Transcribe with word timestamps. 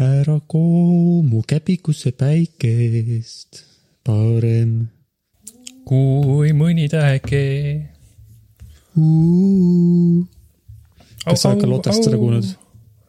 ära 0.00 0.40
koomu 0.48 1.42
käpikusse 1.48 2.12
päikest, 2.16 3.64
parem 4.06 4.88
kui 5.88 6.52
mõni 6.56 6.88
täheke. 6.90 7.42
kas 11.24 11.42
sa 11.42 11.52
oled 11.52 11.62
ka 11.62 11.70
Lotest 11.70 12.06
seda 12.06 12.20
kuulnud? 12.20 12.48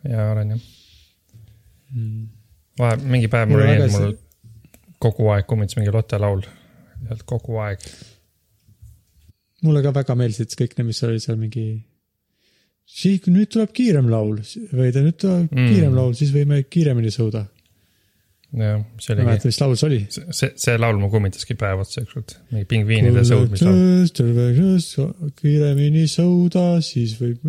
jaa, 0.10 0.32
olen 0.32 0.56
jah. 0.56 0.64
vahe, 2.80 2.98
mingi 3.04 3.30
päev 3.32 3.52
mul 3.52 3.64
oli 3.64 3.78
et 3.78 3.96
mul 3.96 4.16
kogu 5.04 5.30
aeg 5.36 5.48
kummitas 5.48 5.78
mingi 5.78 5.94
Lotte 5.94 6.20
laul. 6.20 6.44
kogu 7.26 7.60
aeg. 7.64 7.88
mulle 9.64 9.84
ka 9.86 9.94
väga 9.96 10.16
meeldisid 10.20 10.56
kõik 10.60 10.78
need, 10.78 10.92
mis 10.92 11.04
oli 11.08 11.24
seal 11.24 11.40
mingi. 11.40 11.68
siis, 12.86 13.22
kui 13.24 13.34
nüüd 13.34 13.50
tuleb 13.54 13.72
kiirem 13.76 14.10
laul 14.12 14.38
või 14.74 14.92
ta 14.94 15.02
nüüd 15.06 15.18
tuleb 15.22 15.50
Mm. 15.52 15.60
mm. 15.60 15.68
kiirem 15.74 15.96
laul, 15.98 16.14
siis 16.18 16.32
võime 16.36 16.64
kiiremini 16.70 17.12
sõuda. 17.14 17.46
jah, 18.54 18.84
see 19.02 19.14
oligi, 19.16 19.26
mäleta, 19.26 19.48
mis 19.50 19.60
laul 19.62 19.76
see 19.80 19.88
oli. 19.90 20.00
see, 20.12 20.52
see 20.62 20.78
laul 20.78 21.00
mul 21.02 21.10
kummitaski 21.10 21.56
päev 21.58 21.80
otsa 21.82 22.04
ükskord. 22.06 22.36
mingi 22.52 22.66
pingviinide 22.70 23.24
sõudmislaul. 23.26 23.80
kiiremini 25.42 26.06
sõuda, 26.12 26.68
siis 26.86 27.16
võib 27.22 27.44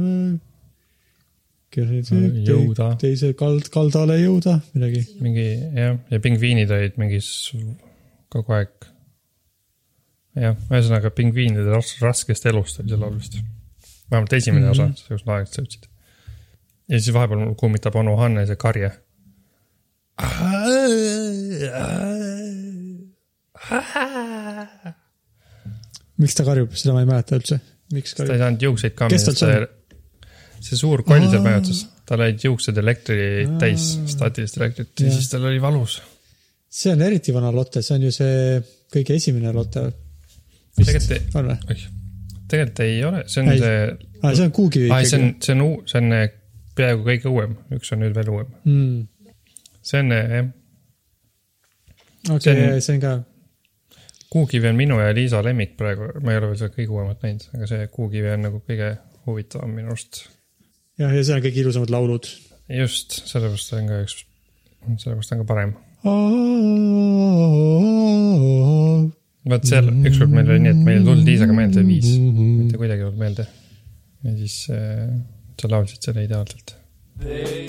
Jõuda. 2.47 2.93
teise 3.03 3.33
kald, 3.35 3.67
kaldale 3.75 4.21
jõuda, 4.23 4.61
midagi. 4.77 5.01
mingi 5.21 5.47
jah, 5.75 5.97
ja 6.11 6.21
pingviinid 6.23 6.71
olid 6.71 6.97
mingis 7.03 7.29
kogu 8.31 8.53
aeg. 8.55 8.71
jah, 10.39 10.55
ühesõnaga 10.71 11.11
pingviinide 11.15 11.67
ras- 11.75 11.97
raskest 12.03 12.47
elust 12.47 12.81
oli 12.81 12.89
see 12.95 13.01
laul 13.01 13.19
vist. 13.19 13.37
Vähemalt 14.15 14.33
esimene 14.39 14.71
Mhm. 14.71 14.79
mm 14.79 14.87
-hmm. 14.87 14.93
osa, 14.95 15.09
kus 15.09 15.27
nad 15.27 15.35
aeg-ajalt 15.37 15.59
sõitsid. 15.59 15.89
ja 16.89 17.01
siis 17.01 17.15
vahepeal 17.15 17.45
mul 17.45 17.55
kummitab 17.61 17.97
onu 17.97 18.17
Hannese 18.17 18.57
karje. 18.57 18.91
miks 26.21 26.37
ta 26.39 26.45
karjub, 26.47 26.75
seda 26.79 26.95
ma 26.95 27.03
ei 27.03 27.09
mäleta 27.09 27.39
üldse. 27.39 27.59
ta 28.17 28.29
ei 28.33 28.39
saanud 28.43 28.63
juukseid 28.69 28.95
ka 28.99 29.09
Kes 29.13 29.27
tal 29.29 29.39
see 29.39 29.57
see 30.65 30.79
suur 30.81 31.03
koll 31.05 31.27
seal 31.29 31.43
majutas, 31.45 31.83
tal 32.09 32.23
olid 32.25 32.45
juuksed 32.47 32.79
elektri 32.81 33.27
täis, 33.61 33.91
staatilist 34.15 34.57
elektrit 34.61 35.05
ja 35.05 35.13
siis 35.13 35.29
tal 35.33 35.45
oli 35.51 35.61
valus. 35.63 35.99
see 36.71 36.93
on 36.95 37.03
eriti 37.07 37.35
vana 37.35 37.53
Lotte, 37.55 37.83
see 37.83 37.99
on 37.99 38.09
ju 38.09 38.15
see 38.15 38.63
kõige 38.95 39.19
esimene 39.19 39.53
Lotte. 39.57 39.91
tegelikult 40.79 41.69
või? 41.69 41.85
Tegelikult 42.51 42.81
ei 42.85 43.05
ole, 43.05 43.23
see 43.31 43.43
on 43.43 43.53
Ei. 43.53 43.61
see, 43.63 43.77
aa, 44.23 44.33
see 44.35 44.47
on 44.49 44.53
Kuukivi 44.55 44.91
aa, 44.91 45.05
see 45.05 45.21
on 45.21 45.29
ikkagi., 45.29 45.47
see 45.47 45.57
on 45.57 45.65
uu-, 45.67 45.83
see 45.91 46.01
on 46.01 46.17
eh, 46.17 46.27
peaaegu 46.79 47.07
kõige 47.07 47.31
uuem, 47.31 47.55
üks 47.77 47.95
on 47.95 48.03
nüüd 48.05 48.17
veel 48.17 48.33
uuem. 48.35 48.51
mm.. 48.65 49.31
see 49.85 50.03
on 50.03 50.17
eh, 50.17 50.35
jah, 50.35 50.51
okei 52.35 52.43
See 52.45 52.67
okay, 52.67 52.85
see 52.85 52.97
on 52.99 53.03
ka, 53.05 53.15
Kuukivi 54.35 54.67
on 54.67 54.79
minu 54.79 54.99
ja 54.99 55.13
Liisa 55.15 55.43
lemmik 55.47 55.77
praegu, 55.79 56.09
ma 56.25 56.33
ei 56.33 56.41
ole 56.41 56.49
veel 56.51 56.59
seda 56.59 56.75
kõige 56.75 56.91
uuemat 56.97 57.21
näinud, 57.23 57.45
aga 57.55 57.71
see 57.71 57.85
Kuukivi 57.95 58.33
on 58.35 58.43
nagu 58.49 58.59
kõige 58.67 58.89
huvitavam 59.29 59.71
minu 59.77 59.93
arust. 59.95 60.25
jah, 60.99 61.13
ja 61.15 61.23
see 61.23 61.37
on 61.37 61.45
kõige 61.45 61.63
ilusamad 61.63 61.91
laulud. 61.95 62.25
just, 62.81 63.21
sellepärast 63.31 63.71
see 63.71 63.79
on 63.83 63.91
ka 63.93 64.03
üks, 64.05 64.17
sellepärast 65.05 65.37
on 65.37 65.45
ka 65.45 65.49
parem. 65.53 65.77
Vot 69.51 69.67
seal 69.69 69.91
ükskord 69.93 70.33
meil 70.33 70.51
oli 70.51 70.65
nii, 70.65 70.75
et 70.75 70.85
meil 70.87 71.01
ei 71.01 71.07
tulnud 71.09 71.29
Liisaga 71.29 71.57
meelde 71.57 71.85
viis, 71.87 72.15
mitte 72.19 72.81
kuidagi 72.81 73.05
ei 73.05 73.09
tulnud 73.09 73.25
meelde. 73.25 73.49
ja 74.25 74.37
siis 74.39 74.61
äh, 74.73 75.11
sa 75.61 75.71
laulsid 75.71 76.09
selle 76.09 76.25
ideaalselt. 76.25 76.77
They 77.21 77.69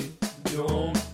don't 0.55 1.04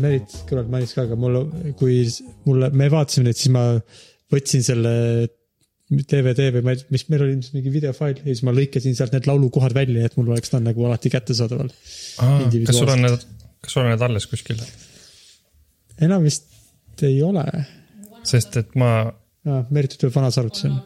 Merit 0.00 0.34
kõrvalt 0.48 0.70
mainis 0.72 0.92
ka, 0.96 1.06
aga 1.06 1.16
mul, 1.20 1.40
kui 1.78 2.02
mulle, 2.48 2.70
me 2.76 2.90
vaatasime 2.92 3.28
neid, 3.28 3.38
siis 3.40 3.52
ma 3.54 3.64
võtsin 4.32 4.64
selle 4.66 4.94
DVD 5.94 6.48
või 6.56 6.64
ma 6.66 6.74
ei, 6.74 6.82
mis 6.94 7.04
meil 7.12 7.26
oli 7.26 7.36
ilmselt 7.36 7.58
mingi 7.58 7.72
videofail 7.74 8.16
ja 8.18 8.30
siis 8.30 8.42
ma 8.46 8.54
lõikasin 8.56 8.96
sealt 8.98 9.14
need 9.14 9.28
laulukohad 9.28 9.76
välja, 9.76 10.08
et 10.08 10.16
mul 10.18 10.32
oleks 10.32 10.52
ta 10.52 10.60
nagu 10.62 10.86
alati 10.88 11.12
kättesaadaval. 11.12 11.70
kas 11.70 12.80
sul 12.80 12.94
on 12.94 13.04
need, 13.04 13.26
kas 13.64 13.76
sul 13.76 13.84
on 13.84 13.92
need 13.92 14.06
alles 14.08 14.26
kuskil? 14.30 14.62
enam 16.02 16.24
vist 16.26 16.48
ei 17.04 17.20
ole 17.22 17.44
sest 18.26 18.56
et 18.62 18.74
ma, 18.80 18.90
ah,. 19.44 19.62
Merit 19.74 19.98
ütleb, 19.98 20.14
vanas 20.14 20.40
arvutis 20.40 20.66
on 20.68 20.80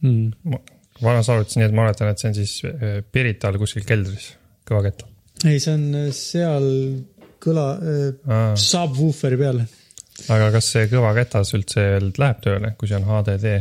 mm.. 0.00 0.32
ma 0.48 0.62
vanas 1.02 1.28
arvutasin 1.32 1.62
nii, 1.62 1.68
et 1.70 1.76
ma 1.76 1.84
oletan, 1.86 2.10
et 2.12 2.22
see 2.22 2.30
on 2.30 2.38
siis 2.38 2.56
äh, 2.68 2.98
Pirital 3.12 3.58
kuskil 3.60 3.84
keldris, 3.88 4.30
kõvakettal. 4.68 5.10
ei, 5.44 5.58
see 5.60 5.74
on 5.74 5.86
äh, 5.94 6.06
seal 6.16 6.68
kõla 7.42 7.66
äh,, 7.76 8.54
subwoofer'i 8.56 9.36
peal. 9.40 9.60
aga 10.32 10.50
kas 10.56 10.70
see 10.72 10.86
kõvaketas 10.90 11.52
üldse 11.58 11.82
veel 11.92 12.12
läheb 12.16 12.40
tööle, 12.44 12.72
kui 12.78 12.88
see 12.88 12.96
on 13.00 13.04
HDD? 13.10 13.56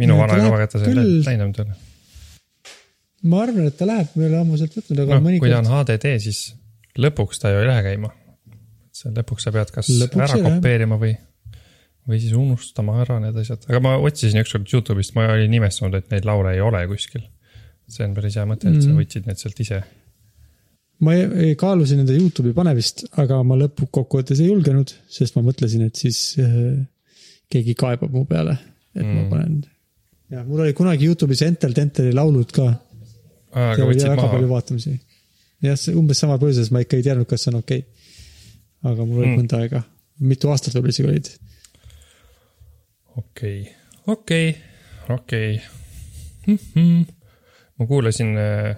minu 0.00 0.14
No 0.16 0.22
vana 0.22 0.38
kõvaketas 0.40 0.84
ei 0.86 0.94
läinud 0.96 1.26
läinud 1.28 1.56
tööle. 1.58 1.76
ma 3.30 3.42
arvan, 3.44 3.66
et 3.68 3.76
ta 3.78 3.86
läheb, 3.88 4.12
me 4.16 4.24
ei 4.26 4.30
ole 4.32 4.38
ammu 4.42 4.58
sealt 4.60 4.76
võtnud, 4.78 5.02
aga 5.04 5.18
no, 5.18 5.32
kui 5.40 5.50
ta 5.50 5.58
on 5.60 5.66
mõnikord. 5.68 5.72
HDD, 5.94 6.12
siis 6.24 6.42
lõpuks 6.98 7.42
ta 7.42 7.52
ju 7.52 7.62
ei 7.62 7.68
lähe 7.70 7.82
käima. 7.90 8.12
see 9.00 9.12
lõpuks 9.16 9.46
sa 9.46 9.52
pead 9.54 9.70
kas 9.74 9.88
Lõpuks 9.92 10.24
ära 10.26 10.38
kopeerima 10.46 10.98
või, 11.00 11.12
või 12.08 12.18
siis 12.22 12.32
unustama 12.36 12.98
ära 13.04 13.20
need 13.22 13.36
asjad, 13.42 13.62
aga 13.70 13.80
ma 13.84 13.94
otsisin 14.02 14.40
ükskord 14.42 14.66
Youtube'ist, 14.72 15.14
ma 15.16 15.28
olin 15.36 15.54
imestanud, 15.60 15.94
et 16.00 16.10
neid 16.12 16.26
laule 16.28 16.56
ei 16.56 16.60
ole 16.64 16.82
kuskil. 16.90 17.22
see 17.90 18.04
on 18.06 18.12
päris 18.14 18.36
hea 18.38 18.44
mõte, 18.46 18.70
et 18.70 18.82
sa 18.82 18.88
Mhm. 18.88 18.98
võtsid 19.00 19.26
need 19.26 19.38
sealt 19.40 19.60
ise. 19.60 19.82
Ma 21.04 21.14
kaalusin 21.60 22.02
nende 22.02 22.16
Youtube'i 22.18 22.52
panemist, 22.56 23.06
aga 23.20 23.38
ma 23.46 23.56
lõppkokkuvõttes 23.60 24.40
ei 24.42 24.50
julgenud, 24.50 24.90
sest 25.08 25.36
ma 25.38 25.42
mõtlesin, 25.46 25.86
et 25.88 25.96
siis 26.00 26.18
äh, 26.42 26.80
keegi 27.50 27.74
kaebab 27.78 28.12
mu 28.14 28.24
peale, 28.28 28.56
et 28.94 29.04
mm. 29.04 29.14
ma 29.16 29.22
Mm. 29.22 29.30
panen. 29.30 29.60
jah, 30.30 30.44
mul 30.46 30.60
oli 30.66 30.74
kunagi 30.76 31.08
Youtube'is 31.08 31.42
Entel 31.46 31.72
Tenteli 31.76 32.12
laulud 32.14 32.52
ka, 32.54 32.66
aga 33.50 33.76
seal 33.78 33.88
oli 33.88 34.04
väga 34.04 34.26
palju 34.28 34.46
maha. 34.46 34.54
vaatamisi. 34.58 34.92
jah, 35.64 35.76
see 35.80 35.96
umbes 35.98 36.20
samal 36.22 36.38
põhjusel, 36.42 36.68
ma 36.74 36.84
ikka 36.84 37.00
ei 37.00 37.06
teadnud, 37.08 37.28
kas 37.30 37.46
see 37.46 37.52
on 37.54 37.58
okei 37.62 37.80
okay.. 37.80 38.92
aga 38.92 39.06
mul 39.06 39.22
oli 39.22 39.26
Mm. 39.26 39.32
mm. 39.32 39.40
mõnda 39.42 39.62
aega, 39.64 39.82
mitu 40.20 40.52
aastat 40.52 40.76
võib-olla 40.76 40.94
isegi 40.94 41.08
olid. 41.08 41.32
okei, 43.22 43.58
okei, 44.06 44.52
okei. 45.16 45.60
ma 47.78 47.86
kuulasin 47.88 48.36
äh, 48.38 48.76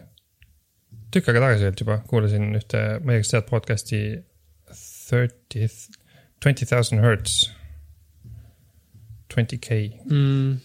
tükk 1.12 1.30
aega 1.30 1.42
tagasi 1.46 1.68
olnud 1.68 1.82
juba, 1.84 1.98
kuulasin 2.10 2.50
ühte, 2.58 2.82
ma 3.04 3.14
ei 3.14 3.20
tea, 3.20 3.24
kas 3.24 3.32
tead 3.34 3.48
podcast'i 3.50 4.02
Thirtieth, 4.72 5.98
Twenty 6.40 6.66
Thousand 6.68 7.04
Hertz. 7.04 7.50
Twenty 9.32 9.58
K 9.58 9.78
mm.. 10.10 10.56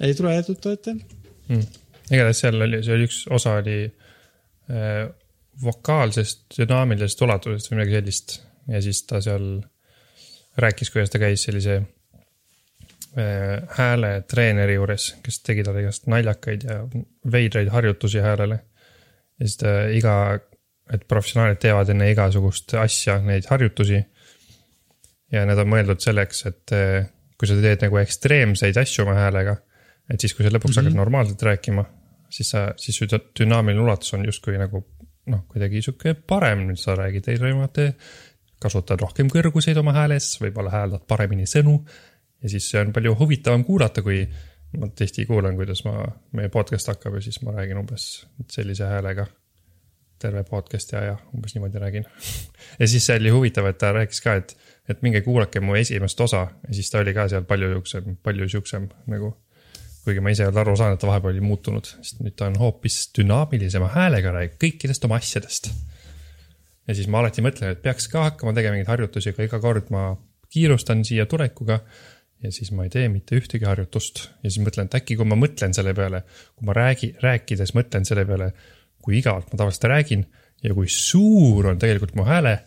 ei 0.00 0.14
tule 0.16 0.36
tuttav 0.46 0.78
ette? 0.78 0.94
mm.. 1.48 1.66
igatahes 2.08 2.40
seal 2.40 2.56
oli, 2.66 2.80
see 2.84 2.96
oli 2.96 3.08
üks 3.08 3.18
osa 3.36 3.58
oli 3.60 3.76
äh, 3.84 5.04
vokaalsest 5.64 6.56
dünaamilisest 6.56 7.20
ulatusest 7.26 7.70
või 7.70 7.80
midagi 7.80 7.98
sellist 7.98 8.38
ja 8.72 8.80
siis 8.84 9.02
ta 9.08 9.20
seal 9.24 9.48
rääkis, 10.60 10.90
kuidas 10.94 11.12
ta 11.12 11.20
käis 11.20 11.44
sellise 11.44 11.82
hääletreeneri 13.14 14.74
juures, 14.74 15.12
kes 15.22 15.36
tegi 15.46 15.62
talle 15.62 15.84
igast 15.84 16.08
naljakaid 16.10 16.64
ja 16.66 16.80
veidraid 17.32 17.68
harjutusi 17.70 18.18
häälele. 18.18 18.58
ja 19.38 19.46
siis 19.46 19.56
ta 19.60 19.74
iga, 19.90 20.14
et 20.92 21.04
professionaalid 21.08 21.60
teevad 21.62 21.88
enne 21.94 22.10
igasugust 22.10 22.74
asja 22.74 23.20
neid 23.22 23.46
harjutusi. 23.50 24.04
ja 25.32 25.44
need 25.46 25.58
on 25.58 25.70
mõeldud 25.70 26.02
selleks, 26.02 26.46
et 26.50 26.74
äh, 26.74 27.06
kui 27.38 27.48
sa 27.48 27.58
teed 27.60 27.86
nagu 27.86 28.00
ekstreemseid 28.02 28.76
asju 28.82 29.04
oma 29.04 29.14
häälega, 29.18 29.56
et 30.10 30.20
siis, 30.20 30.34
kui 30.34 30.44
sa 30.44 30.50
lõpuks 30.50 30.74
mm 30.74 30.80
-hmm. 30.80 30.90
hakkad 30.90 30.98
normaalselt 30.98 31.42
rääkima, 31.42 31.84
siis 32.30 32.50
sa, 32.50 32.72
siis 32.76 32.98
su 32.98 33.04
dü- 33.04 33.30
dünaamiline 33.40 33.80
ulatus 33.80 34.14
on 34.14 34.24
justkui 34.24 34.58
nagu 34.58 34.84
noh, 35.26 35.46
kuidagi 35.48 35.82
sihuke 35.82 36.14
parem, 36.14 36.66
nüüd 36.68 36.80
sa 36.80 36.94
räägid 36.94 37.28
erinevate, 37.28 37.94
kasutad 38.60 39.00
rohkem 39.00 39.28
kõrguseid 39.32 39.78
oma 39.78 39.92
hääles, 39.92 40.34
võib-olla 40.40 40.70
hääldad 40.70 41.06
paremini 41.08 41.46
sõnu 41.46 41.78
ja 42.44 42.52
siis 42.52 42.68
see 42.70 42.80
on 42.80 42.92
palju 42.92 43.14
huvitavam 43.18 43.64
kuulata, 43.64 44.02
kui 44.04 44.20
ma 44.78 44.90
tihti 44.90 45.24
kuulan, 45.26 45.56
kuidas 45.56 45.84
ma, 45.86 46.02
meie 46.36 46.50
podcast 46.52 46.90
hakkab 46.92 47.16
ja 47.18 47.24
siis 47.24 47.40
ma 47.46 47.54
räägin 47.56 47.80
umbes 47.80 48.26
sellise 48.52 48.88
häälega 48.90 49.26
terve 50.24 50.44
podcast'i 50.48 50.96
aja 50.98 51.16
umbes 51.34 51.54
niimoodi 51.54 51.80
räägin. 51.82 52.06
ja 52.80 52.88
siis 52.88 53.06
see 53.06 53.16
oli 53.20 53.32
huvitav, 53.34 53.68
et 53.70 53.78
ta 53.80 53.92
rääkis 53.96 54.22
ka, 54.24 54.38
et 54.40 54.56
et 54.88 55.00
minge 55.00 55.22
kuulake 55.24 55.62
mu 55.64 55.78
esimest 55.78 56.20
osa 56.20 56.42
ja 56.66 56.74
siis 56.76 56.90
ta 56.92 57.00
oli 57.00 57.14
ka 57.16 57.24
seal 57.32 57.46
palju 57.48 57.70
siuksem, 57.72 58.16
palju 58.22 58.48
siuksem 58.52 58.88
nagu. 59.08 59.32
kuigi 60.04 60.20
ma 60.20 60.34
ise 60.34 60.42
ei 60.44 60.50
olnud 60.50 60.60
aru 60.60 60.74
saanud, 60.76 60.98
et 60.98 61.00
ta 61.00 61.08
vahepeal 61.08 61.32
oli 61.32 61.40
muutunud, 61.40 61.86
sest 62.04 62.18
nüüd 62.20 62.34
ta 62.36 62.50
on 62.50 62.58
hoopis 62.60 62.98
dünaamilisema 63.16 63.86
häälega 63.94 64.34
räägib 64.34 64.58
kõikidest 64.60 65.06
oma 65.08 65.16
asjadest. 65.16 65.70
ja 66.88 66.96
siis 66.96 67.08
ma 67.08 67.22
alati 67.22 67.44
mõtlen, 67.44 67.72
et 67.72 67.80
peaks 67.82 68.10
ka 68.12 68.26
hakkama 68.28 68.52
tegema 68.52 68.76
mingeid 68.76 68.92
harjutusi, 68.92 69.32
aga 69.32 69.48
iga 69.48 69.60
kord 69.64 69.88
ma 69.94 70.10
kiirustan 70.52 71.00
siia 71.08 71.24
tulekuga 71.26 71.80
ja 72.44 72.52
siis 72.52 72.70
ma 72.76 72.84
ei 72.84 72.92
tee 72.92 73.08
mitte 73.08 73.38
ühtegi 73.38 73.64
harjutust 73.64 74.26
ja 74.42 74.50
siis 74.50 74.60
mõtlen, 74.64 74.88
et 74.88 74.98
äkki 74.98 75.16
kui 75.18 75.28
ma 75.28 75.38
mõtlen 75.38 75.72
selle 75.76 75.94
peale, 75.96 76.22
kui 76.54 76.68
ma 76.68 76.76
räägi, 76.76 77.14
rääkides 77.24 77.72
mõtlen 77.76 78.04
selle 78.08 78.26
peale, 78.28 78.50
kui 79.04 79.18
igavalt 79.20 79.50
ma 79.52 79.60
tavaliselt 79.62 79.88
räägin 79.92 80.26
ja 80.64 80.76
kui 80.76 80.90
suur 80.92 81.70
on 81.72 81.80
tegelikult 81.80 82.16
mu 82.18 82.26
hääle 82.28 82.58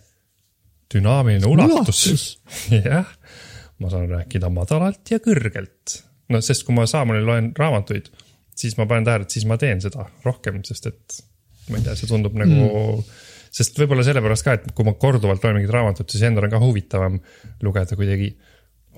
dünaamiline 0.93 1.49
ulatus. 1.49 2.39
jah, 2.73 3.07
ma 3.83 3.93
saan 3.93 4.09
rääkida 4.11 4.49
madalalt 4.53 5.13
ja 5.13 5.21
kõrgelt. 5.23 6.01
no 6.33 6.41
sest 6.43 6.65
kui 6.67 6.75
ma 6.75 6.87
Saamonil 6.89 7.27
loen 7.27 7.53
raamatuid, 7.57 8.09
siis 8.57 8.75
ma 8.79 8.87
panen 8.89 9.05
tähele, 9.07 9.27
et 9.27 9.37
siis 9.37 9.45
ma 9.47 9.59
teen 9.61 9.81
seda 9.83 10.07
rohkem, 10.25 10.59
sest 10.67 10.89
et 10.89 11.21
ma 11.69 11.79
ei 11.79 11.85
tea, 11.85 11.95
see 11.99 12.09
tundub 12.09 12.35
nagu 12.39 12.57
mm., 12.57 13.23
sest 13.57 13.77
võib-olla 13.79 14.03
sellepärast 14.05 14.45
ka, 14.45 14.57
et 14.57 14.65
kui 14.75 14.85
ma 14.85 14.93
korduvalt 14.99 15.43
loen 15.43 15.55
mingit 15.57 15.71
raamatut, 15.73 16.09
siis 16.11 16.25
endal 16.27 16.45
on 16.47 16.51
ka 16.51 16.59
huvitavam 16.61 17.15
lugeda 17.63 17.95
kuidagi 17.97 18.33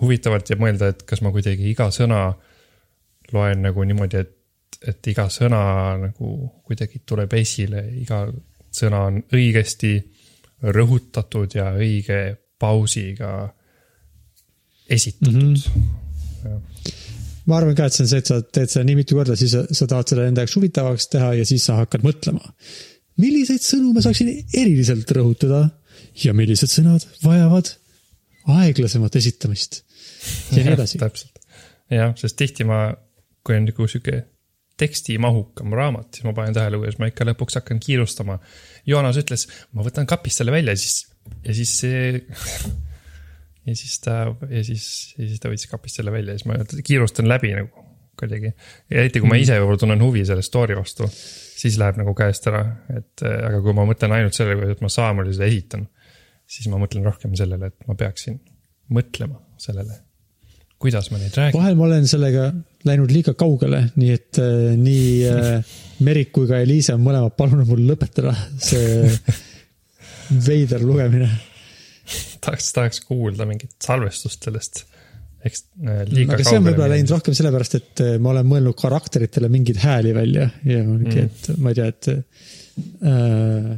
huvitavalt 0.01 0.49
ja 0.49 0.57
mõelda, 0.59 0.91
et 0.93 1.03
kas 1.07 1.21
ma 1.25 1.31
kuidagi 1.33 1.69
iga 1.71 1.89
sõna 1.93 2.29
loen 3.33 3.63
nagu 3.65 3.83
niimoodi, 3.85 4.23
et, 4.23 4.79
et 4.87 5.11
iga 5.11 5.27
sõna 5.33 5.61
nagu 5.99 6.33
kuidagi 6.67 7.03
tuleb 7.05 7.33
esile, 7.39 7.83
iga 8.01 8.25
sõna 8.75 9.05
on 9.09 9.19
õigesti 9.35 9.93
rõhutatud 10.75 11.55
ja 11.55 11.71
õige 11.77 12.19
pausiga 12.59 13.31
esitatud 14.89 15.35
mm. 15.35 15.55
-hmm. 16.43 16.93
ma 17.45 17.57
arvan 17.57 17.75
ka, 17.75 17.87
et 17.87 17.95
see 17.95 18.03
on 18.03 18.11
see, 18.11 18.21
et 18.21 18.31
sa 18.31 18.39
teed 18.41 18.71
seda 18.71 18.85
nii 18.87 18.97
mitu 18.99 19.17
korda, 19.17 19.35
siis 19.39 19.53
sa, 19.55 19.63
sa 19.71 19.87
tahad 19.87 20.11
seda 20.11 20.27
enda 20.27 20.43
jaoks 20.43 20.55
huvitavaks 20.59 21.07
teha 21.13 21.33
ja 21.39 21.45
siis 21.45 21.65
sa 21.65 21.79
hakkad 21.79 22.05
mõtlema. 22.05 22.53
milliseid 23.17 23.63
sõnu 23.63 23.93
ma 23.93 24.03
saaksin 24.05 24.31
eriliselt 24.53 25.11
rõhutada 25.15 25.67
ja 26.23 26.33
millised 26.33 26.71
sõnad 26.71 27.05
vajavad 27.23 27.75
aeglasemat 28.49 29.15
esitamist 29.15 29.83
ja 30.55 30.63
nii 30.65 30.75
edasi. 30.75 30.99
täpselt, 31.03 31.39
jah, 31.93 32.13
sest 32.19 32.37
tihti 32.39 32.67
ma, 32.67 32.87
kui 33.45 33.57
on 33.59 33.69
nagu 33.69 33.87
sihuke 33.89 34.23
tekstimahukam 34.79 35.73
raamat, 35.75 36.13
siis 36.15 36.25
ma 36.27 36.33
panen 36.37 36.55
tähele, 36.55 36.79
kuidas 36.79 36.99
ma 37.01 37.09
ikka 37.09 37.27
lõpuks 37.27 37.59
hakkan 37.59 37.81
kiirustama. 37.83 38.37
Joonas 38.87 39.19
ütles, 39.19 39.49
ma 39.75 39.83
võtan 39.83 40.07
kapist 40.07 40.39
selle 40.39 40.55
välja, 40.55 40.75
siis 40.79 41.03
ja 41.43 41.55
siis 41.55 41.75
see. 41.81 42.13
ja 43.67 43.75
siis 43.75 43.99
ta 44.01 44.21
ja 44.49 44.63
siis, 44.65 44.85
ja 45.17 45.27
siis 45.27 45.43
ta 45.43 45.51
võttis 45.51 45.69
kapist 45.69 45.99
selle 45.99 46.13
välja 46.15 46.33
ja 46.33 46.39
siis 46.39 46.49
ma 46.49 46.83
kiirustan 46.85 47.27
läbi 47.29 47.51
nagu 47.57 47.85
kuidagi. 48.19 48.51
eriti, 48.91 49.21
kui 49.21 49.29
ma 49.31 49.37
ise 49.39 49.55
võib-olla 49.59 49.79
tunnen 49.79 50.01
huvi 50.03 50.25
selle 50.27 50.43
story 50.43 50.75
vastu, 50.75 51.07
siis 51.09 51.77
läheb 51.79 51.99
nagu 52.01 52.13
käest 52.17 52.47
ära, 52.51 52.63
et 52.91 53.23
aga 53.23 53.61
kui 53.63 53.75
ma 53.77 53.85
mõtlen 53.87 54.15
ainult 54.15 54.35
sellele, 54.35 54.73
et 54.73 54.83
ma 54.83 54.91
Saamonile 54.91 55.35
seda 55.37 55.47
esitan, 55.47 55.85
siis 56.49 56.67
ma 56.71 56.81
mõtlen 56.81 57.05
rohkem 57.07 57.35
sellele, 57.39 57.71
et 57.71 57.87
ma 57.87 57.95
peaksin 57.99 58.39
mõtlema 58.95 59.39
sellele, 59.61 60.01
kuidas 60.79 61.09
ma 61.11 61.19
neid 61.19 61.35
räägin. 61.35 61.59
vahel 61.59 61.77
ma 61.77 61.87
olen 61.89 62.07
sellega 62.07 62.49
läinud 62.87 63.11
liiga 63.11 63.35
kaugele, 63.39 63.83
nii 63.99 64.11
et 64.15 64.39
äh, 64.41 64.73
nii 64.79 65.07
äh, 65.27 65.77
Merik 66.05 66.31
kui 66.35 66.47
ka 66.47 66.61
Eliise 66.63 66.95
on 66.95 67.03
mõlemad 67.03 67.35
palunud 67.35 67.67
mul 67.67 67.83
lõpetada 67.89 68.31
see 68.63 69.09
veider 70.47 70.85
lugemine. 70.85 71.27
tahaks, 72.39 72.71
tahaks 72.75 73.03
kuulda 73.07 73.47
mingit 73.49 73.75
salvestust 73.83 74.47
sellest. 74.47 74.85
eks 75.43 75.65
äh, 75.83 76.05
liiga 76.07 76.37
aga 76.37 76.47
see 76.47 76.61
on 76.61 76.69
võib-olla 76.69 76.93
läinud 76.95 77.13
rohkem 77.17 77.35
sellepärast, 77.35 77.77
et 77.81 78.05
äh, 78.05 78.15
ma 78.21 78.33
olen 78.33 78.47
mõelnud 78.47 78.79
karakteritele 78.79 79.51
mingeid 79.51 79.83
hääli 79.83 80.15
välja 80.15 80.49
ja 80.63 80.81
mingi, 80.87 81.27
et 81.27 81.51
ma 81.59 81.73
ei 81.73 81.79
tea, 81.81 81.91
et 81.91 82.11
äh, 82.15 83.77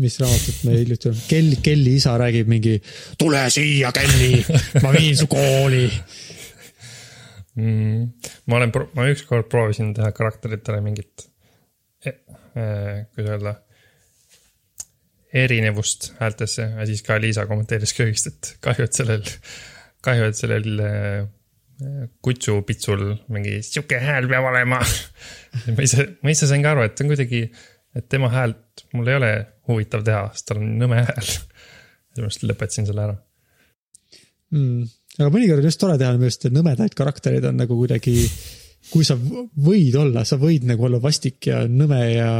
mis 0.00 0.18
raamatut 0.22 0.64
me 0.66 0.78
hiljuti, 0.80 1.12
Kell, 1.28 1.58
Kelly 1.64 1.96
isa 2.00 2.16
räägib 2.20 2.50
mingi 2.50 2.76
tule 3.18 3.44
siia, 3.52 3.92
Kelly, 3.96 4.42
ma 4.84 4.92
viin 4.96 5.16
su 5.18 5.28
kooli. 5.30 5.84
mm,. 7.54 8.32
ma 8.46 8.58
olen, 8.60 8.74
ma 8.96 9.06
ükskord 9.12 9.48
proovisin 9.52 9.94
teha 9.96 10.10
karakteritele 10.16 10.82
mingit 10.84 11.28
eh,, 12.06 12.20
eh, 12.56 13.06
kuidas 13.14 13.32
öelda, 13.36 13.54
erinevust 15.36 16.12
häältesse 16.20 16.68
ja 16.76 16.86
siis 16.86 17.02
ka 17.04 17.20
Liisa 17.20 17.46
kommenteeris 17.46 17.94
köögist, 17.96 18.30
et 18.30 18.52
kahju, 18.64 18.86
et 18.86 18.96
sellel, 18.96 19.24
kahju, 20.04 20.30
et 20.30 20.38
sellel 20.38 20.84
eh, 20.86 21.26
kutsupitsul 22.24 23.02
mingi 23.32 23.58
sihuke 23.64 23.98
hääl 24.00 24.28
peab 24.30 24.48
olema. 24.48 24.80
ma 25.76 25.84
ise, 25.84 26.06
ma 26.22 26.32
ise 26.32 26.48
sain 26.48 26.64
ka 26.64 26.72
aru, 26.72 26.86
et 26.86 26.96
see 26.96 27.04
on 27.04 27.12
kuidagi, 27.12 27.42
et 27.96 28.08
tema 28.12 28.30
häält 28.32 28.86
mul 28.96 29.08
ei 29.08 29.18
ole 29.18 29.32
huvitav 29.70 30.04
teha, 30.06 30.26
sest 30.34 30.50
tal 30.50 30.60
on 30.60 30.76
nõme 30.80 31.00
hääl. 31.08 31.32
sellepärast 32.16 32.46
lõpetasin 32.48 32.88
selle 32.88 33.06
ära. 33.06 33.16
mm.. 34.54 34.86
aga 35.18 35.32
mõnikord 35.32 35.62
on 35.62 35.70
just 35.70 35.82
tore 35.82 35.98
teha 36.00 36.12
minu 36.14 36.28
arust, 36.28 36.48
nõmedaid 36.52 36.96
karakterid 36.98 37.48
on 37.50 37.60
nagu 37.62 37.78
kuidagi, 37.78 38.16
kui 38.92 39.06
sa 39.06 39.16
võid 39.16 39.96
olla, 40.00 40.24
sa 40.28 40.38
võid 40.40 40.66
nagu 40.68 40.88
olla 40.88 41.00
vastik 41.02 41.50
ja 41.50 41.64
nõme 41.68 42.02
ja 42.12 42.30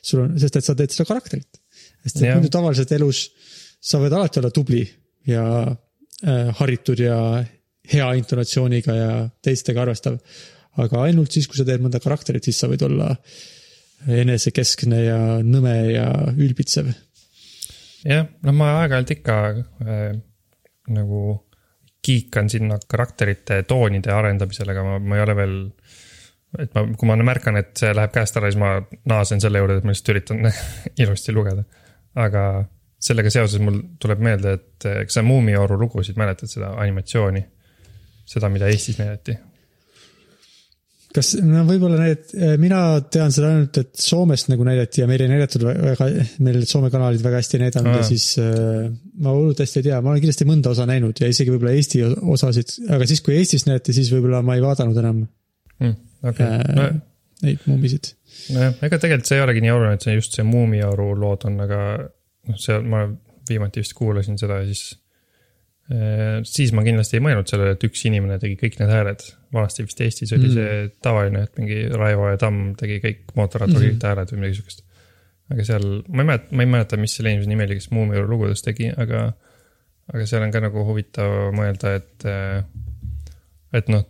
sul 0.00 0.24
on, 0.24 0.38
sest 0.40 0.60
et 0.60 0.66
sa 0.66 0.76
teed 0.78 0.94
seda 0.94 1.08
karakterit. 1.10 1.62
sest 2.04 2.22
et 2.22 2.34
muidu 2.34 2.52
tavaliselt 2.52 2.92
elus 2.96 3.28
sa 3.80 4.00
võid 4.00 4.14
alati 4.16 4.40
olla 4.40 4.52
tubli 4.54 4.84
ja 5.28 5.44
äh, 5.66 6.50
haritud 6.60 7.00
ja 7.00 7.18
hea 7.90 8.08
intonatsiooniga 8.20 8.96
ja 8.96 9.12
teistega 9.42 9.82
arvestav. 9.82 10.18
aga 10.80 11.02
ainult 11.02 11.32
siis, 11.34 11.48
kui 11.50 11.58
sa 11.58 11.66
teed 11.66 11.82
mõnda 11.82 12.00
karakterit, 12.00 12.46
siis 12.46 12.60
sa 12.60 12.68
võid 12.70 12.84
olla 12.86 13.10
enesekeskne 14.08 15.02
ja 15.04 15.20
nõme 15.44 15.74
ja 15.92 16.08
ülbitsev. 16.32 16.92
jah, 18.04 18.26
no 18.46 18.56
ma 18.56 18.72
aeg-ajalt 18.80 19.14
ikka 19.16 19.38
äh, 19.84 20.10
nagu 20.90 21.22
kiikan 22.02 22.48
sinna 22.50 22.78
karakterite 22.88 23.62
toonide 23.68 24.12
arendamisele, 24.12 24.72
aga 24.72 24.84
ma, 24.86 24.98
ma 24.98 25.18
ei 25.18 25.24
ole 25.26 25.36
veel. 25.36 25.56
et 26.58 26.72
ma, 26.74 26.86
kui 26.96 27.08
ma 27.08 27.16
märkan, 27.20 27.60
et 27.60 27.76
see 27.78 27.92
läheb 27.94 28.12
käest 28.14 28.36
ära, 28.40 28.50
siis 28.50 28.60
ma 28.60 28.78
naasen 29.12 29.42
selle 29.42 29.60
juurde, 29.60 29.78
et 29.78 29.86
ma 29.86 29.94
lihtsalt 29.94 30.14
üritan 30.14 30.50
ilusti 31.02 31.36
lugeda. 31.36 31.64
aga 32.18 32.44
sellega 33.00 33.32
seoses 33.32 33.62
mul 33.64 33.78
tuleb 34.00 34.24
meelde, 34.24 34.56
et 34.58 34.88
äh, 34.88 35.02
kas 35.04 35.20
sa 35.20 35.26
Muumioru 35.26 35.78
lugusid 35.80 36.18
mäletad, 36.20 36.50
seda 36.52 36.74
animatsiooni? 36.80 37.44
seda, 38.30 38.46
mida 38.46 38.68
Eestis 38.70 39.00
näidati. 39.00 39.34
kas, 41.14 41.32
no 41.42 41.64
võib-olla 41.66 41.98
need, 42.04 42.32
mina 42.62 42.80
tean 43.12 43.32
seda 43.34 43.50
ainult, 43.50 43.80
et 43.82 43.90
Soomest 43.98 44.50
nagu 44.50 44.64
näidati 44.66 45.02
ja 45.02 45.08
meil 45.10 45.24
ei 45.24 45.30
näidatud 45.32 45.64
väga, 45.66 46.08
meil 46.46 46.60
Soome 46.70 46.90
kanalid 46.92 47.24
väga 47.24 47.40
hästi 47.40 47.58
ei 47.58 47.64
näidanud 47.64 47.98
ja 47.98 48.04
siis 48.06 48.26
äh, 48.42 48.86
ma 49.22 49.34
hullult 49.34 49.62
hästi 49.62 49.82
ei 49.82 49.88
tea, 49.88 49.98
ma 50.04 50.12
olen 50.12 50.22
kindlasti 50.22 50.46
mõnda 50.48 50.72
osa 50.74 50.86
näinud 50.90 51.22
ja 51.22 51.30
isegi 51.30 51.52
võib-olla 51.54 51.74
Eesti 51.74 52.04
osasid, 52.36 52.76
aga 52.94 53.08
siis, 53.10 53.24
kui 53.26 53.36
Eestis 53.38 53.66
näidati, 53.66 53.96
siis 53.96 54.12
võib-olla 54.14 54.42
ma 54.46 54.58
ei 54.58 54.64
vaadanud 54.64 55.02
enam 55.02 55.24
okei, 55.82 56.46
äh, 56.46 56.62
no 56.78 56.86
neid 57.40 57.66
muumisid. 57.66 58.12
nojah, 58.54 58.78
ega 58.86 59.02
tegelikult 59.02 59.30
see 59.30 59.40
ei 59.40 59.44
olegi 59.48 59.64
nii 59.64 59.74
oluline, 59.74 59.98
et 59.98 60.06
see 60.06 60.14
just 60.14 60.38
see 60.38 60.46
Muumioru 60.46 61.10
lood 61.18 61.48
on, 61.50 61.58
aga 61.66 61.82
noh, 62.06 62.60
see, 62.60 62.78
ma 62.86 63.06
viimati 63.50 63.82
vist 63.82 63.96
kuulasin 63.98 64.38
seda 64.38 64.62
ja 64.62 64.70
siis. 64.70 64.86
siis 66.46 66.70
ma 66.76 66.84
kindlasti 66.86 67.18
ei 67.18 67.22
mõelnud 67.24 67.50
sellele, 67.50 67.74
et 67.74 67.84
üks 67.88 68.04
inimene 68.06 68.36
tegi 68.38 68.54
kõik 68.60 68.76
need 68.78 68.92
hääled. 68.92 69.24
Vanasti 69.52 69.82
vist 69.82 70.00
Eestis 70.00 70.32
oli 70.32 70.48
Mm. 70.48 70.54
see 70.54 70.88
tavaline, 71.02 71.42
et 71.42 71.58
mingi 71.58 71.80
Raivo 71.90 72.28
ja 72.30 72.36
Tamm 72.38 72.74
tegi 72.78 73.00
kõik 73.02 73.34
mootorrattaga 73.36 73.80
Mhm. 73.80 73.96
kõik 73.98 74.06
hääled 74.08 74.32
või 74.32 74.38
midagi 74.44 74.60
siukest. 74.60 74.82
aga 75.50 75.64
seal, 75.66 75.86
ma 76.08 76.22
ei 76.22 76.26
mäleta, 76.28 76.54
ma 76.54 76.62
ei 76.62 76.68
mäleta, 76.70 76.96
mis 76.96 77.16
selle 77.16 77.30
inimese 77.32 77.48
nimi 77.50 77.64
oli, 77.64 77.74
kes 77.80 77.90
Muumioru 77.90 78.28
lugudes 78.30 78.62
tegi, 78.62 78.92
aga, 78.96 79.32
aga 80.14 80.26
seal 80.26 80.42
on 80.46 80.52
ka 80.54 80.60
nagu 80.62 80.84
huvitav 80.86 81.50
mõelda, 81.56 81.96
et, 81.96 82.26
et 83.74 83.88
noh. 83.90 84.04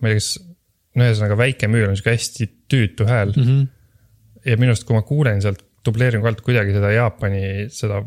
ma 0.00 0.10
ei 0.10 0.14
tea, 0.14 0.20
kas, 0.20 0.28
no 0.94 1.06
ühesõnaga 1.08 1.36
väike 1.40 1.66
müür 1.72 1.88
on 1.90 1.96
sihuke 1.98 2.14
hästi 2.14 2.48
tüütu 2.70 3.06
hääl 3.08 3.32
Mm 3.36 3.44
-hmm. 3.48 3.66
ja 4.46 4.56
minu 4.60 4.70
arust, 4.74 4.84
kui 4.86 4.94
ma 4.96 5.02
kuulen 5.02 5.42
sealt 5.42 5.62
dubleeringu 5.84 6.26
alt 6.26 6.40
kuidagi 6.40 6.72
seda 6.72 6.90
Jaapani, 6.92 7.42
seda 7.72 7.98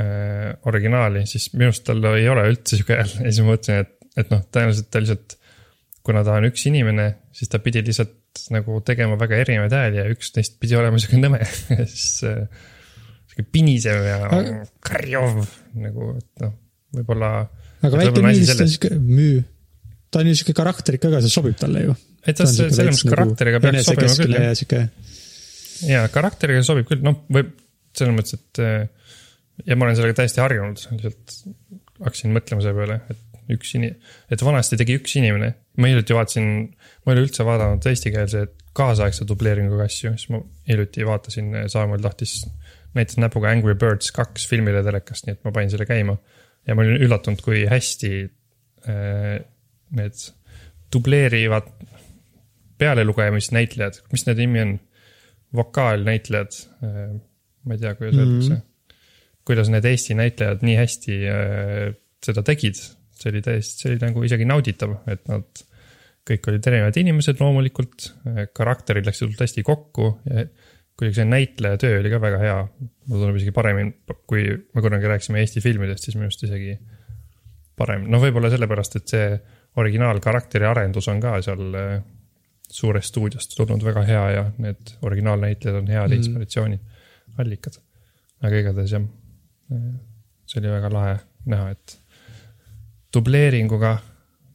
äh, 0.00 0.54
originaali, 0.66 1.26
siis 1.26 1.52
minu 1.54 1.70
arust 1.70 1.84
tal 1.84 2.04
ei 2.14 2.28
ole 2.28 2.48
üldse 2.50 2.76
sihuke 2.76 2.94
hääl 3.00 3.12
ja 3.24 3.30
siis 3.32 3.40
ma 3.40 3.52
mõtlesin, 3.54 3.80
et, 3.80 3.94
et 4.18 4.30
noh, 4.32 4.44
tõenäoliselt 4.52 4.90
ta 4.92 5.02
lihtsalt. 5.02 5.38
kuna 6.04 6.20
ta 6.26 6.36
on 6.36 6.46
üks 6.50 6.66
inimene, 6.68 7.06
siis 7.32 7.48
ta 7.48 7.58
pidi 7.64 7.80
lihtsalt 7.84 8.12
nagu 8.52 8.80
tegema 8.84 9.16
väga 9.18 9.38
erinevaid 9.44 9.74
hääli 9.74 10.00
ja 10.02 10.06
üks 10.12 10.32
neist 10.36 10.58
pidi 10.60 10.76
olema 10.76 10.98
sihuke 11.00 11.20
nõme 11.20 11.40
siis 11.92 12.22
äh,. 12.28 12.44
sihuke 13.30 13.46
pinisev 13.54 14.02
ja 14.04 14.18
Aga- 14.28 14.64
karjuv 14.84 15.42
nagu, 15.80 16.10
et 16.18 16.44
noh, 16.44 16.54
võib-olla. 16.98 17.32
aga 17.84 18.00
väike 18.02 18.24
müür 18.24 18.40
vist 18.40 18.64
on 18.64 18.72
sihuke 18.74 18.94
müü, 18.98 19.44
ta 20.10 20.22
on 20.22 20.30
ju 20.30 20.38
sihuke 20.40 20.56
karakter 20.60 20.98
ikka 20.98 21.12
ka, 21.14 21.22
see 21.24 21.34
sobib 21.34 21.56
talle 21.60 21.86
ju. 21.86 21.96
et 22.24 22.36
ta 22.38 22.48
selles 22.50 22.78
mõttes 22.78 23.06
karakteriga 23.14 23.62
peaks 23.64 23.90
sobima 23.90 24.18
küll 24.18 24.38
jah 24.38 24.48
ja 24.50 24.58
sihuke, 24.58 24.82
ja 25.88 26.04
karakteriga 26.12 26.66
sobib 26.66 26.90
küll, 26.90 27.04
noh, 27.06 27.22
võib 27.32 27.54
selles 27.94 28.16
mõttes, 28.16 28.38
et 28.38 28.62
äh, 28.62 29.14
ja 29.68 29.78
ma 29.78 29.86
olen 29.86 29.98
sellega 29.98 30.18
täiesti 30.22 30.42
harjunud, 30.42 30.80
lihtsalt 30.98 31.38
hakkasin 32.02 32.34
mõtlema 32.34 32.64
selle 32.64 32.78
peale, 32.80 32.98
et 33.14 33.33
üks 33.52 33.74
ini-, 33.78 33.92
et 34.32 34.44
vanasti 34.44 34.78
tegi 34.80 34.98
üks 35.00 35.16
inimene. 35.20 35.54
ma 35.76 35.90
hiljuti 35.90 36.14
vaatasin, 36.14 36.50
ma 37.04 37.12
ei 37.12 37.16
ole 37.16 37.24
üldse 37.26 37.46
vaadanud 37.46 37.86
eestikeelse 37.90 38.44
kaasaegse 38.78 39.26
dubleeringuga 39.26 39.88
asju, 39.88 40.12
siis 40.14 40.30
ma 40.30 40.40
hiljuti 40.68 41.06
vaatasin, 41.06 41.50
Samuel 41.72 42.02
tahtis, 42.04 42.40
näitas 42.94 43.18
näpuga 43.22 43.50
Angry 43.50 43.74
Birds 43.78 44.12
kaks 44.14 44.46
filmile 44.50 44.84
telekast, 44.86 45.26
nii 45.26 45.36
et 45.36 45.42
ma 45.46 45.52
panin 45.54 45.72
selle 45.72 45.86
käima. 45.88 46.16
ja 46.66 46.74
ma 46.74 46.84
olin 46.86 47.02
üllatunud, 47.04 47.42
kui 47.44 47.66
hästi 47.68 48.12
äh, 48.24 49.36
need 49.94 50.24
dubleerivad 50.94 51.68
pealelugemisnäitlejad, 52.78 54.00
mis 54.12 54.26
nende 54.26 54.46
nimi 54.46 54.62
on? 54.64 54.76
vokaalnäitlejad, 55.54 56.56
ma 57.64 57.74
ei 57.76 57.78
tea, 57.78 57.94
kuidas 57.94 58.16
öeldakse. 58.18 58.56
kuidas 59.46 59.68
need 59.70 59.84
Eesti 59.86 60.16
näitlejad 60.18 60.64
nii 60.66 60.76
hästi 60.78 61.18
äh, 61.30 61.92
seda 62.24 62.42
tegid, 62.42 62.80
see 63.24 63.32
oli 63.32 63.40
täiesti, 63.44 63.80
see 63.80 63.92
oli 63.92 64.02
nagu 64.02 64.24
isegi 64.26 64.46
nauditav, 64.48 64.98
et 65.10 65.24
nad 65.30 65.64
kõik 66.28 66.48
olid 66.50 66.66
erinevad 66.68 66.96
inimesed 67.00 67.40
loomulikult, 67.40 68.08
karakterid 68.56 69.08
läksid 69.08 69.26
hullult 69.26 69.42
hästi 69.44 69.64
kokku 69.66 70.08
ja 70.28 70.46
kuidagi 70.94 71.18
see 71.18 71.26
näitleja 71.28 71.80
töö 71.80 71.98
oli 72.00 72.12
ka 72.12 72.20
väga 72.22 72.40
hea. 72.40 72.58
mulle 73.08 73.20
tundub 73.24 73.38
isegi 73.40 73.52
paremini, 73.56 73.92
kui 74.30 74.44
me 74.46 74.84
kunagi 74.84 75.10
rääkisime 75.10 75.42
Eesti 75.42 75.60
filmidest, 75.64 76.06
siis 76.06 76.16
minu 76.16 76.28
arust 76.28 76.44
isegi 76.46 76.76
parem, 77.76 78.06
noh, 78.10 78.22
võib-olla 78.22 78.52
sellepärast, 78.52 79.00
et 79.00 79.14
see 79.14 79.26
originaalkarakteri 79.82 80.68
arendus 80.68 81.08
on 81.10 81.20
ka 81.22 81.34
seal 81.42 81.74
äh, 81.80 81.96
suurest 82.70 83.10
stuudiost 83.10 83.56
tulnud 83.58 83.82
väga 83.84 84.04
hea 84.06 84.22
ja 84.36 84.44
need 84.62 84.94
originaalnäitlejad 85.02 85.80
on 85.80 85.90
head 85.90 86.08
mm. 86.08 86.16
inspiratsiooniallikad. 86.20 87.80
aga 88.44 88.60
igatahes 88.62 88.94
jah, 88.94 89.04
see 90.46 90.60
oli 90.62 90.72
väga 90.72 90.92
lahe 90.92 91.18
näha, 91.50 91.70
et 91.74 91.98
dubleeringuga 93.14 93.96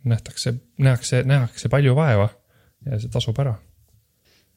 nähtakse, 0.09 0.53
nähakse, 0.77 1.23
nähakse 1.27 1.69
palju 1.71 1.95
vaeva 1.97 2.29
ja 2.85 2.99
see 2.99 3.11
tasub 3.11 3.39
ära. 3.41 3.55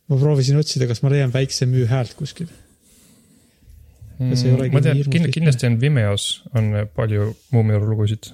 ma 0.08 0.18
proovisin 0.18 0.58
otsida, 0.60 0.86
kas 0.90 1.02
ma 1.02 1.10
leian 1.12 1.32
väikse 1.32 1.66
müü 1.66 1.86
häält 1.88 2.14
kuskil. 2.18 2.50
Mm, 4.18 4.34
ma 4.74 4.82
tean 4.84 4.98
kind, 5.10 5.30
kindlasti 5.34 5.66
on 5.66 5.78
Vimeos 5.80 6.42
on 6.54 6.72
palju 6.94 7.32
Muumiuru 7.54 7.88
lugusid. 7.90 8.28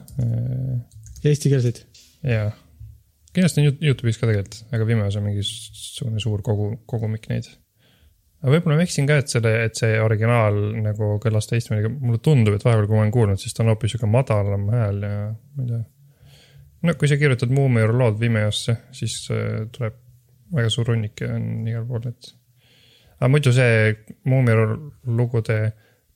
Eestikeelseid. 1.24 1.84
ja 2.22 2.50
kindlasti 3.32 3.62
on 3.62 3.68
Yout- 3.68 3.84
Youtube'is 3.84 4.18
ka 4.18 4.26
tegelikult, 4.26 4.58
aga 4.72 4.86
Vimeos 4.86 5.16
on 5.16 5.28
mingisugune 5.28 6.20
suur 6.20 6.42
kogu, 6.42 6.72
kogumik 6.86 7.28
neid. 7.30 7.48
Aga 8.42 8.54
võib-olla 8.54 8.78
ma 8.78 8.86
eksin 8.86 9.08
ka, 9.08 9.18
et 9.22 9.32
selle, 9.32 9.52
et 9.66 9.78
see 9.78 9.98
originaal 10.02 10.58
nagu 10.84 11.14
kõlas 11.22 11.50
teistmoodi, 11.50 11.90
mulle 11.98 12.20
tundub, 12.22 12.54
et 12.54 12.66
vahepeal, 12.66 12.86
kui 12.86 12.98
ma 12.98 13.04
olen 13.04 13.14
kuulnud, 13.14 13.40
siis 13.42 13.56
ta 13.56 13.64
on 13.64 13.72
hoopis 13.72 13.94
sihuke 13.94 14.10
madalam 14.10 14.68
hääl 14.74 15.00
ja 15.02 15.14
ma 15.32 15.64
ei 15.64 15.72
tea. 15.72 15.80
no 16.86 16.94
kui 17.00 17.10
sa 17.10 17.18
kirjutad 17.20 17.54
Muumiuru 17.54 17.98
lood 17.98 18.20
Vimeosse, 18.20 18.76
siis 18.94 19.20
äh, 19.34 19.64
tuleb 19.74 19.98
väga 20.54 20.70
suur 20.72 20.94
hunnik 20.94 21.20
ja 21.24 21.34
on 21.34 21.66
igal 21.68 21.84
pool, 21.88 22.06
et. 22.12 22.30
aga 23.18 23.32
muidu 23.34 23.52
see 23.56 23.92
Muumiuru 24.30 24.78
lugude 25.18 25.60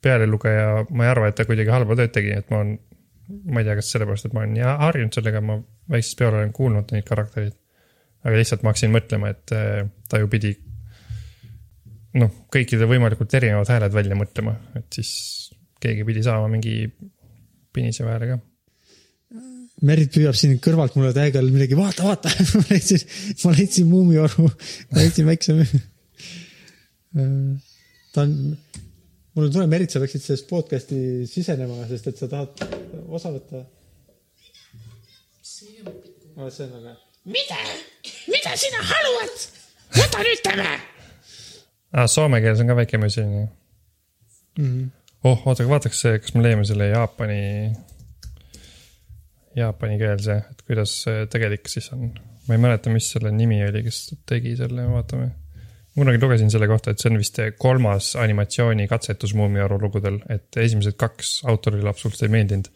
pealelugeja, 0.03 0.85
ma 0.91 1.05
ei 1.05 1.11
arva, 1.13 1.29
et 1.29 1.37
ta 1.39 1.47
kuidagi 1.47 1.71
halba 1.71 1.95
tööd 1.99 2.15
tegi, 2.15 2.33
et 2.35 2.49
ma 2.51 2.63
olen 2.63 2.77
ma 3.27 3.61
ei 3.61 3.67
tea, 3.67 3.75
kas 3.79 3.91
sellepärast, 3.93 4.27
et 4.27 4.35
ma 4.35 4.43
olen 4.43 4.79
harjunud 4.83 5.15
sellega, 5.15 5.41
ma 5.43 5.57
väiksest 5.91 6.17
peale 6.19 6.39
olen 6.39 6.53
kuulnud 6.55 6.91
neid 6.95 7.05
karaktereid. 7.07 7.55
aga 8.23 8.39
lihtsalt 8.39 8.61
ma 8.63 8.71
hakkasin 8.71 8.91
mõtlema, 8.93 9.33
et 9.33 9.51
äh, 9.55 9.83
ta 10.09 10.19
ju 10.21 10.29
pidi 10.31 10.53
noh, 12.21 12.31
kõikide 12.53 12.87
võimalikult 12.89 13.33
erinevad 13.39 13.69
hääled 13.73 13.93
välja 13.95 14.17
mõtlema, 14.17 14.55
et 14.77 14.87
siis 14.93 15.13
keegi 15.83 16.05
pidi 16.07 16.23
saama 16.25 16.49
mingi 16.51 16.87
piniseva 17.73 18.15
hääle 18.15 18.33
ka. 18.33 18.41
Merit 19.83 20.13
püüab 20.13 20.37
siin 20.37 20.59
kõrvalt 20.63 20.93
mulle 20.95 21.11
täiega 21.15 21.41
midagi, 21.43 21.75
vaata, 21.75 22.05
vaata, 22.05 22.31
ma 22.59 22.67
leidsin, 22.69 23.01
ma 23.43 23.55
leidsin 23.57 23.89
muumioru, 23.89 24.45
ma 24.47 25.01
leidsin 25.01 25.27
väikse 25.27 25.57
ta 28.13 28.21
on, 28.21 28.57
mulle 29.33 29.51
tuleb, 29.51 29.69
Merit, 29.69 29.93
sa 29.93 30.01
peaksid 30.01 30.23
sellest 30.23 30.47
podcast'i 30.49 30.99
sisenema, 31.29 31.83
sest 31.89 32.09
et 32.09 32.21
sa 32.21 32.29
tahad 32.31 32.63
osa 33.09 33.33
võtta. 33.33 33.65
see 35.43 35.83
on 35.85 36.73
väga 36.77 36.87
hea. 36.87 36.97
mida, 37.35 37.59
mida 38.33 38.57
sina 38.57 38.81
haluad? 38.93 39.45
võta 39.93 40.25
nüüd 40.25 40.43
tema. 40.45 40.73
aa, 41.93 42.07
soome 42.09 42.41
keeles 42.41 42.61
on 42.63 42.69
ka 42.71 42.75
väike 42.77 42.99
müü 43.01 43.11
selline. 43.13 43.47
oh, 45.23 45.47
oota, 45.47 45.65
vaataks, 45.69 46.03
kas 46.21 46.35
me 46.35 46.43
leiame 46.45 46.65
selle 46.67 46.89
Jaapani, 46.91 47.41
jaapani-keelse, 49.57 50.37
et 50.51 50.65
kuidas 50.67 50.95
see 51.05 51.27
tegelik 51.31 51.69
siis 51.71 51.91
on. 51.93 52.09
ma 52.47 52.57
ei 52.57 52.61
mäleta, 52.61 52.91
mis 52.93 53.11
selle 53.13 53.31
nimi 53.31 53.61
oli, 53.65 53.83
kes 53.85 54.01
tegi 54.29 54.55
selle, 54.59 54.87
vaatame. 54.89 55.29
kunagi 55.93 56.21
lugesin 56.21 56.49
selle 56.51 56.67
kohta, 56.67 56.91
et 56.91 57.01
see 57.01 57.11
on 57.11 57.21
vist 57.21 57.39
kolmas 57.61 58.13
animatsiooni 58.19 58.87
katsetus 58.89 59.35
Muumiaru 59.37 59.77
lugudel, 59.81 60.19
et 60.33 60.57
esimesed 60.57 60.97
kaks 60.97 61.39
autorile 61.49 61.89
absoluutselt 61.89 62.27
ei 62.29 62.33
meeldinud. 62.39 62.71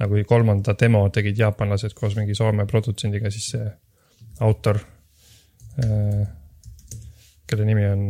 aga 0.00 0.08
kui 0.08 0.24
kolmanda 0.24 0.74
demo 0.80 1.04
tegid 1.12 1.38
jaapanlased 1.38 1.92
koos 1.94 2.16
mingi 2.16 2.34
Soome 2.34 2.64
produtsendiga, 2.66 3.30
siis 3.30 3.52
see 3.52 3.66
autor, 4.40 4.80
kelle 7.46 7.66
nimi 7.68 7.84
on 7.86 8.06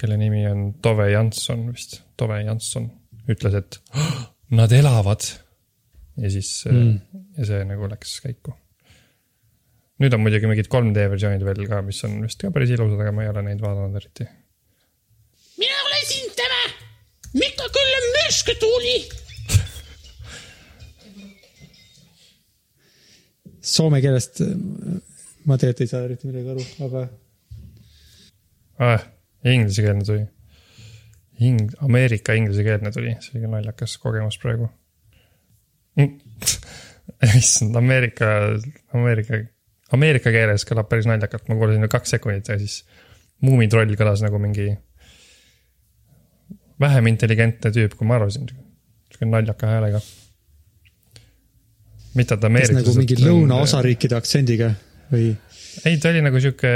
kelle 0.00 0.16
nimi 0.18 0.42
on 0.50 0.66
Tove 0.82 1.08
Jansson 1.12 1.68
vist, 1.72 2.00
Tove 2.18 2.40
Jansson, 2.42 2.88
ütles, 3.30 3.54
et 3.60 3.78
"Oh, 3.94 4.20
nad 4.50 4.72
elavad. 4.72 5.22
ja 6.16 6.30
siis 6.30 6.64
mm., 6.70 7.22
ja 7.38 7.46
see 7.48 7.64
nagu 7.66 7.88
läks 7.90 8.20
käiku. 8.22 8.54
nüüd 10.02 10.14
on 10.14 10.22
muidugi 10.22 10.46
mingid 10.50 10.68
3D 10.70 11.08
versioonid 11.10 11.44
veel 11.46 11.66
ka, 11.70 11.82
mis 11.82 12.02
on 12.06 12.20
vist 12.22 12.42
ka 12.42 12.50
päris 12.54 12.70
ilusad, 12.74 13.00
aga 13.00 13.12
ma 13.14 13.22
ei 13.24 13.30
ole 13.32 13.42
neid 13.46 13.62
vaadanud 13.62 13.96
eriti. 14.00 14.26
mina 15.58 15.82
olen 15.88 16.06
siin 16.10 16.30
tema. 16.36 16.62
Mikko 17.34 17.66
küll 17.74 17.96
on 17.98 18.04
mürsky 18.14 18.54
tuli. 18.62 18.98
Soome 23.64 23.98
keelest 24.04 24.42
äh, 24.44 24.52
ma 25.48 25.56
tegelikult 25.58 25.80
ei 25.84 25.90
saa 25.90 26.04
eriti 26.06 26.28
midagi 26.28 26.52
aru, 26.54 26.64
aga 26.86 27.02
ah,. 28.78 29.06
Inglisekeelne 29.44 30.04
tuli. 30.06 30.24
Ing-, 31.44 31.74
Ameerika 31.84 32.36
inglisekeelne 32.38 32.92
tuli, 32.94 33.16
see 33.20 33.34
oli 33.34 33.44
ka 33.44 33.52
naljakas 33.56 33.98
kogemus 34.02 34.38
praegu. 34.42 34.70
issand, 37.38 37.76
Ameerika, 37.76 38.30
Ameerika, 38.94 39.40
Ameerika 39.94 40.32
keeles 40.34 40.64
kõlab 40.68 40.88
päris 40.90 41.06
naljakalt, 41.10 41.46
ma 41.48 41.58
kuulasin 41.58 41.88
kaks 41.90 42.16
sekundit 42.16 42.50
ja 42.50 42.58
siis 42.58 42.80
muumitroll 43.44 43.94
kõlas 43.98 44.22
nagu 44.24 44.40
mingi 44.42 44.72
vähem 46.80 47.10
intelligentne 47.12 47.72
tüüp, 47.74 47.96
kui 47.98 48.08
ma 48.08 48.18
arvasin. 48.18 48.48
sihuke 49.10 49.28
naljaka 49.30 49.70
häälega. 49.70 50.00
mitte, 52.14 52.34
et 52.34 52.40
kas 52.40 52.48
ameeriklased. 52.50 52.80
nagu 52.80 52.96
mingi 52.98 53.18
lõunaosariikide 53.20 54.16
aktsendiga 54.18 54.72
või? 55.12 55.34
ei, 55.84 55.98
ta 55.98 56.10
oli 56.10 56.22
nagu 56.24 56.40
sihuke, 56.40 56.72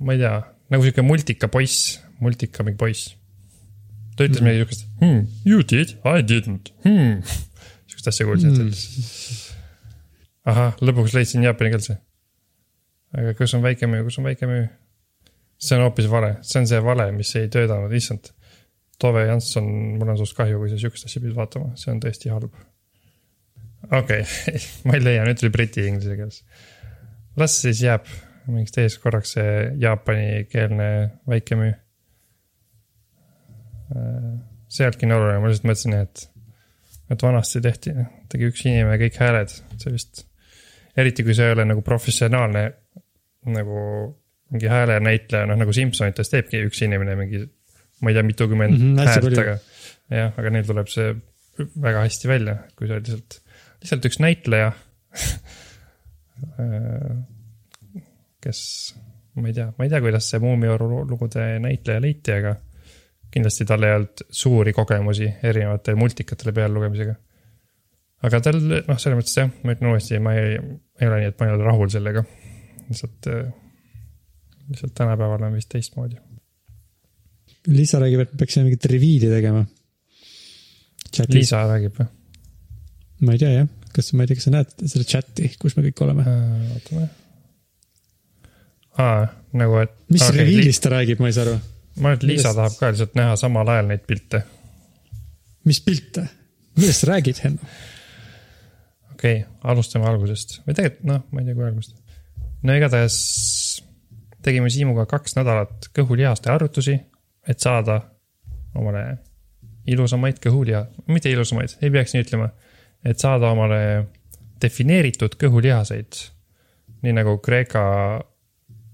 ma 0.00 0.16
ei 0.16 0.22
tea, 0.22 0.34
nagu 0.72 0.86
sihuke 0.86 1.04
multika 1.04 1.48
poiss, 1.52 1.98
multika 2.24 2.64
mingi 2.66 2.80
poiss. 2.80 3.14
ta 4.16 4.26
ütles 4.26 4.42
midagi 4.44 4.64
siukest 4.64 4.86
hmm,, 5.00 5.22
you 5.48 5.62
did, 5.64 5.96
I 6.04 6.24
didn't 6.24 6.72
hmm. 6.84 7.20
sihukest 7.88 8.10
asja 8.12 8.28
kuulsin, 8.28 8.54
ütles. 8.56 8.84
ahah, 10.48 10.76
lõpuks 10.80 11.16
leidsin 11.16 11.44
jaapanikeelse. 11.46 11.98
aga 13.16 13.34
kus 13.38 13.56
on 13.56 13.64
väike 13.64 13.88
müü, 13.90 14.04
kus 14.08 14.20
on 14.22 14.28
väike 14.28 14.48
müü? 14.50 14.68
see 15.60 15.76
on 15.76 15.84
hoopis 15.84 16.08
vale, 16.10 16.34
see 16.46 16.60
on 16.62 16.68
see 16.70 16.80
vale, 16.84 17.10
mis 17.12 17.34
ei 17.36 17.50
töötanud, 17.52 17.92
issand. 17.92 18.32
Tove 19.00 19.26
Jansson, 19.28 19.66
mul 19.96 20.12
on 20.12 20.18
sinust 20.18 20.36
kahju, 20.36 20.58
kui 20.60 20.70
sa 20.72 20.78
sihukest 20.80 21.06
asja 21.08 21.20
pidid 21.22 21.36
vaatama, 21.36 21.74
see 21.80 21.92
on 21.92 22.00
tõesti 22.04 22.32
halb. 22.32 22.56
okei 23.90 24.24
okay. 24.24 24.64
ma 24.88 24.96
ei 24.96 25.04
leia, 25.04 25.28
nüüd 25.28 25.40
tuli 25.40 25.52
briti 25.52 25.86
inglise 25.88 26.16
keeles. 26.16 26.42
las 27.40 27.60
siis 27.62 27.80
jääb 27.84 28.08
mingiks 28.50 28.74
teiseks 28.76 29.02
korraks 29.02 29.34
see 29.36 29.54
jaapanikeelne 29.82 30.90
väike 31.30 31.58
müü. 31.58 31.72
see 34.70 34.84
ei 34.84 34.86
olnudki 34.86 35.08
nii 35.08 35.16
oluline, 35.16 35.38
ma 35.42 35.50
lihtsalt 35.50 35.66
mõtlesin, 35.66 35.94
et, 35.98 36.20
et 37.10 37.22
vanasti 37.26 37.62
tehti, 37.64 37.94
tegi 38.30 38.50
üks 38.52 38.62
inimene 38.68 39.00
kõik 39.00 39.16
hääled, 39.18 39.54
see 39.82 39.94
vist, 39.94 40.22
eriti 40.98 41.26
kui 41.26 41.34
see 41.34 41.48
ei 41.48 41.56
ole 41.56 41.66
nagu 41.66 41.82
professionaalne 41.86 42.68
nagu 43.50 43.80
mingi 44.50 44.70
häälenäitleja, 44.70 45.48
noh 45.50 45.58
nagu 45.58 45.74
Simsonites 45.74 46.30
teebki 46.30 46.62
üks 46.68 46.84
inimene 46.86 47.16
mingi, 47.18 47.42
ma 48.02 48.12
ei 48.12 48.18
tea, 48.18 48.26
mitukümmend 48.26 48.76
mm 48.76 48.86
-hmm, 48.86 49.10
häält, 49.10 49.42
aga 49.42 49.58
jah, 50.10 50.32
aga 50.38 50.54
neil 50.54 50.66
tuleb 50.66 50.88
see 50.90 51.10
väga 51.82 52.04
hästi 52.06 52.30
välja, 52.30 52.54
kui 52.76 52.88
sa 52.88 52.96
oled 52.96 53.08
lihtsalt, 53.08 53.32
lihtsalt 53.82 54.08
üks 54.10 54.18
näitleja. 54.22 54.68
kes, 58.42 58.60
ma 59.38 59.48
ei 59.50 59.56
tea, 59.56 59.70
ma 59.76 59.86
ei 59.86 59.92
tea, 59.92 60.00
kuidas 60.04 60.28
see 60.30 60.42
Muumioru 60.42 61.04
lugude 61.08 61.46
näitleja 61.62 62.02
leiti, 62.02 62.34
aga 62.34 62.54
kindlasti 63.30 63.66
tal 63.68 63.86
ei 63.86 63.96
olnud 63.96 64.22
suuri 64.42 64.74
kogemusi 64.74 65.28
erinevate 65.46 65.94
multikate 65.98 66.54
peallugemisega. 66.54 67.14
aga 68.26 68.40
tal, 68.44 68.60
noh, 68.60 69.00
selles 69.00 69.18
mõttes 69.20 69.36
jah, 69.38 69.50
ma 69.64 69.76
ütlen 69.76 69.92
uuesti, 69.92 70.20
ma 70.22 70.34
ei, 70.38 70.56
ei 71.00 71.08
ole 71.08 71.22
nii, 71.22 71.32
et 71.32 71.40
ma 71.40 71.48
ei 71.48 71.56
ole 71.56 71.68
rahul 71.68 71.92
sellega. 71.92 72.24
lihtsalt, 72.88 73.30
lihtsalt 74.70 74.94
tänapäeval 74.98 75.46
on 75.46 75.58
vist 75.58 75.70
teistmoodi. 75.72 76.18
Liisa 77.70 78.00
räägib, 78.00 78.24
et 78.24 78.32
me 78.32 78.40
peaksime 78.40 78.66
mingit 78.66 78.88
reviili 78.88 79.28
tegema. 79.30 79.66
Liisa 81.28 81.66
räägib 81.68 82.00
või? 82.00 82.08
ma 83.20 83.34
ei 83.36 83.40
tea 83.40 83.50
jah, 83.52 83.66
kas, 83.92 84.12
ma 84.16 84.24
ei 84.24 84.30
tea, 84.30 84.38
kas 84.38 84.46
sa 84.48 84.54
näed 84.54 84.70
seda 84.88 85.04
chati, 85.04 85.50
kus 85.60 85.76
me 85.76 85.84
kõik 85.88 85.98
oleme? 86.06 86.24
ootame. 86.76 87.08
aa, 88.98 89.28
nagu, 89.52 89.76
et. 89.84 89.92
mis 90.10 90.24
okay, 90.24 90.38
reviilist 90.38 90.82
ta 90.82 90.94
räägib, 90.96 91.20
ma 91.22 91.30
ei 91.30 91.36
saa 91.36 91.46
aru. 91.46 91.58
ma 92.00 92.10
arvan, 92.10 92.18
et 92.18 92.22
Liisa 92.22 92.48
millest- 92.48 92.56
tahab 92.56 92.76
ka 92.78 92.90
lihtsalt 92.90 93.14
näha 93.18 93.36
samal 93.36 93.68
ajal 93.68 93.88
neid 93.90 94.04
pilte. 94.06 94.42
mis 95.64 95.80
pilte? 95.80 96.26
millest 96.76 97.04
sa 97.04 97.12
räägid, 97.12 97.40
Henno? 97.44 97.72
okei 99.14 99.40
okay,, 99.42 99.46
alustame 99.62 100.08
algusest 100.08 100.60
või 100.66 100.74
tegelikult 100.74 101.08
noh, 101.12 101.24
ma 101.30 101.40
ei 101.40 101.48
tea, 101.50 101.54
kui 101.54 101.66
algust. 101.68 101.96
no 102.62 102.76
igatahes 102.76 103.16
tegime 104.42 104.70
Siimuga 104.72 105.06
kaks 105.06 105.36
nädalat 105.36 105.90
kõhulihaste 105.96 106.50
harjutusi, 106.52 106.96
et 107.48 107.60
saada 107.60 108.00
omale 108.74 109.04
ilusamaid 109.90 110.38
kõhuliha, 110.42 110.84
mitte 111.10 111.30
ilusamaid, 111.32 111.76
ei 111.82 111.90
peaks 111.92 112.14
nii 112.14 112.24
ütlema, 112.24 112.50
et 113.04 113.20
saada 113.20 113.50
omale 113.54 113.80
defineeritud 114.62 115.36
kõhulihaseid. 115.40 116.20
nii 117.00 117.14
nagu 117.16 117.38
Kreeka, 117.40 117.82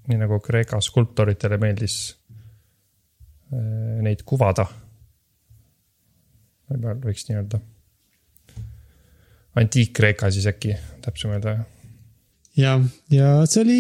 nii 0.09 0.19
nagu 0.21 0.39
Kreeka 0.41 0.81
skulptoritele 0.81 1.59
meeldis 1.63 1.97
äh, 3.53 4.03
neid 4.07 4.23
kuvada. 4.29 4.67
võib-olla 6.71 6.95
võiks 7.07 7.29
nii 7.29 7.37
öelda 7.41 7.61
antiik-Kreeka 9.57 10.31
siis 10.35 10.47
äkki 10.51 10.75
täpsem 11.05 11.31
öelda. 11.33 11.55
ja, 12.57 12.75
ja 13.13 13.29
see 13.49 13.63
oli, 13.63 13.77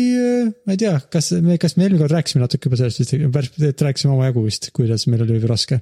ma 0.66 0.74
ei 0.76 0.80
tea, 0.80 0.94
kas 1.12 1.32
me, 1.44 1.58
kas 1.60 1.76
me 1.76 1.84
eelmine 1.86 2.00
kord 2.04 2.14
rääkisime 2.16 2.44
natuke 2.44 2.68
juba 2.70 2.78
sellest 2.80 3.02
vist, 3.02 3.14
päris, 3.34 3.52
et 3.68 3.84
rääkisime 3.88 4.14
omajagu 4.14 4.44
vist, 4.46 4.70
kuidas 4.76 5.06
meil 5.10 5.24
oli 5.26 5.40
raske. 5.48 5.80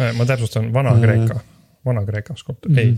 Äh, 0.00 0.12
ma 0.18 0.26
täpsustan, 0.28 0.68
Vana-Kreeka, 0.74 1.40
Vana-Kreeka 1.88 2.36
skulptor, 2.40 2.74
ei. 2.80 2.94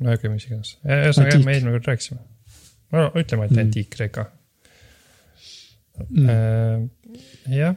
no 0.00 0.14
okei, 0.16 0.32
mis 0.32 0.48
iganes, 0.48 0.76
ühesõnaga 0.84 1.34
jah, 1.34 1.36
Antiik. 1.36 1.46
me 1.50 1.56
eelmine 1.58 1.76
kord 1.78 1.90
rääkisime. 1.92 2.18
no 2.96 3.06
ütleme, 3.20 3.48
et 3.50 3.56
Mhm. 3.56 3.60
antiik-Kreeka. 3.66 4.26
Mm. 6.10 6.28
Äh, 6.28 7.56
jah, 7.56 7.76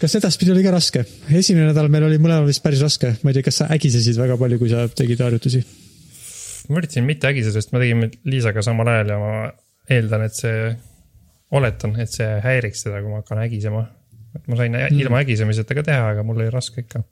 kas 0.00 0.16
edaspidi 0.18 0.54
oli 0.54 0.64
ka 0.64 0.72
raske? 0.74 1.04
esimene 1.30 1.68
nädal 1.70 1.90
meil 1.92 2.06
oli 2.08 2.18
mõlemal 2.22 2.48
vist 2.48 2.62
päris 2.64 2.82
raske, 2.82 3.14
ma 3.22 3.30
ei 3.30 3.36
tea, 3.38 3.46
kas 3.46 3.60
sa 3.62 3.68
ägisesid 3.74 4.18
väga 4.18 4.38
palju, 4.40 4.58
kui 4.62 4.70
sa 4.72 4.86
tegid 4.88 5.20
harjutusi? 5.22 5.62
ma 6.70 6.78
üritasin 6.80 7.04
mitte 7.06 7.28
ägiseda, 7.28 7.58
sest 7.60 7.72
me 7.74 7.82
tegime 7.82 8.08
Liisaga 8.24 8.62
samal 8.64 8.88
ajal 8.88 9.12
ja 9.14 9.18
ma 9.20 9.32
eeldan, 9.92 10.22
et 10.28 10.36
see, 10.38 10.70
oletan, 11.52 11.96
et 12.00 12.12
see 12.14 12.28
häiriks 12.44 12.86
teda, 12.86 13.02
kui 13.02 13.10
ma 13.12 13.20
hakkan 13.20 13.42
ägisema. 13.44 13.88
et 14.32 14.46
ma 14.48 14.56
sain 14.56 14.72
Mhm. 14.72 15.00
ilma 15.00 15.20
ägisemiseta 15.20 15.74
ka 15.74 15.82
teha, 15.82 16.08
aga 16.14 16.22
mul 16.24 16.38
oli 16.40 16.50
raske 16.50 16.80
ikka. 16.86 17.02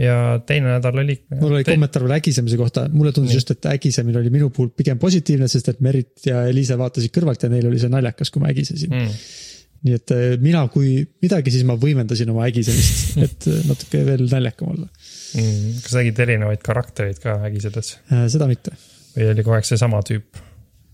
Ja 0.00 0.40
teine 0.46 0.72
nädal 0.72 0.98
oli. 1.02 1.16
mul 1.36 1.58
oli 1.58 1.64
kommentaar 1.66 2.06
veel 2.06 2.16
ägisemise 2.16 2.56
kohta, 2.60 2.86
mulle 2.92 3.12
tundus 3.12 3.32
Nii. 3.32 3.40
just, 3.40 3.50
et 3.52 3.68
ägisemine 3.74 4.18
oli 4.20 4.30
minu 4.32 4.48
puhul 4.54 4.70
pigem 4.76 5.00
positiivne, 5.00 5.48
sest 5.52 5.68
et 5.72 5.82
Merit 5.84 6.26
ja 6.26 6.46
Eliise 6.48 6.78
vaatasid 6.80 7.12
kõrvalt 7.14 7.44
ja 7.44 7.50
neil 7.52 7.68
oli 7.68 7.80
see 7.80 7.92
naljakas, 7.92 8.32
kui 8.32 8.42
ma 8.42 8.52
ägisesin 8.52 8.92
mm.. 8.92 9.02
mm.. 9.10 9.58
nii 9.88 9.98
et 9.98 10.14
eh, 10.16 10.24
mina, 10.40 10.62
kui 10.72 10.94
midagi, 11.24 11.52
siis 11.52 11.66
ma 11.68 11.76
võimendasin 11.80 12.32
oma 12.32 12.46
ägisemist, 12.48 13.12
et 13.26 13.50
eh, 13.52 13.60
natuke 13.68 14.00
veel 14.08 14.24
naljakam 14.30 14.72
olla. 14.72 14.88
Mm. 15.36 15.76
kas 15.84 15.98
nägid 16.00 16.24
erinevaid 16.24 16.64
karaktereid 16.64 17.20
ka 17.20 17.36
ägisedes 17.50 17.94
seda 18.32 18.48
mitte. 18.48 18.74
või 19.16 19.30
oli 19.34 19.44
kogu 19.44 19.58
aeg 19.58 19.68
seesama 19.68 20.00
tüüp? 20.08 20.40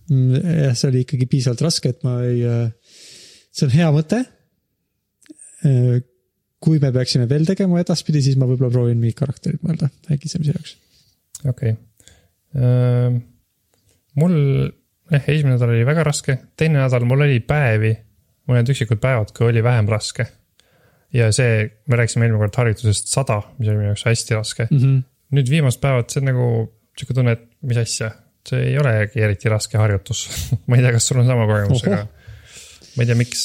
jah, 0.09 0.75
see 0.75 0.91
oli 0.91 1.05
ikkagi 1.07 1.31
piisavalt 1.31 1.63
raske, 1.69 1.95
et 1.95 2.03
ma 2.07 2.19
ei, 2.27 2.43
see 3.53 3.67
on 3.69 3.75
hea 3.77 3.89
mõte. 3.95 4.23
Kui 6.63 6.81
me 6.83 6.91
peaksime 6.95 7.29
veel 7.31 7.47
tegema 7.47 7.81
edaspidi, 7.83 8.23
siis 8.25 8.39
ma 8.39 8.49
võib-olla 8.49 8.73
proovin 8.75 8.99
mingit 8.99 9.19
karakterit 9.21 9.63
mõelda 9.67 9.91
ägisemise 10.15 10.55
jaoks. 10.55 10.75
okei 11.47 11.75
okay.. 11.75 13.21
mul 14.19 14.37
jah, 15.13 15.23
esimene 15.23 15.55
nädal 15.55 15.75
oli 15.75 15.87
väga 15.89 16.07
raske, 16.09 16.39
teine 16.59 16.83
nädal 16.83 17.07
mul 17.09 17.27
oli 17.29 17.39
päevi, 17.45 17.93
mul 18.49 18.59
olid 18.59 18.73
üksikud 18.75 19.01
päevad, 19.03 19.33
kui 19.37 19.49
oli 19.49 19.63
vähem 19.65 19.91
raske. 19.91 20.27
ja 21.15 21.31
see, 21.33 21.63
me 21.87 22.01
rääkisime 22.01 22.27
eelmine 22.27 22.43
kord 22.43 22.59
harjutusest 22.63 23.13
sada, 23.13 23.41
mis 23.59 23.71
oli 23.71 23.81
minu 23.81 23.93
jaoks 23.93 24.05
hästi 24.09 24.37
raske 24.37 24.67
mm. 24.71 24.77
Mm 24.77 24.83
-hmm. 24.83 25.05
nüüd 25.39 25.51
viimased 25.51 25.81
päevad, 25.81 26.11
see 26.11 26.21
on 26.21 26.29
nagu 26.33 26.49
sihuke 26.99 27.15
tunne, 27.15 27.37
et 27.39 27.47
mis 27.63 27.79
asja, 27.79 28.11
see 28.49 28.73
ei 28.73 28.79
olegi 28.79 29.23
eriti 29.23 29.49
raske 29.49 29.79
harjutus. 29.79 30.27
ma 30.67 30.77
ei 30.77 30.83
tea, 30.83 30.93
kas 30.93 31.07
sul 31.07 31.23
on 31.23 31.27
sama 31.27 31.47
kogemus, 31.47 31.85
aga 31.87 32.03
ma 32.97 33.05
ei 33.05 33.07
tea, 33.07 33.15
miks. 33.19 33.45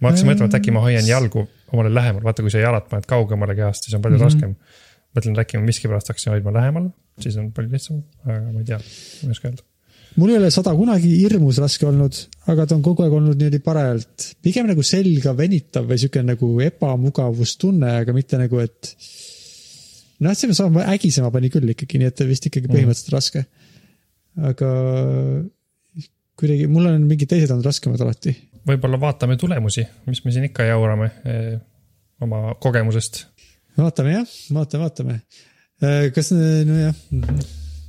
ma 0.00 0.10
hakkasin 0.10 0.30
mõtlema, 0.30 0.48
et 0.48 0.58
äkki 0.60 0.74
ma 0.74 0.80
hoian 0.80 1.06
jalgu 1.06 1.44
omale 1.74 1.92
lähemal, 1.94 2.24
vaata, 2.24 2.44
kui 2.44 2.52
sa 2.54 2.62
jalad 2.62 2.88
paned 2.90 3.06
kaugemale 3.10 3.56
kehast, 3.58 3.86
siis 3.86 3.96
on 3.98 4.02
palju 4.04 4.18
mm 4.18 4.24
Mhm. 4.24 4.32
-hmm. 4.32 4.50
raskem. 4.54 4.82
mõtlen, 5.14 5.36
et 5.36 5.44
äkki 5.44 5.58
ma 5.60 5.68
miskipärast 5.68 6.08
hakkasin 6.10 6.32
hoidma 6.32 6.52
lähemal, 6.56 6.88
siis 7.22 7.36
on 7.38 7.52
palju 7.54 7.70
lihtsam, 7.70 8.02
aga 8.26 8.40
ma 8.50 8.58
ei 8.58 8.64
tea, 8.66 8.78
ma 8.78 9.28
ei 9.28 9.36
oska 9.36 9.48
öelda. 9.48 9.62
mul 10.16 10.30
ei 10.30 10.38
ole 10.38 10.50
sada 10.50 10.72
kunagi 10.74 11.10
hirmus 11.20 11.58
raske 11.62 11.86
olnud, 11.86 12.18
aga 12.50 12.66
ta 12.66 12.74
on 12.74 12.82
kogu 12.82 13.04
aeg 13.04 13.12
olnud 13.12 13.38
niimoodi 13.38 13.60
parajalt, 13.62 14.26
pigem 14.42 14.66
nagu 14.66 14.82
selga 14.82 15.36
venitav 15.36 15.86
või 15.90 15.98
sihuke 16.02 16.22
nagu 16.22 16.50
ebamugavustunne, 16.60 17.92
aga 18.02 18.12
mitte 18.12 18.38
nagu, 18.38 18.58
et. 18.58 18.96
noh, 20.20 20.34
see 20.34 20.54
sama 20.54 20.82
ägisema 20.94 21.30
pani 21.30 21.50
küll 21.50 21.70
ikkagi, 21.70 21.98
nii 21.98 22.10
et 22.10 22.26
vist 22.26 22.46
ikkagi 22.50 22.70
põhimõtteliselt 22.70 23.12
mm. 23.12 23.18
raske. 23.18 23.46
aga 24.50 24.70
kuidagi, 26.38 26.66
mul 26.70 26.90
on 26.90 27.06
mingid 27.08 27.30
teised 27.30 27.52
olnud 27.54 27.66
raskemad 27.68 28.02
alati. 28.02 28.34
Võib-olla 28.68 29.00
vaatame 29.00 29.36
tulemusi, 29.40 29.84
mis 30.08 30.22
me 30.24 30.32
siin 30.34 30.48
ikka 30.48 30.68
jaurame 30.68 31.10
eh, 31.28 31.52
oma 32.24 32.56
kogemusest. 32.62 33.24
vaatame 33.76 34.16
jah, 34.16 34.34
vaatame, 34.56 34.88
vaatame. 34.88 35.20
kas, 36.14 36.30
nojah, 36.68 36.98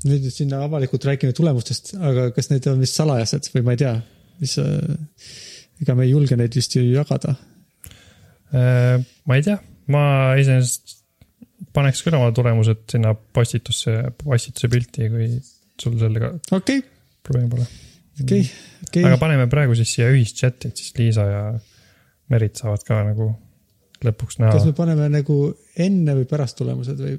nüüd 0.06 0.30
sinna 0.34 0.64
avalikult 0.66 1.06
räägime 1.08 1.36
tulemustest, 1.38 1.96
aga 1.96 2.30
kas 2.36 2.50
need 2.52 2.66
on 2.72 2.82
vist 2.84 2.98
salajased 2.98 3.52
või 3.54 3.68
ma 3.68 3.76
ei 3.76 3.84
tea, 3.86 3.98
mis. 4.42 4.58
ega 5.82 5.96
me 5.96 6.06
ei 6.08 6.14
julge 6.14 6.38
neid 6.40 6.56
vist 6.56 6.76
ju 6.76 6.82
jagada 6.88 7.36
Eh, 8.56 8.98
ma 9.26 9.36
ei 9.36 9.44
tea, 9.44 9.58
ma 9.92 10.04
iseenesest 10.40 11.02
paneks 11.76 12.04
küll 12.06 12.16
oma 12.16 12.32
tulemused 12.36 12.86
sinna 12.92 13.14
postitusse, 13.16 13.98
postituse 14.22 14.70
pilti, 14.72 15.10
kui 15.12 15.28
sul 15.82 15.98
sellega 16.00 16.32
okay,, 16.56 16.84
probleemi 17.26 17.52
pole. 17.52 17.68
okei, 18.24 18.44
okei 18.88 19.08
aga. 19.08 19.18
paneme 19.22 19.48
praegu 19.52 19.76
siis 19.78 19.96
siia 19.98 20.12
ühischat'i, 20.14 20.72
et 20.72 20.84
siis 20.84 20.94
Liisa 21.00 21.26
ja 21.30 21.42
Merit 22.32 22.58
saavad 22.62 22.86
ka 22.88 23.02
nagu 23.06 23.34
lõpuks 24.06 24.40
näha 24.42 24.54
kas 24.56 24.68
me. 24.68 24.76
paneme 24.78 25.10
nagu 25.14 25.40
enne 25.82 26.16
või 26.18 26.28
pärast 26.30 26.58
tulemused 26.60 27.02
või? 27.02 27.18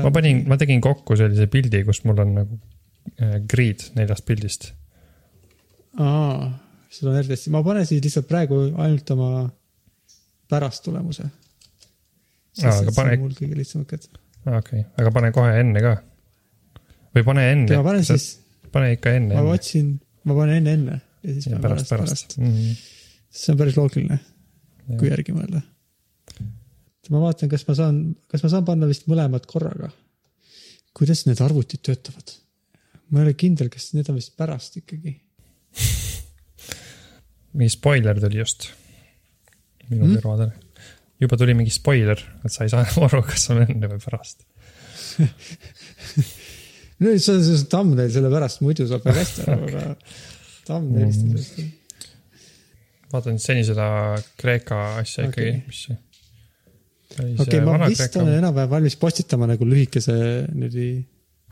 ma 0.00 0.12
panin, 0.14 0.44
ma 0.48 0.58
tegin 0.60 0.82
kokku 0.84 1.16
sellise 1.18 1.46
pildi, 1.52 1.82
kus 1.86 2.02
mul 2.08 2.22
on 2.24 2.34
nagu 2.38 2.58
eh, 3.20 3.36
grid 3.50 3.88
neljast 3.98 4.26
pildist. 4.28 4.70
aa, 6.00 6.48
sul 6.88 7.12
on 7.12 7.20
RDS, 7.20 7.48
ma 7.54 7.62
panen 7.66 7.86
siis 7.88 8.02
lihtsalt 8.04 8.28
praegu 8.30 8.60
ainult 8.72 9.14
oma 9.14 9.30
pärast 10.50 10.84
tulemuse. 10.86 11.26
Aa, 12.62 12.70
aga 12.70 12.94
pane- 12.94 13.18
mul 13.18 13.34
kõige 13.36 13.58
lihtsam 13.58 13.84
kätte. 13.88 14.12
okei 14.46 14.84
okay., 14.84 14.88
aga 15.00 15.12
pane 15.14 15.32
kohe 15.34 15.60
enne 15.60 15.84
ka. 15.84 15.96
või 17.16 17.26
pane 17.26 17.46
enne. 17.52 17.76
ma 17.76 17.86
panen 17.90 18.08
siis, 18.08 18.28
pane 18.72 18.94
ikka 18.96 19.14
enne, 19.18 19.36
ma 19.36 19.54
otsin, 19.54 19.94
ma 20.24 20.36
panen 20.36 20.56
enne, 20.60 20.72
enne 20.78 21.00
ja 21.24 21.34
siis 21.36 21.46
ja 21.48 21.56
panen 21.58 21.64
pärast, 21.78 21.90
pärast. 21.92 22.36
Mm, 22.40 22.74
see 23.34 23.52
on 23.54 23.58
päris 23.60 23.76
loogiline, 23.78 24.18
kui 24.98 25.10
järgi 25.10 25.34
mõelda. 25.36 25.60
ma 27.12 27.20
vaatan, 27.26 27.50
kas 27.52 27.66
ma 27.68 27.74
saan, 27.78 28.00
kas 28.32 28.44
ma 28.44 28.48
saan 28.52 28.64
panna 28.68 28.88
vist 28.90 29.04
mõlemad 29.10 29.44
korraga. 29.50 29.90
kuidas 30.96 31.24
need 31.26 31.40
arvutid 31.44 31.82
töötavad? 31.84 32.36
ma 33.10 33.20
ei 33.20 33.28
ole 33.28 33.34
kindel, 33.38 33.68
kas 33.70 33.90
need 33.94 34.08
on 34.10 34.16
vist 34.18 34.32
pärast 34.36 34.76
ikkagi. 34.80 35.12
mingi 37.58 37.70
spoiler 37.76 38.18
tuli 38.20 38.40
just 38.40 38.70
minu 39.90 40.06
Mm. 40.08 40.16
kõrvadele. 40.16 40.52
juba 41.20 41.36
tuli 41.36 41.54
mingi 41.54 41.70
spoiler, 41.70 42.18
et 42.44 42.52
sa 42.52 42.64
ei 42.64 42.72
saa 42.72 42.84
aru, 43.06 43.22
kas 43.28 43.50
on 43.52 43.62
enne 43.66 43.90
või 43.92 44.00
pärast. 44.02 44.46
no 47.04 47.14
see 47.18 47.34
on, 47.36 47.42
see 47.46 47.68
thumbnail 47.70 48.10
sellepärast, 48.14 48.62
muidu 48.64 48.86
saab 48.90 49.04
väga 49.08 49.22
hästi 49.22 49.46
aru, 49.48 49.68
aga 49.70 49.84
thumbnailist 50.68 51.24
Mm. 51.24 51.30
on 51.30 51.36
tõesti. 51.38 51.66
vaatan 53.14 53.38
seni 53.42 53.64
seda 53.68 53.86
Kreeka 54.40 54.80
asja 55.02 55.28
Okei. 55.28 55.50
ikkagi, 55.50 55.62
mis 55.68 55.82
see. 55.88 55.98
okei, 57.44 57.60
ma 57.66 57.76
vist 57.86 58.16
olen 58.18 58.40
enam-vähem 58.40 58.72
valmis 58.72 58.96
postitama 59.00 59.46
nagu 59.50 59.68
lühikese 59.68 60.16
niimoodi. 60.50 60.88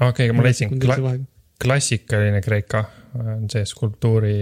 okei, 0.08 0.26
aga 0.28 0.38
ma 0.38 0.46
leidsin 0.48 0.74
kla,, 0.82 1.14
klassikaline 1.62 2.40
Kreeka 2.42 2.84
on 3.20 3.48
see 3.52 3.64
skulptuuri 3.68 4.36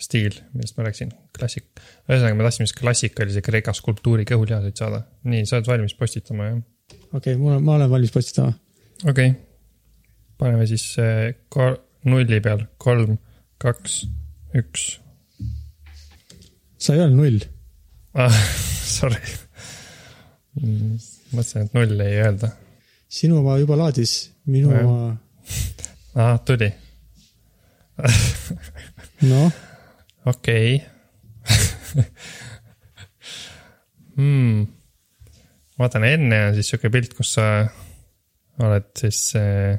stiil, 0.00 0.36
millest 0.54 0.76
ma 0.78 0.86
rääkisin, 0.86 1.10
klassik. 1.36 1.66
ühesõnaga, 2.08 2.36
me 2.38 2.46
tahtsime 2.46 2.66
siis 2.68 2.78
klassikalise 2.78 3.42
Kreeka 3.44 3.74
skulptuuri 3.76 4.26
kõhulihaseid 4.28 4.78
saada. 4.80 5.04
nii, 5.30 5.44
sa 5.48 5.58
oled 5.58 5.68
valmis 5.70 5.94
postitama, 5.98 6.48
jah? 6.50 6.62
okei 7.12 7.18
okay,, 7.18 7.40
mul 7.40 7.58
on, 7.58 7.66
ma 7.66 7.76
olen 7.78 7.90
valmis 7.92 8.14
postitama. 8.14 8.54
okei 9.04 9.34
okay.. 9.34 9.34
Paneme 10.38 10.66
siis 10.70 10.86
äh, 11.02 11.32
ko- 11.52 11.78
nulli 12.04 12.40
peal 12.44 12.66
kolm, 12.78 13.16
kaks, 13.62 14.04
üks 14.58 14.94
sa 16.84 16.94
ei 16.94 17.00
öelnud 17.04 17.20
null. 17.22 17.40
ah. 18.14 18.40
Sorry. 18.94 19.18
mõtlesin, 20.60 21.64
et 21.64 21.74
nulli 21.74 22.04
ei 22.04 22.20
öelda. 22.22 22.52
sinu 23.10 23.40
oma 23.40 23.56
juba 23.58 23.78
laadis, 23.78 24.12
minu 24.50 24.70
oma, 24.74 25.14
ahah, 26.14 26.36
tuli, 26.46 26.68
noh, 29.30 29.56
okei 30.30 30.76
hmm.. 34.18 34.66
vaatan, 35.80 36.06
enne 36.10 36.40
on 36.48 36.58
siis 36.58 36.70
sihuke 36.70 36.90
pilt, 36.94 37.16
kus 37.16 37.34
sa 37.38 37.48
oled 38.62 38.90
siis 38.98 39.20
äh, 39.40 39.78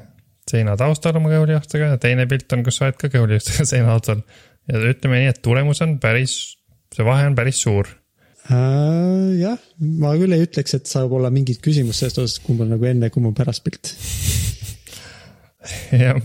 seina 0.50 0.76
taustal 0.78 1.18
oma 1.18 1.32
kõhulihastega 1.34 1.94
ja 1.96 2.02
teine 2.02 2.28
pilt 2.30 2.52
on, 2.54 2.64
kus 2.66 2.78
sa 2.80 2.88
oled 2.88 3.00
ka 3.02 3.10
kõhulihastega 3.14 3.66
seina 3.74 3.96
taustal. 3.96 4.26
ja 4.72 4.82
ütleme 4.94 5.22
nii, 5.24 5.34
et 5.34 5.44
tulemus 5.46 5.82
on 5.86 6.00
päris, 6.04 6.40
see 6.94 7.06
vahe 7.08 7.28
on 7.30 7.38
päris 7.38 7.62
suur 7.66 7.90
Äh, 8.46 9.40
jah, 9.42 9.58
ma 9.82 10.12
küll 10.20 10.36
ei 10.36 10.44
ütleks, 10.46 10.76
et 10.78 10.90
saab 10.90 11.16
olla 11.18 11.32
mingit 11.34 11.58
küsimust 11.66 12.04
sellest 12.04 12.20
osas, 12.22 12.42
kumb 12.46 12.62
on 12.62 12.70
nagu 12.76 12.86
enne, 12.86 13.10
kumb 13.14 13.32
on 13.32 13.34
pärast 13.38 13.64
pilt. 13.66 13.90
jah, 16.06 16.20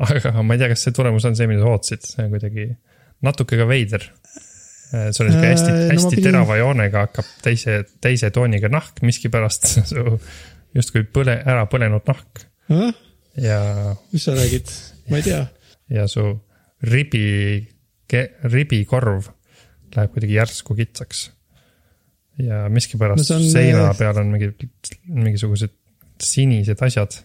aga 0.00 0.32
ma 0.40 0.56
ei 0.56 0.62
tea, 0.62 0.70
kas 0.72 0.86
see 0.86 0.94
tulemus 0.96 1.26
on 1.28 1.36
see, 1.36 1.48
mida 1.50 1.60
sa 1.60 1.74
ootasid, 1.74 2.06
see 2.08 2.24
on 2.24 2.32
kuidagi 2.32 2.66
natuke 3.26 3.58
ka 3.60 3.66
veider. 3.68 4.06
sul 5.12 5.28
on 5.28 5.34
sihuke 5.34 5.50
hästi 5.52 5.68
Äh, 5.68 5.82
no 5.82 5.92
hästi 5.92 6.16
pidin- 6.16 6.24
terava 6.30 6.56
joonega 6.56 7.04
hakkab 7.04 7.28
teise, 7.44 7.76
teise 8.00 8.32
tooniga 8.34 8.72
nahk 8.72 9.04
miskipärast, 9.04 9.68
su 9.92 10.06
justkui 10.74 11.04
põle, 11.04 11.36
ära 11.44 11.68
põlenud 11.68 12.08
nahk 12.08 12.46
ja, 13.38 13.96
mis 14.12 14.24
sa 14.24 14.34
räägid, 14.34 14.70
ma 15.10 15.20
ei 15.20 15.26
tea. 15.26 15.42
ja 15.90 16.06
su 16.10 16.24
ribi, 16.82 17.66
ribikorv 18.50 19.30
läheb 19.94 20.12
kuidagi 20.14 20.38
järsku 20.38 20.74
kitsaks. 20.78 21.30
ja 22.40 22.68
miskipärast 22.72 23.30
No 23.30 23.36
on, 23.36 23.48
seina 23.52 23.88
äh, 23.90 23.96
peal 23.98 24.16
on 24.22 24.30
mingi, 24.32 24.70
mingisugused 25.06 25.74
sinised 26.22 26.80
asjad 26.86 27.18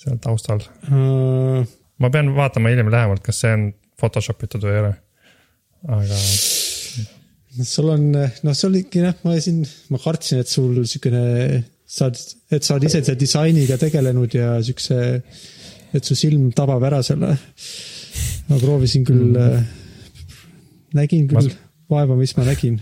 seal 0.00 0.18
taustal 0.22 0.64
Äh, 0.88 1.66
ma 2.00 2.10
pean 2.10 2.34
vaatama 2.36 2.72
hiljem 2.72 2.90
lähemalt, 2.92 3.22
kas 3.24 3.42
see 3.44 3.52
on 3.54 3.70
Photoshop 4.00 4.42
itud 4.46 4.64
või 4.64 4.72
ei 4.74 4.82
ole. 4.82 4.94
aga 6.00 6.16
sul 7.66 7.90
on, 7.92 8.06
noh, 8.14 8.54
see 8.56 8.68
oligi 8.68 9.02
jah, 9.04 9.16
ma 9.26 9.34
siin, 9.42 9.60
ma 9.92 9.98
kartsin, 10.00 10.40
et 10.42 10.48
sul 10.50 10.78
siukene, 10.88 11.22
sa 11.90 12.06
oled, 12.06 12.20
et 12.54 12.66
sa 12.66 12.76
oled 12.76 12.86
ise 12.86 13.02
selle 13.02 13.18
disainiga 13.18 13.78
tegelenud 13.80 14.36
ja 14.36 14.52
siukse, 14.64 14.98
et 15.96 16.06
su 16.06 16.16
silm 16.18 16.50
tabab 16.56 16.84
ära 16.86 17.02
selle. 17.06 17.34
ma 18.50 18.58
proovisin 18.58 19.04
küll 19.06 19.34
mm., 19.34 19.66
nägin 20.98 21.26
küll 21.30 21.50
Ma- 21.50 21.96
vaeva, 21.96 22.16
mis 22.18 22.36
ma 22.38 22.46
nägin. 22.46 22.78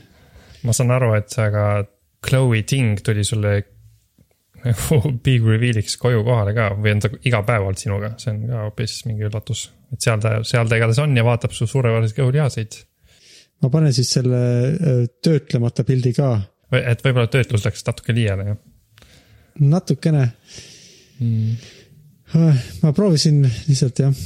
ma 0.64 0.76
saan 0.76 0.92
aru, 0.92 1.14
et 1.16 1.38
aga 1.40 1.64
Chloe 2.24 2.62
Ting 2.68 3.00
tuli 3.04 3.24
sulle 3.24 3.56
nagu 4.64 5.12
big 5.24 5.44
reveal'iks 5.46 5.96
koju 6.02 6.24
kohale 6.26 6.52
ka 6.56 6.70
või 6.76 6.96
on 6.96 7.02
ta 7.04 7.12
iga 7.30 7.42
päev 7.46 7.68
olnud 7.68 7.80
sinuga, 7.80 8.14
see 8.20 8.34
on 8.34 8.44
ka 8.50 8.62
hoopis 8.66 9.00
mingi 9.08 9.28
üllatus. 9.28 9.68
et 9.94 10.04
seal 10.04 10.20
ta, 10.20 10.38
seal 10.44 10.68
ta 10.68 10.80
igatahes 10.80 11.00
on 11.04 11.16
ja 11.16 11.24
vaatab 11.24 11.54
su 11.56 11.68
suurepäraseid 11.70 12.16
kõhulihaseid. 12.18 12.80
ma 13.64 13.72
panen 13.72 13.94
siis 13.94 14.10
selle 14.18 14.40
öö, 14.74 15.04
töötlemata 15.24 15.86
pildi 15.88 16.12
ka, 16.16 16.32
et 16.76 17.04
võib-olla 17.06 17.30
töötlus 17.32 17.64
läks 17.64 17.86
natuke 17.88 18.16
liiale, 18.16 18.52
jah 18.52 18.66
natukene 19.64 20.24
mm.. 21.20 21.54
ma 22.82 22.92
proovisin 22.96 23.42
lihtsalt 23.44 24.04
jah. 24.04 24.22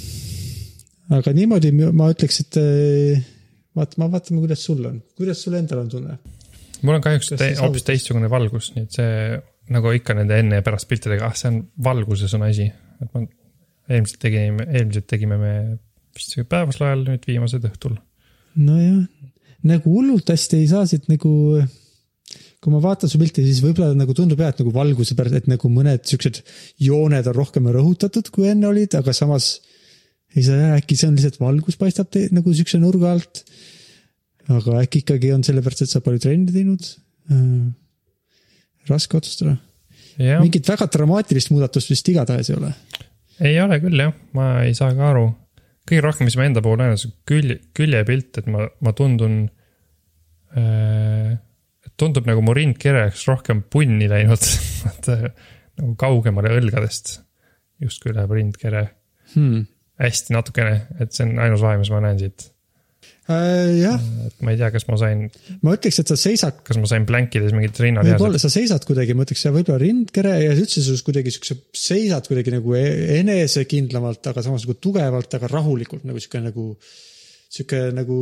aga 1.18 1.34
niimoodi 1.36 1.72
ma 1.78 2.10
ütleks, 2.12 2.42
et 2.44 2.60
eh, 2.60 3.22
vaata, 3.76 4.00
ma 4.02 4.10
vaatame, 4.12 4.42
kuidas 4.44 4.64
sul 4.68 4.84
on, 4.88 5.00
kuidas 5.18 5.42
sul 5.44 5.56
endal 5.58 5.84
on 5.84 5.92
tunne? 5.92 6.18
mul 6.82 6.98
on 6.98 7.04
kahjuks 7.04 7.34
te, 7.36 7.52
hoopis 7.60 7.86
teistsugune 7.88 8.30
valgus, 8.32 8.72
nii 8.76 8.88
et 8.88 8.98
see 8.98 9.40
nagu 9.72 9.92
ikka 9.94 10.16
nende 10.18 10.38
enne 10.42 10.58
ja 10.58 10.66
pärast 10.66 10.88
piltidega, 10.90 11.28
ah 11.28 11.38
see 11.38 11.52
on 11.52 11.60
valguses 11.84 12.34
on 12.36 12.46
asi, 12.48 12.66
et 13.02 13.14
ma 13.14 13.24
eelmiselt 13.92 14.20
tegime, 14.22 14.66
eelmiselt 14.68 15.08
tegime 15.10 15.38
me 15.40 15.52
vist 16.16 16.36
päevasel 16.48 16.88
ajal, 16.88 17.04
nüüd 17.08 17.28
viimased 17.28 17.68
õhtul. 17.70 17.96
nojah, 18.60 19.04
nagu 19.68 19.94
hullult 19.94 20.32
hästi 20.32 20.60
ei 20.60 20.68
saa 20.70 20.84
siit 20.90 21.08
nagu, 21.12 21.32
kui 22.62 22.70
ma 22.70 22.78
vaatan 22.82 23.10
su 23.10 23.18
pilti, 23.18 23.42
siis 23.42 23.58
võib-olla 23.64 23.90
nagu 23.98 24.14
tundub 24.14 24.38
jah, 24.38 24.52
et 24.52 24.60
nagu 24.62 24.70
valguse 24.74 25.16
pärast, 25.18 25.40
et 25.40 25.48
nagu 25.50 25.70
mõned 25.72 26.04
siuksed 26.06 26.38
jooned 26.86 27.30
on 27.32 27.34
rohkem 27.34 27.66
rõhutatud, 27.74 28.30
kui 28.34 28.46
enne 28.52 28.68
olid, 28.70 28.94
aga 28.94 29.14
samas 29.16 29.56
ei 30.36 30.44
saa, 30.46 30.76
äkki 30.78 30.96
see 30.96 31.10
on 31.10 31.18
lihtsalt 31.18 31.40
valgus 31.42 31.78
paistab 31.80 32.12
te, 32.14 32.28
nagu 32.32 32.54
siukse 32.54 32.78
nurga 32.80 33.12
alt. 33.16 33.42
aga 34.52 34.78
äkki 34.82 35.02
ikkagi 35.02 35.34
on 35.34 35.44
sellepärast, 35.46 35.84
et 35.84 35.92
sa 35.92 36.02
palju 36.04 36.22
trenni 36.22 36.54
teinud 36.54 36.86
äh,. 37.30 37.68
raske 38.90 39.18
otsustada, 39.18 39.58
jah, 40.18 40.40
mingit 40.42 40.66
väga 40.66 40.88
dramaatilist 40.90 41.52
muudatust 41.52 41.90
vist 41.90 42.08
igatahes 42.14 42.50
ei 42.50 42.58
ole. 42.58 42.72
ei 43.42 43.60
ole 43.62 43.78
küll 43.82 44.06
jah, 44.06 44.14
ma 44.38 44.52
ei 44.66 44.74
saa 44.78 44.94
ka 44.98 45.10
aru. 45.10 45.28
kõige 45.88 46.06
rohkem, 46.06 46.30
mis 46.30 46.38
ma 46.38 46.46
enda 46.46 46.62
puhul 46.62 46.78
näen, 46.78 46.94
on 46.94 47.02
see 47.02 47.14
külje, 47.26 47.58
küljepilt, 47.74 48.38
et 48.38 48.50
ma, 48.54 48.70
ma 48.78 48.94
tundun 48.94 49.48
äh,. 50.54 51.40
Tundub 52.02 52.26
nagu 52.28 52.42
mu 52.44 52.54
rindkere 52.56 53.06
oleks 53.06 53.26
rohkem 53.30 53.62
punni 53.72 54.08
läinud, 54.10 54.42
et 54.92 55.10
äh, 55.14 55.28
nagu 55.80 55.94
kaugemale 56.00 56.52
õlgadest 56.60 57.20
justkui 57.82 58.12
läheb 58.16 58.34
rindkere 58.38 58.88
Hmm. 59.32 59.62
hästi 60.02 60.34
natukene, 60.34 60.72
et 61.00 61.14
see 61.16 61.24
on 61.24 61.38
ainus 61.40 61.62
vahe, 61.64 61.78
mis 61.80 61.88
ma 61.88 62.02
näen 62.04 62.18
siit. 62.20 62.42
Äh, 63.30 63.70
jah, 63.78 64.02
et 64.26 64.40
ma 64.44 64.50
ei 64.52 64.58
tea, 64.60 64.68
kas 64.74 64.84
ma 64.90 64.98
sain, 65.00 65.22
ma 65.64 65.72
ütleks, 65.78 66.00
et 66.02 66.10
sa 66.10 66.16
seisad 66.18 66.58
kas 66.66 66.76
ma 66.82 66.88
sain 66.90 67.06
plänkides 67.08 67.54
mingit 67.54 67.78
rinnalihased 67.80 68.18
võib-olla. 68.20 68.40
sa 68.42 68.50
seisad 68.52 68.84
kuidagi, 68.84 69.14
ma 69.16 69.24
ütleks, 69.24 69.46
võib-olla 69.54 69.78
rindkere 69.80 70.34
ja 70.42 70.52
üldse 70.58 70.82
sus 70.84 71.00
kuidagi 71.06 71.32
siukse, 71.32 71.56
seisad 71.78 72.26
kuidagi 72.28 72.52
nagu 72.58 72.74
e- 72.76 73.20
enesekindlamalt, 73.22 74.26
aga 74.34 74.44
samas 74.44 74.66
nagu 74.66 74.76
tugevalt, 74.82 75.38
aga 75.38 75.48
rahulikult 75.54 76.04
nagu 76.10 76.20
sihuke 76.20 76.42
nagu, 76.44 76.66
sihuke 77.56 77.80
nagu 77.96 78.18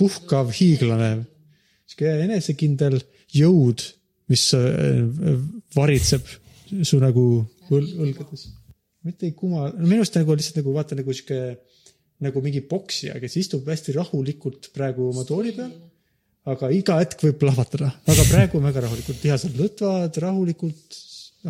puhkav 0.00 0.50
hiiglane. 0.58 1.12
Sihuke 1.88 2.12
enesekindel 2.24 2.98
jõud, 3.34 3.84
mis 4.32 4.48
äh, 4.56 5.02
varitseb 5.76 6.28
su 6.82 7.00
nagu 7.02 7.24
õl 7.70 7.88
õlgades. 8.06 8.48
mitte 9.04 9.28
ei 9.28 9.34
kuma, 9.36 9.68
no 9.72 9.86
minu 9.86 10.02
arust 10.02 10.16
nagu 10.18 10.36
lihtsalt 10.36 10.62
nagu 10.62 10.74
vaata 10.76 10.96
nagu 10.98 11.12
sihuke 11.12 11.40
nagu 12.24 12.40
mingi 12.44 12.62
poksija, 12.64 13.18
kes 13.20 13.36
istub 13.40 13.66
hästi 13.68 13.96
rahulikult 13.96 14.70
praegu 14.76 15.10
oma 15.10 15.26
tooli 15.28 15.52
peal 15.56 15.72
aga 16.50 16.70
iga 16.74 16.98
hetk 17.00 17.24
võib 17.24 17.38
plahvatada, 17.40 17.90
aga 18.04 18.26
praegu 18.28 18.60
on 18.60 18.68
väga 18.68 18.84
rahulikult, 18.84 19.20
lihased 19.24 19.56
lõtvad 19.56 20.18
rahulikult, 20.24 20.98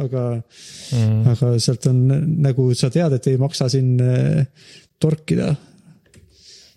aga 0.05 0.25
mm., 0.39 1.33
aga 1.35 1.51
sealt 1.63 1.89
on 1.91 2.01
nagu 2.45 2.69
sa 2.79 2.91
tead, 2.95 3.17
et 3.19 3.29
ei 3.31 3.41
maksa 3.41 3.69
siin 3.73 3.97
äh, 4.03 4.71
torkida. 5.03 5.53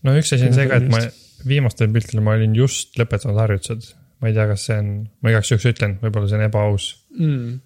no 0.06 0.18
üks 0.18 0.34
asi 0.34 0.50
on 0.50 0.58
see 0.58 0.70
ka, 0.70 0.82
et 0.82 0.90
ma 0.90 1.04
viimastel 1.48 1.92
piltidel 1.94 2.24
ma 2.26 2.36
olin 2.38 2.56
just 2.58 2.98
lõpetanud 3.00 3.40
harjutused. 3.42 3.94
ma 4.22 4.30
ei 4.32 4.34
tea, 4.34 4.48
kas 4.50 4.66
see 4.66 4.78
on, 4.82 4.92
ma 5.22 5.34
igaks 5.34 5.52
juhuks 5.52 5.68
ütlen, 5.70 5.98
võib-olla 6.02 6.30
see 6.30 6.40
on 6.40 6.46
ebaaus, 6.48 6.88
Mm. 7.18 7.60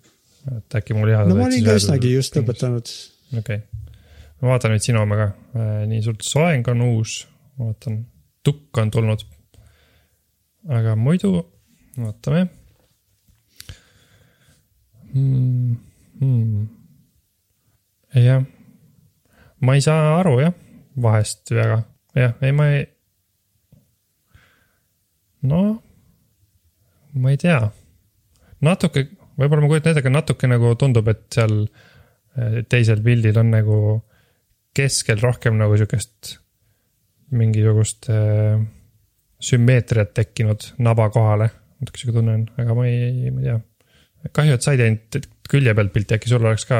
et 0.57 0.75
äkki 0.79 0.95
mu 0.95 1.05
lihased. 1.07 1.29
no 1.29 1.35
ma 1.39 1.47
olin 1.47 1.65
ka 1.65 1.75
üsnagi 1.79 2.13
just. 2.15 2.35
lõpetanud. 2.35 2.91
okei 3.37 3.61
okay., 3.61 3.61
ma 4.41 4.53
vaatan 4.53 4.73
nüüd 4.75 4.85
sinu 4.85 5.03
oma 5.03 5.19
ka, 5.19 5.27
nii 5.91 6.01
suurt 6.05 6.25
soeng 6.25 6.67
on 6.73 6.81
uus, 6.87 7.21
ma 7.57 7.69
vaatan, 7.71 8.01
tukk 8.43 8.81
on 8.81 8.91
tulnud. 8.91 9.25
aga 10.69 10.95
muidu, 10.95 11.33
vaatame 11.97 12.47
hmm,. 15.13 15.77
Hmm. 16.21 16.67
jah, 18.13 18.43
ma 19.61 19.75
ei 19.77 19.81
saa 19.81 20.17
aru 20.19 20.39
jah, 20.41 20.53
vahest 21.01 21.53
väga, 21.55 21.83
jah, 22.17 22.35
ei 22.41 22.51
ma 22.55 22.71
ei. 22.75 22.87
noh, 25.49 25.71
ma 27.21 27.33
ei 27.33 27.39
tea, 27.41 27.59
natuke, 28.65 29.07
võib-olla 29.39 29.65
ma 29.65 29.71
kujutan 29.71 29.93
ette, 29.93 30.03
aga 30.03 30.13
natuke 30.13 30.49
nagu 30.49 30.75
tundub, 30.79 31.09
et 31.11 31.25
seal 31.33 31.55
eh, 31.65 32.61
teisel 32.69 33.01
pildil 33.05 33.39
on 33.41 33.51
nagu 33.55 33.79
keskel 34.77 35.19
rohkem 35.19 35.57
nagu 35.59 35.75
sihukest 35.75 36.37
mingisugust 37.35 38.07
äh, 38.11 38.61
sümmeetriat 39.41 40.13
tekkinud 40.13 40.71
naba 40.83 41.09
kohale. 41.09 41.49
natuke 41.79 41.99
sihuke 41.99 42.19
tunne 42.19 42.37
on, 42.37 42.47
aga 42.61 42.75
ma 42.77 42.87
ei, 42.87 43.31
ma 43.33 43.41
ei 43.41 43.47
tea. 43.47 43.59
kahju, 44.37 44.57
et 44.57 44.65
sa 44.65 44.75
ei 44.75 44.81
teinud, 44.81 45.30
külje 45.51 45.73
pealt 45.75 45.91
pilti, 45.93 46.15
äkki 46.17 46.31
sul 46.31 46.45
oleks 46.45 46.65
ka 46.69 46.79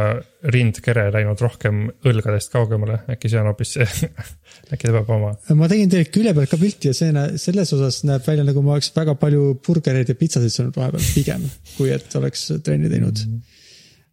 rindkere 0.54 1.10
läinud 1.14 1.42
rohkem 1.44 1.84
õlgadest 2.08 2.52
kaugemale, 2.54 3.02
äkki 3.12 3.32
see 3.32 3.42
on 3.42 3.50
hoopis 3.52 3.76
see, 3.78 4.10
äkki 4.74 4.88
ta 4.88 4.96
peab 4.96 5.14
oma, 5.18 5.32
ma 5.60 5.72
tegin 5.72 5.92
tegelikult 5.92 6.18
külje 6.18 6.36
pealt 6.38 6.54
ka 6.54 6.60
pilti 6.62 6.92
ja 6.92 6.98
see, 6.98 7.26
selles 7.42 7.74
osas 7.78 8.02
näeb 8.08 8.28
välja 8.28 8.46
nagu 8.48 8.64
ma 8.66 8.78
oleks 8.78 8.92
väga 8.96 9.18
palju 9.22 9.56
burgereid 9.66 10.12
ja 10.12 10.18
pitsasid 10.18 10.54
söönud 10.54 10.78
vahepeal 10.80 11.10
pigem, 11.16 11.48
kui 11.78 11.92
et 11.94 12.20
oleks 12.20 12.48
trenni 12.64 12.92
teinud 12.92 13.24
mm. 13.26 13.40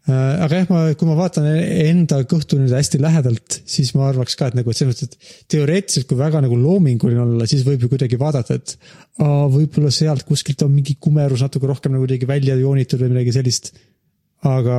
-hmm. 0.09 0.40
aga 0.47 0.62
jah, 0.62 0.71
ma, 0.73 0.85
kui 0.99 1.11
ma 1.11 1.18
vaatan 1.18 1.47
enda 1.55 2.23
kõhtu 2.33 2.59
nüüd 2.59 2.75
hästi 2.75 3.01
lähedalt, 3.03 3.61
siis 3.68 3.94
ma 3.94 4.09
arvaks 4.09 4.38
ka, 4.40 4.49
et 4.51 4.59
nagu, 4.59 4.73
et 4.73 4.81
selles 4.81 4.97
mõttes, 4.97 5.12
et 5.12 5.53
teoreetiliselt, 5.55 6.09
kui 6.11 6.18
väga 6.18 6.42
nagu 6.42 6.59
loominguline 6.59 7.23
olla, 7.27 7.47
siis 7.47 7.62
võib 7.68 7.85
ju 7.85 7.92
kuidagi 7.92 8.18
vaadata, 8.18 8.59
et 8.59 8.75
võib-olla 9.23 9.92
sealt 9.94 10.27
kuskilt 10.27 10.66
on 10.66 10.75
mingi 10.75 10.99
kumerus 10.99 11.47
natuke 11.47 11.71
rohkem 11.71 11.94
nagu 11.94 12.07
kuidagi 12.07 12.27
välja 12.27 12.59
joonitud 12.59 13.03
või 13.03 13.14
midagi 13.14 13.37
sellist. 13.38 13.73
Aga 14.46 14.79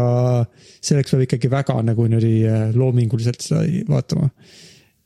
selleks 0.79 1.11
peab 1.11 1.25
ikkagi 1.25 1.49
väga 1.51 1.79
nagu 1.83 2.05
niimoodi 2.07 2.35
äh, 2.47 2.69
loominguliselt 2.75 3.43
seda 3.43 3.65
vaatama. 3.89 4.29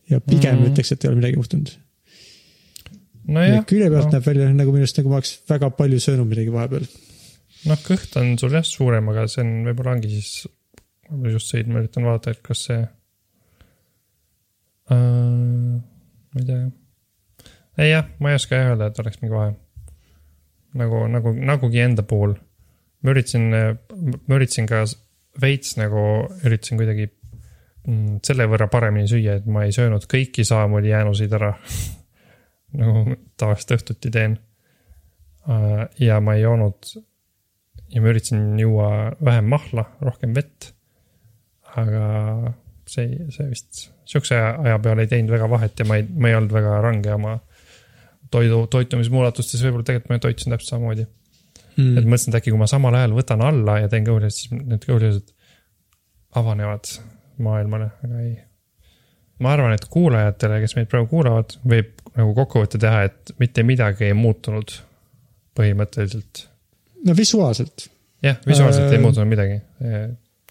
ja 0.09 0.19
pigem 0.21 0.59
mm 0.59 0.69
ütleks, 0.73 0.91
et 0.93 1.03
ei 1.03 1.09
ole 1.09 1.17
midagi 1.21 1.39
juhtunud. 1.39 1.71
nojah, 3.33 3.63
külje 3.65 3.89
pealt 3.89 4.09
noh, 4.11 4.13
näeb 4.17 4.27
välja 4.27 4.49
nagu 4.53 4.75
minu 4.75 4.85
arust 4.85 4.99
nagu 4.99 5.09
ma 5.09 5.21
oleks 5.21 5.33
väga 5.49 5.69
palju 5.79 5.99
söönud 6.05 6.29
midagi 6.29 6.53
vahepeal. 6.53 6.85
noh, 7.71 7.81
kõht 7.87 8.19
on 8.21 8.35
sul 8.37 8.53
jah 8.53 8.67
suurem, 8.67 9.09
aga 9.09 9.25
see 9.31 9.41
on, 9.45 9.55
võib-olla 9.69 9.95
ongi 9.97 10.13
siis, 10.13 10.31
ma 11.09 11.33
just 11.33 11.49
sõin, 11.49 11.71
ma 11.71 11.81
üritan 11.81 12.05
vaadata, 12.05 12.35
et 12.35 12.45
kas 12.45 12.65
see 12.69 12.79
äh,. 14.93 15.81
ma 15.81 16.41
ei 16.41 16.45
tea 16.45 16.61
jah. 16.61 16.71
ei 17.81 17.89
jah, 17.95 18.09
ma 18.19 18.33
ei 18.33 18.41
oska 18.41 18.59
jah 18.59 18.73
öelda, 18.75 18.91
et 18.91 19.01
oleks 19.01 19.21
mingi 19.23 19.33
vahe. 19.33 19.53
nagu, 20.77 21.05
nagu, 21.09 21.33
nagugi 21.33 21.81
enda 21.81 22.05
puhul. 22.05 22.37
Ma 23.03 23.13
üritasin, 23.13 23.49
ma 23.51 24.37
üritasin 24.37 24.69
ka 24.69 24.83
veits 25.41 25.75
nagu, 25.79 26.03
üritasin 26.45 26.79
kuidagi 26.79 27.07
mm, 27.09 28.21
selle 28.25 28.47
võrra 28.51 28.69
paremini 28.71 29.09
süüa, 29.09 29.39
et 29.39 29.47
ma 29.49 29.65
ei 29.67 29.75
söönud 29.75 30.07
kõiki 30.09 30.45
samamoodi 30.47 30.93
ära. 30.93 31.53
nagu 32.79 33.17
tavaliselt 33.37 33.75
õhtuti 33.77 34.09
teen. 34.13 34.39
ja 35.99 36.19
ma 36.23 36.33
ei 36.37 36.41
joonud 36.41 36.93
ja 37.93 38.01
ma 38.01 38.09
üritasin 38.09 38.53
juua 38.57 38.87
vähem 39.23 39.49
mahla, 39.51 39.85
rohkem 40.01 40.33
vett. 40.33 40.71
aga 41.75 42.53
see, 42.87 43.25
see 43.33 43.49
vist, 43.49 43.87
sihukese 44.05 44.37
aja 44.37 44.77
peale 44.79 45.05
ei 45.05 45.09
teinud 45.09 45.33
väga 45.33 45.49
vahet 45.49 45.79
ja 45.79 45.85
ma 45.89 45.97
ei, 45.97 46.05
ma 46.05 46.29
ei 46.29 46.37
olnud 46.37 46.53
väga 46.53 46.79
range 46.85 47.13
oma 47.13 47.35
toidu, 48.33 48.63
toitumismuudatustes, 48.69 49.61
võib-olla 49.65 49.87
tegelikult 49.87 50.13
ma 50.13 50.21
toitusin 50.21 50.53
täpselt 50.53 50.75
samamoodi 50.75 51.07
mm.. 51.75 51.97
et 51.97 52.07
mõtlesin, 52.07 52.33
et 52.33 52.39
äkki 52.41 52.53
kui 52.53 52.61
ma 52.61 52.69
samal 52.69 52.97
ajal 52.99 53.15
võtan 53.17 53.43
alla 53.45 53.79
ja 53.83 53.91
teen 53.91 54.07
kõhulihasid, 54.07 54.39
siis 54.39 54.63
need 54.63 54.87
kõhulihasid 54.87 55.33
avanevad 56.39 56.89
maailmale, 57.43 57.89
aga 58.05 58.23
ei. 58.23 58.33
ma 59.43 59.53
arvan, 59.55 59.75
et 59.75 59.85
kuulajatele, 59.91 60.61
kes 60.63 60.77
meid 60.77 60.89
praegu 60.91 61.09
kuulavad, 61.11 61.57
võib 61.67 61.93
nagu 62.13 62.33
kokkuvõtte 62.37 62.81
teha, 62.81 63.05
et 63.09 63.33
mitte 63.41 63.65
midagi 63.65 64.09
ei 64.09 64.17
muutunud 64.17 64.75
põhimõtteliselt 65.57 66.45
no 67.07 67.15
visuaalselt. 67.17 67.87
jah, 68.25 68.39
visuaalselt 68.47 68.87
äh... 68.87 68.93
ei 68.95 68.99
Äh, 68.99 69.03
muutunud 69.03 69.29
midagi. 69.29 69.59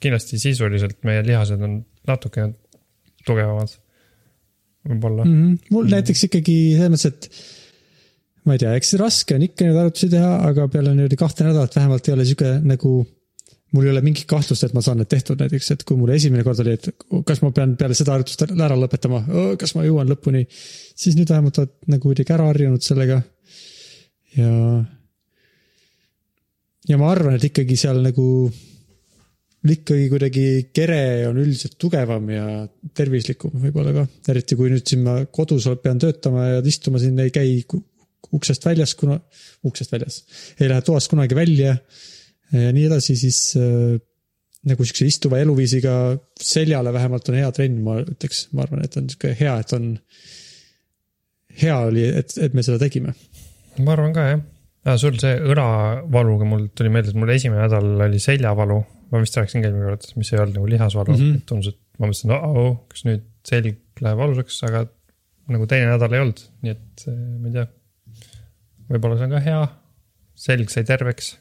kindlasti 0.02 0.38
sisuliselt 0.42 1.02
meie 1.06 1.22
lihased 1.26 1.62
on 1.62 1.80
natuke 2.08 2.48
tugevamad. 3.26 3.74
võib-olla 4.88 5.24
mm. 5.24 5.32
mm. 5.32 5.48
-hmm. 5.48 5.74
mul 5.74 5.90
näiteks 5.92 6.24
ikkagi 6.28 6.56
selles 6.76 6.94
mõttes, 6.94 7.06
et 7.12 7.61
ma 8.46 8.56
ei 8.56 8.62
tea, 8.62 8.76
eks 8.78 8.94
raske 9.00 9.36
on 9.36 9.44
ikka 9.46 9.66
neid 9.66 9.80
arvutusi 9.80 10.10
teha, 10.12 10.30
aga 10.48 10.68
peale 10.72 10.94
niimoodi 10.96 11.18
kahte 11.20 11.46
nädalat 11.46 11.76
vähemalt 11.78 12.08
ei 12.08 12.14
ole 12.16 12.26
sihuke 12.26 12.54
nagu 12.66 12.94
mul 13.72 13.86
ei 13.86 13.92
ole 13.94 14.02
mingit 14.04 14.26
kahtlust, 14.28 14.66
et 14.66 14.74
ma 14.76 14.82
saan 14.84 14.98
need 15.00 15.08
tehtud 15.10 15.40
näiteks, 15.40 15.70
et 15.74 15.84
kui 15.88 15.96
mul 15.96 16.12
esimene 16.12 16.44
kord 16.44 16.60
oli, 16.64 16.74
et 16.76 16.90
kas 17.28 17.40
ma 17.44 17.52
pean 17.56 17.76
peale 17.80 17.96
seda 17.96 18.16
harjutust 18.16 18.44
ära 18.52 18.76
lõpetama, 18.76 19.22
kas 19.60 19.72
ma 19.76 19.86
jõuan 19.86 20.10
lõpuni, 20.12 20.44
siis 20.48 21.16
nüüd 21.16 21.32
vähemalt 21.32 21.62
oled 21.62 21.72
nagu 21.94 22.04
kuidagi 22.04 22.34
ära 22.36 22.50
harjunud 22.50 22.84
sellega. 22.84 23.22
ja, 24.36 24.50
ja 26.90 27.00
ma 27.00 27.08
arvan, 27.12 27.38
et 27.38 27.48
ikkagi 27.48 27.78
seal 27.80 28.02
nagu 28.04 28.26
ikkagi 29.62 30.08
kuidagi 30.10 30.44
kere 30.74 31.28
on 31.28 31.38
üldiselt 31.38 31.76
tugevam 31.80 32.26
ja 32.34 32.44
tervislikum 32.98 33.54
võib-olla 33.62 33.92
ka, 33.94 34.06
eriti 34.34 34.58
kui 34.58 34.72
nüüd 34.72 34.84
siin 34.88 35.04
ma 35.06 35.20
kodus 35.30 35.68
pean 35.82 36.00
töötama 36.02 36.48
ja 36.48 36.64
istuma 36.66 37.00
siin 37.00 37.20
ei 37.22 37.30
käi 37.32 37.62
uksest 38.36 38.64
väljas, 38.66 38.94
kuna, 38.98 39.18
uksest 39.68 39.92
väljas, 39.92 40.22
ei 40.60 40.70
lähe 40.70 40.84
toast 40.86 41.10
kunagi 41.12 41.36
välja 41.38 41.76
ja 42.52 42.72
nii 42.72 42.86
edasi, 42.88 43.16
siis 43.16 43.40
äh, 43.60 43.98
nagu 44.68 44.86
siukse 44.86 45.08
istuva 45.08 45.40
eluviisiga 45.42 45.96
seljale 46.40 46.92
vähemalt 46.94 47.28
on 47.30 47.38
hea 47.40 47.50
trenn, 47.54 47.82
ma 47.84 47.98
ütleks, 48.04 48.46
ma 48.54 48.66
arvan, 48.66 48.84
et 48.86 48.96
on 49.00 49.08
sihuke 49.10 49.34
hea, 49.38 49.56
et 49.64 49.76
on. 49.76 49.92
hea 51.62 51.76
oli, 51.88 52.06
et, 52.22 52.34
et 52.40 52.54
me 52.56 52.64
seda 52.64 52.78
tegime. 52.80 53.14
ma 53.82 53.94
arvan 53.96 54.14
ka 54.16 54.26
jah 54.28 54.40
ah,. 54.86 54.96
sul 55.00 55.18
see 55.20 55.34
õlavaluga 55.52 56.48
mul 56.48 56.68
tuli 56.76 56.92
meelde, 56.92 57.12
et 57.12 57.18
mul 57.18 57.34
esimene 57.34 57.66
nädal 57.66 58.06
oli 58.06 58.20
seljavalu, 58.22 58.78
ma 59.12 59.22
vist 59.22 59.36
rääkisin 59.38 59.64
ka 59.64 59.70
eelmine 59.70 59.90
kord, 59.90 60.08
mis 60.20 60.32
ei 60.32 60.40
olnud 60.40 60.58
nagu 60.58 60.72
lihasvalu 60.74 61.14
mm. 61.16 61.22
-hmm. 61.22 61.44
tundus, 61.48 61.74
et 61.74 62.00
ma 62.00 62.08
mõtlesin, 62.08 62.34
oh, 62.38 62.74
kas 62.92 63.06
nüüd 63.08 63.28
selg 63.48 64.02
läheb 64.02 64.20
valusaks, 64.22 64.62
aga 64.68 64.86
nagu 65.52 65.68
teine 65.70 65.90
nädal 65.90 66.14
ei 66.14 66.22
olnud, 66.22 66.42
nii 66.64 66.74
et 66.74 67.06
eh, 67.10 67.22
ma 67.42 67.50
ei 67.50 67.56
tea. 67.58 67.66
Võib-olla 68.92 69.18
see 69.18 69.28
on 69.28 69.36
ka 69.36 69.42
hea, 69.44 69.62
selg 70.46 70.72
sai 70.72 70.84
terveks. 70.88 71.32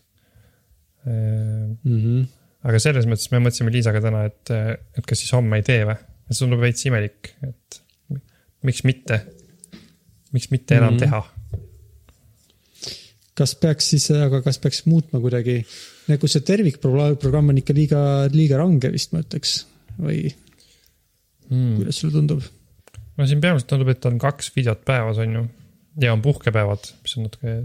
Mm 1.05 1.77
-hmm. 1.85 2.25
aga 2.69 2.79
selles 2.79 3.07
mõttes 3.09 3.31
me 3.33 3.39
mõtlesime 3.41 3.71
Liisaga 3.73 4.01
täna, 4.03 4.25
et, 4.29 4.51
et 4.97 5.05
kas 5.07 5.23
siis 5.23 5.33
homme 5.33 5.57
ei 5.57 5.65
tee 5.65 5.81
või, 5.89 5.97
et 5.97 6.35
see 6.35 6.45
tundub 6.45 6.61
veits 6.61 6.85
imelik, 6.85 7.31
et 7.47 7.81
miks 8.69 8.83
mitte, 8.85 9.23
miks 10.31 10.51
mitte 10.53 10.77
enam 10.77 10.93
mm. 10.93 10.99
-hmm. 10.99 11.09
teha 11.09 11.41
kas 13.41 13.55
peaks 13.57 13.89
siis, 13.93 14.07
aga 14.13 14.41
kas 14.45 14.59
peaks 14.61 14.83
muutma 14.89 15.21
kuidagi, 15.23 15.61
nagu 16.11 16.29
see 16.29 16.43
tervikprogramm 16.45 17.53
on 17.53 17.61
ikka 17.61 17.75
liiga, 17.75 18.01
liiga 18.33 18.59
range 18.61 18.91
vist 18.93 19.15
ma 19.15 19.23
ütleks 19.23 19.55
või 19.97 20.25
mm.. 21.49 21.79
kuidas 21.79 22.01
sulle 22.01 22.17
tundub? 22.17 22.43
no 23.17 23.27
siin 23.27 23.41
peamiselt 23.43 23.69
tundub, 23.71 23.91
et 23.93 24.07
on 24.09 24.19
kaks 24.21 24.51
videot 24.55 24.83
päevas, 24.87 25.21
on 25.23 25.37
ju. 25.37 25.43
Ja 25.99 26.13
on 26.13 26.21
puhkepäevad, 26.21 26.91
mis 27.01 27.17
on 27.17 27.27
natuke. 27.27 27.57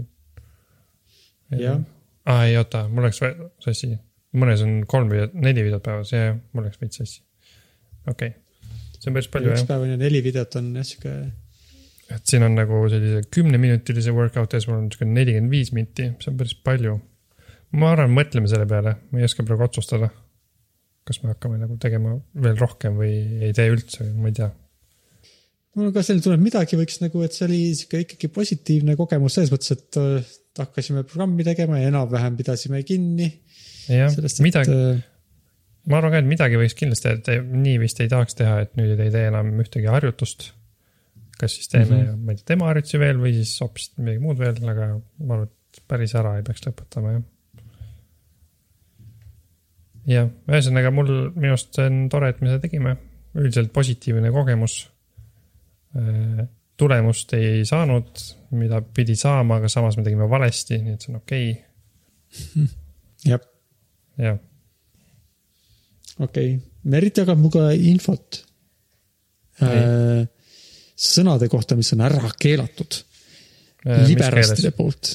Jah. 1.57 1.79
aa, 2.25 2.45
ei 2.45 2.57
oota, 2.59 2.87
mul 2.91 3.07
läks 3.07 3.21
sassi. 3.63 3.93
mõnes 4.37 4.61
on 4.65 4.81
kolm 4.89 5.09
videot, 5.11 5.35
neli 5.39 5.63
videot 5.63 5.83
päevas, 5.83 6.11
ja, 6.11 6.25
ja 6.25 6.35
mul 6.53 6.67
läks 6.67 6.81
veits 6.81 6.99
sassi. 6.99 7.21
okei 8.07 8.33
okay., 8.33 8.41
see 8.97 9.11
on 9.11 9.15
päris 9.15 9.29
palju 9.31 9.53
üks 9.53 9.63
jah, 9.63 9.69
päev 9.69 9.85
on 9.85 9.93
ju 9.93 9.99
neli 10.01 10.21
videot 10.25 10.57
on 10.59 10.73
jah 10.75 10.87
sihuke, 10.87 11.13
et 12.15 12.31
siin 12.33 12.43
on 12.43 12.57
nagu 12.57 12.81
sellise 12.91 13.23
kümneminutilise 13.31 14.11
workout 14.15 14.53
ja 14.53 14.59
siis 14.59 14.69
mul 14.71 14.81
on 14.81 14.91
sihuke 14.91 15.07
nelikümmend 15.07 15.55
viis 15.55 15.71
minti, 15.75 16.11
see 16.19 16.33
on 16.33 16.39
päris 16.41 16.55
palju. 16.67 16.97
ma 17.79 17.93
arvan, 17.95 18.11
mõtleme 18.15 18.51
selle 18.51 18.67
peale, 18.67 18.97
ma 19.11 19.21
ei 19.21 19.27
oska 19.27 19.47
praegu 19.47 19.67
otsustada. 19.69 20.11
kas 21.07 21.23
me 21.23 21.31
hakkame 21.31 21.61
nagu 21.61 21.77
tegema 21.79 22.17
veel 22.43 22.59
rohkem 22.59 22.99
või 22.99 23.13
ei 23.47 23.53
tee 23.55 23.69
üldse 23.71 24.03
või 24.03 24.25
ma 24.25 24.33
ei 24.33 24.39
tea. 24.41 24.51
Mul 25.77 25.91
on 25.91 25.93
ka 25.93 26.03
selline 26.05 26.25
tunne, 26.25 26.39
et 26.39 26.45
midagi 26.47 26.79
võiks 26.79 26.97
nagu, 27.03 27.21
et 27.25 27.35
see 27.35 27.45
oli 27.45 27.59
sihuke 27.77 28.01
ikkagi 28.05 28.29
positiivne 28.33 28.95
kogemus 28.99 29.37
selles 29.37 29.53
mõttes, 29.53 29.75
et 29.77 29.99
äh, 30.01 30.31
hakkasime 30.57 31.03
programmi 31.05 31.45
tegema 31.45 31.81
ja 31.81 31.91
enam-vähem 31.91 32.37
pidasime 32.39 32.81
kinni. 32.87 33.29
jah, 33.85 34.09
sellest, 34.13 34.41
et 34.41 34.45
midagi, 34.47 34.73
äh, 34.73 35.03
ma 35.91 35.99
arvan 36.01 36.15
ka, 36.15 36.21
et 36.23 36.29
midagi 36.29 36.59
võiks 36.59 36.77
kindlasti, 36.77 37.13
et 37.13 37.31
ei- 37.33 37.43
nii 37.67 37.77
vist 37.83 38.01
ei 38.01 38.09
tahaks 38.11 38.39
teha, 38.39 38.59
et 38.65 38.73
nüüd 38.79 38.97
ei 38.97 39.13
tee 39.13 39.27
enam 39.29 39.53
ühtegi 39.63 39.89
harjutust. 39.91 40.51
kas 41.37 41.53
siis 41.53 41.69
teeme 41.69 41.93
mm. 41.93 42.05
-hmm. 42.05 42.25
ma 42.25 42.33
ei 42.33 42.37
tea, 42.39 42.45
tema 42.55 42.65
harjutusi 42.71 42.99
veel 42.99 43.17
või 43.21 43.35
siis 43.35 43.53
hoopis 43.61 43.91
midagi 43.99 44.19
muud 44.23 44.39
veel, 44.41 44.57
aga 44.71 44.87
ma 44.97 45.35
arvan, 45.35 45.49
et 45.51 45.83
päris 45.87 46.15
ära 46.17 46.37
ei 46.37 46.43
peaks 46.43 46.65
lõpetama, 46.65 47.11
jah. 47.13 47.25
jah, 50.15 50.31
ühesõnaga 50.49 50.89
mul, 50.91 51.11
minu 51.35 51.53
arust 51.53 51.77
see 51.77 51.85
on 51.85 52.07
tore, 52.09 52.33
et 52.33 52.41
me 52.41 52.49
seda 52.49 52.63
tegime, 52.65 52.95
üldiselt 53.37 53.69
positiivne 53.75 54.31
kogemus. 54.33 54.87
Tulemust 56.77 57.33
ei 57.37 57.63
saanud, 57.65 58.09
mida 58.59 58.81
pidi 58.81 59.15
saama, 59.17 59.57
aga 59.61 59.69
samas 59.71 59.97
me 59.97 60.03
tegime 60.05 60.27
valesti, 60.29 60.77
nii 60.83 60.93
et 60.93 61.05
see 61.05 61.13
on 61.13 61.21
okei 61.21 61.47
okay. 61.51 62.67
jah, 63.31 63.45
jah 64.21 64.37
okei 66.19 66.55
okay., 66.57 66.57
Merit 66.87 67.17
jagab 67.19 67.39
minuga 67.41 67.65
infot 67.75 68.37
äh, 69.65 70.21
sõnade 70.95 71.49
kohta, 71.51 71.75
mis 71.75 71.89
on 71.95 72.05
ära 72.05 72.29
keelatud 72.39 73.01
Äh, 73.87 74.03
liberastide 74.09 74.71
poolt. 74.75 75.13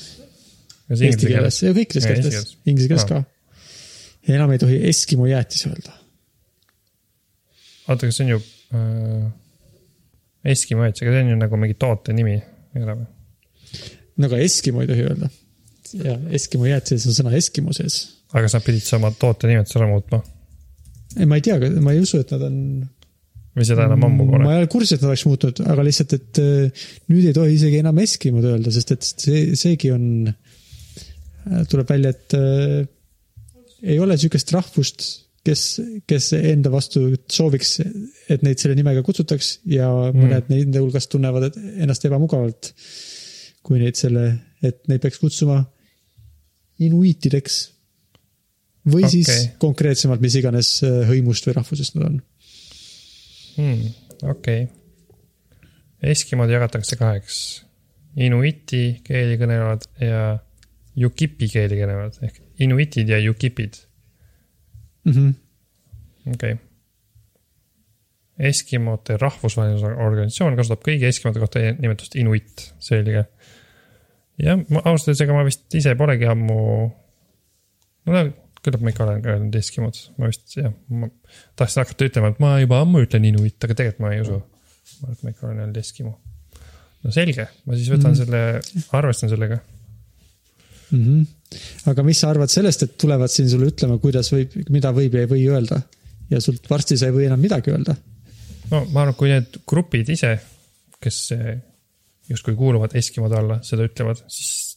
Eesti 0.93 1.29
keeles 1.29 1.59
ja 1.63 1.73
kõikides 1.75 2.05
keeltes 2.05 2.53
inglise 2.69 2.89
keeles 2.91 3.05
ka. 3.09 3.23
enam 4.29 4.53
ei 4.53 4.61
tohi 4.61 4.79
Eskimo 4.91 5.27
jäätis 5.29 5.65
öelda. 5.69 5.95
oota, 7.89 8.07
kas 8.07 8.19
see 8.19 8.27
on 8.27 8.33
ju 8.35 8.39
äh, 8.77 9.25
Eskimo 10.43 10.87
jäätis, 10.87 11.05
aga 11.05 11.15
see 11.15 11.25
on 11.25 11.33
ju 11.35 11.39
nagu 11.39 11.61
mingi 11.61 11.79
toote 11.79 12.17
nimi, 12.17 12.35
ei 12.75 12.83
ole 12.83 12.99
või? 12.99 13.09
no 14.19 14.29
aga 14.29 14.43
Eskimo 14.43 14.83
ei 14.83 14.91
tohi 14.91 15.07
öelda. 15.07 15.31
ja 16.03 16.19
Eskimo 16.39 16.67
jäätises 16.67 17.09
on 17.11 17.19
sõna 17.21 17.37
Eskimo 17.39 17.75
sees. 17.77 18.03
aga 18.33 18.49
nad 18.49 18.65
pidid 18.67 18.87
sama 18.87 19.13
toote 19.19 19.51
nimetuse 19.51 19.79
ära 19.81 19.91
muutma 19.91 20.23
ei, 21.17 21.27
ma 21.27 21.39
ei 21.39 21.45
tea, 21.45 21.59
ma 21.83 21.95
ei 21.95 22.03
usu, 22.03 22.21
et 22.23 22.33
nad 22.35 22.45
on. 22.49 22.59
või 23.53 23.67
seda 23.69 23.87
enam 23.89 24.07
ammu 24.09 24.27
ma 24.27 24.37
pole? 24.37 24.53
ei 24.55 24.63
ole 24.63 24.71
kursis, 24.73 24.97
et 24.97 25.05
nad 25.05 25.13
oleks 25.13 25.27
muutnud, 25.29 25.63
aga 25.75 25.85
lihtsalt, 25.87 26.15
et 26.17 26.41
äh, 26.43 26.87
nüüd 27.13 27.29
ei 27.29 27.37
tohi 27.37 27.57
isegi 27.59 27.83
enam 27.83 28.01
Eskimod 28.03 28.47
öelda, 28.49 28.73
sest 28.75 28.95
et 28.95 29.09
see, 29.09 29.43
seegi 29.59 29.93
on, 29.93 30.07
tuleb 31.71 31.93
välja, 31.93 32.15
et 32.15 32.39
äh, 32.39 32.79
ei 33.93 33.99
ole 34.01 34.17
sihukest 34.17 34.55
rahvust, 34.57 35.07
kes, 35.47 35.63
kes 36.09 36.31
enda 36.39 36.71
vastu 36.73 37.05
sooviks, 37.31 37.77
et 38.31 38.45
neid 38.47 38.63
selle 38.63 38.77
nimega 38.79 39.03
kutsutaks 39.07 39.57
ja 39.71 39.89
mõned 40.15 40.49
mm. 40.49 40.55
nende 40.55 40.83
hulgast 40.83 41.11
tunnevad 41.13 41.51
ennast 41.57 42.07
ebamugavalt, 42.09 42.73
kui 43.67 43.83
neid 43.83 43.99
selle, 43.99 44.27
et 44.63 44.83
neid 44.91 45.03
peaks 45.03 45.21
kutsuma 45.23 45.61
inuiitideks. 46.83 47.59
või 48.93 49.05
okay. 49.07 49.17
siis 49.17 49.51
konkreetsemalt, 49.63 50.23
mis 50.23 50.37
iganes 50.39 50.77
äh, 50.87 51.03
hõimust 51.11 51.47
või 51.47 51.59
rahvusest 51.59 51.99
nad 51.99 52.07
on 52.09 52.23
hmm,. 53.59 53.91
okei 54.23 54.65
okay.. 54.65 54.71
Eskimod 56.03 56.51
jagatakse 56.51 56.97
kaheks. 56.99 57.37
Inuiti 58.19 58.99
keeli 59.07 59.37
kõnelevad 59.39 59.85
ja 60.03 60.23
Yukipi 60.99 61.47
keeli 61.47 61.79
kõnelevad 61.79 62.19
ehk 62.27 62.41
inuitid 62.67 63.13
ja 63.15 63.21
Yukipid. 63.23 63.77
-hmm. 63.77 63.92
Okei 66.27 66.53
okay.. 66.53 66.61
Eskimote 68.43 69.19
rahvusvaheline 69.21 69.91
organisatsioon 70.03 70.57
kasutab 70.59 70.81
kõigi 70.87 71.07
eskimote 71.07 71.43
kohta 71.43 71.61
nimetust 71.79 72.15
inuit, 72.19 72.65
selge. 72.83 73.27
jah, 74.41 74.63
ma 74.73 74.83
ausalt 74.85 75.13
öeldes, 75.13 75.25
ega 75.27 75.37
ma 75.37 75.45
vist 75.47 75.77
ise 75.79 75.93
polegi 76.01 76.27
ammu. 76.31 76.63
no 78.09 78.25
küllap 78.63 78.83
ma 78.83 78.93
ikka 78.93 79.05
olen 79.05 79.23
ka 79.23 79.35
öelnud 79.35 79.59
eskimod, 79.59 79.99
ma 80.21 80.31
vist 80.31 80.57
jah, 80.57 80.73
ma 80.95 81.09
tahtsin 81.59 81.83
hakata 81.83 82.09
ütlema, 82.09 82.31
et 82.33 82.43
ma 82.43 82.55
juba 82.63 82.81
ammu 82.85 83.03
ütlen 83.03 83.27
inuit, 83.27 83.59
aga 83.59 83.75
tegelikult 83.79 84.05
ma 84.05 84.13
ei 84.15 84.23
usu. 84.23 84.39
ma 84.39 85.09
arvan, 85.09 85.17
et 85.17 85.25
ma 85.25 85.33
ikka 85.35 85.47
olen 85.49 85.63
öelnud 85.65 85.81
eskimo. 85.83 86.15
no 87.03 87.15
selge, 87.15 87.49
ma 87.67 87.79
siis 87.79 87.91
võtan 87.91 88.15
mm. 88.15 88.21
selle, 88.23 88.89
arvestan 88.99 89.33
sellega. 89.33 89.59
mm. 90.93 91.03
-hmm. 91.03 91.59
aga 91.93 92.07
mis 92.07 92.23
sa 92.23 92.31
arvad 92.31 92.53
sellest, 92.53 92.87
et 92.87 92.97
tulevad 93.01 93.33
siin 93.33 93.51
sulle 93.51 93.73
ütlema, 93.73 93.99
kuidas 93.99 94.33
võib, 94.33 94.57
mida 94.71 94.93
võib 94.93 95.19
ja 95.19 95.27
ei 95.27 95.31
või 95.35 95.47
öelda 95.51 95.83
ja 96.31 96.41
sult 96.41 96.69
varsti 96.71 96.97
sa 96.97 97.11
ei 97.11 97.17
või 97.17 97.27
enam 97.29 97.41
midagi 97.41 97.75
öelda. 97.75 97.97
no 98.71 98.85
ma 98.93 99.03
arvan, 99.07 99.17
kui 99.19 99.33
need 99.33 99.63
grupid 99.69 100.09
ise, 100.15 100.37
kes 101.03 101.25
justkui 102.29 102.55
kuuluvad 102.57 102.95
eskimode 102.97 103.37
alla, 103.37 103.59
seda 103.67 103.85
ütlevad, 103.89 104.23
siis 104.29 104.73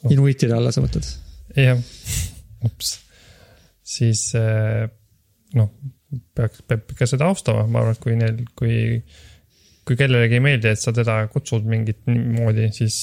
Oh. 0.00 0.12
inuitide 0.12 0.56
alla 0.56 0.72
sa 0.72 0.80
mõtled? 0.80 1.06
jah, 1.58 1.80
ups, 2.64 2.94
siis 3.84 4.22
eh, 4.38 4.86
noh, 5.58 5.72
peaks, 6.36 6.62
peab 6.70 6.94
ikka 6.94 7.08
seda 7.10 7.26
austama, 7.28 7.66
ma 7.68 7.82
arvan, 7.82 7.96
et 7.98 8.00
kui 8.00 8.14
neil, 8.16 8.38
kui, 8.56 8.76
kui 9.84 9.98
kellelegi 9.98 10.38
ei 10.38 10.44
meeldi, 10.44 10.70
et 10.70 10.80
sa 10.80 10.94
teda 10.96 11.18
kutsud 11.32 11.66
mingit 11.68 12.06
moodi, 12.06 12.70
siis, 12.76 12.96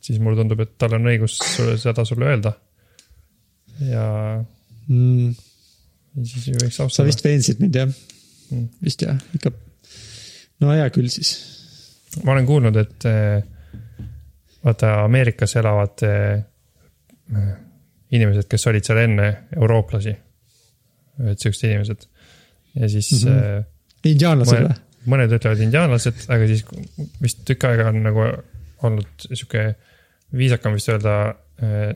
siis 0.00 0.20
mulle 0.20 0.40
tundub, 0.40 0.60
et 0.64 0.76
tal 0.80 0.96
on 0.96 1.10
õigus 1.10 1.36
sulle 1.38 1.76
seda 1.80 2.04
sulle 2.08 2.30
öelda. 2.30 2.54
ja 3.88 4.06
mm,. 4.88 5.34
siis 6.24 6.48
ju 6.48 6.56
võiks 6.60 6.76
sa 6.76 6.86
austada. 6.86 7.10
vist 7.10 7.24
veensid 7.24 7.60
mind 7.60 7.76
jah 7.82 7.92
Mm. 8.50 8.66
vist 8.82 9.02
jah, 9.02 9.18
ikka. 9.34 9.52
no 10.60 10.74
hea 10.74 10.88
küll 10.94 11.10
siis. 11.12 11.32
ma 12.24 12.34
olen 12.34 12.48
kuulnud, 12.48 12.76
et 12.80 13.06
eh, 13.06 14.06
vaata 14.64 14.94
Ameerikas 15.04 15.54
elavad 15.60 16.04
eh, 16.06 17.50
inimesed, 18.16 18.48
kes 18.50 18.66
olid 18.72 18.86
seal 18.86 19.02
enne 19.04 19.28
eurooplasi. 19.56 20.16
et 21.30 21.42
siuksed 21.42 21.68
inimesed 21.68 22.06
ja 22.80 22.88
siis 22.88 23.12
mm. 23.24 23.36
-hmm. 23.36 23.64
indiaanlased 24.10 24.66
või? 24.66 24.78
mõned 25.14 25.32
ütlevad 25.36 25.62
indiaanlased, 25.64 26.26
aga 26.28 26.46
siis 26.50 26.64
vist 27.22 27.44
tükk 27.48 27.68
aega 27.70 27.88
on 27.92 28.02
nagu 28.04 28.26
olnud 28.88 29.28
sihuke 29.28 29.74
viisakam 30.36 30.76
vist 30.76 30.90
öelda 30.92 31.14
eh, 31.62 31.92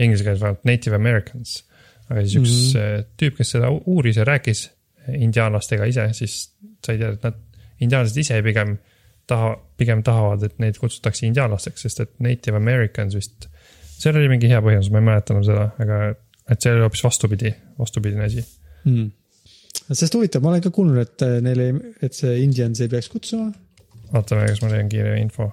inglise 0.00 0.24
keeles 0.24 0.40
vähemalt 0.40 0.64
native 0.68 0.96
americans. 0.96 1.64
aga 2.10 2.24
siis 2.24 2.36
üks 2.40 2.52
mm 2.52 2.78
-hmm. 2.80 3.10
tüüp, 3.22 3.36
kes 3.38 3.50
seda 3.56 3.70
uuris 3.70 4.16
ja 4.16 4.24
rääkis 4.24 4.70
indiaanlastega 5.14 5.84
ise, 5.84 6.08
siis 6.12 6.54
sai 6.86 6.98
teada, 6.98 7.12
et 7.12 7.22
nad, 7.22 7.36
indiaanlased 7.80 8.16
ise 8.16 8.42
pigem 8.42 8.78
taha, 9.26 9.54
pigem 9.78 10.02
tahavad, 10.02 10.42
et 10.42 10.58
neid 10.58 10.78
kutsutakse 10.78 11.26
indiaanlasteks, 11.26 11.86
sest 11.86 12.00
et 12.00 12.10
native 12.18 12.56
americans 12.56 13.14
vist, 13.14 13.48
seal 13.98 14.16
oli 14.16 14.28
mingi 14.28 14.50
hea 14.50 14.60
põhjendus, 14.64 14.90
ma 14.90 14.98
ei 14.98 15.06
mäleta 15.06 15.34
enam 15.34 15.46
seda, 15.46 15.70
aga 15.78 16.00
et 16.50 16.60
see 16.60 16.74
oli 16.74 16.82
hoopis 16.82 17.04
vastupidi, 17.04 17.54
vastupidine 17.78 18.24
asi. 18.24 18.44
mm.. 18.84 19.10
sest 19.92 20.14
huvitav, 20.14 20.42
ma 20.42 20.50
olen 20.50 20.66
ka 20.66 20.70
kuulnud, 20.74 20.98
et 20.98 21.26
äh, 21.26 21.38
neile, 21.44 21.72
et 22.02 22.16
see 22.16 22.38
Indians 22.42 22.80
ei 22.80 22.88
peaks 22.88 23.08
kutsuma 23.08 23.52
vaatame, 24.12 24.46
kas 24.50 24.62
ma 24.64 24.72
leian 24.72 24.90
kiire 24.90 25.16
info. 25.20 25.48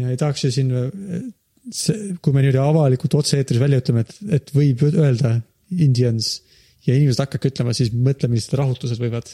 Ja 0.00 0.10
ei 0.10 0.18
tahaks 0.20 0.46
ju 0.46 0.52
siin, 0.54 0.72
see, 1.72 2.14
kui 2.22 2.34
me 2.34 2.42
niimoodi 2.44 2.60
avalikult 2.62 3.18
otse-eetris 3.20 3.60
välja 3.62 3.82
ütleme, 3.82 4.04
et, 4.04 4.16
et 4.38 4.54
võib 4.56 4.82
öelda 4.90 5.36
Indians 5.74 6.36
ja 6.86 6.96
inimesed 6.96 7.22
hakkavadki 7.24 7.52
ütlema, 7.52 7.74
siis 7.76 7.92
mõtle, 7.94 8.28
millised 8.30 8.56
rahutused 8.58 9.00
võivad 9.00 9.30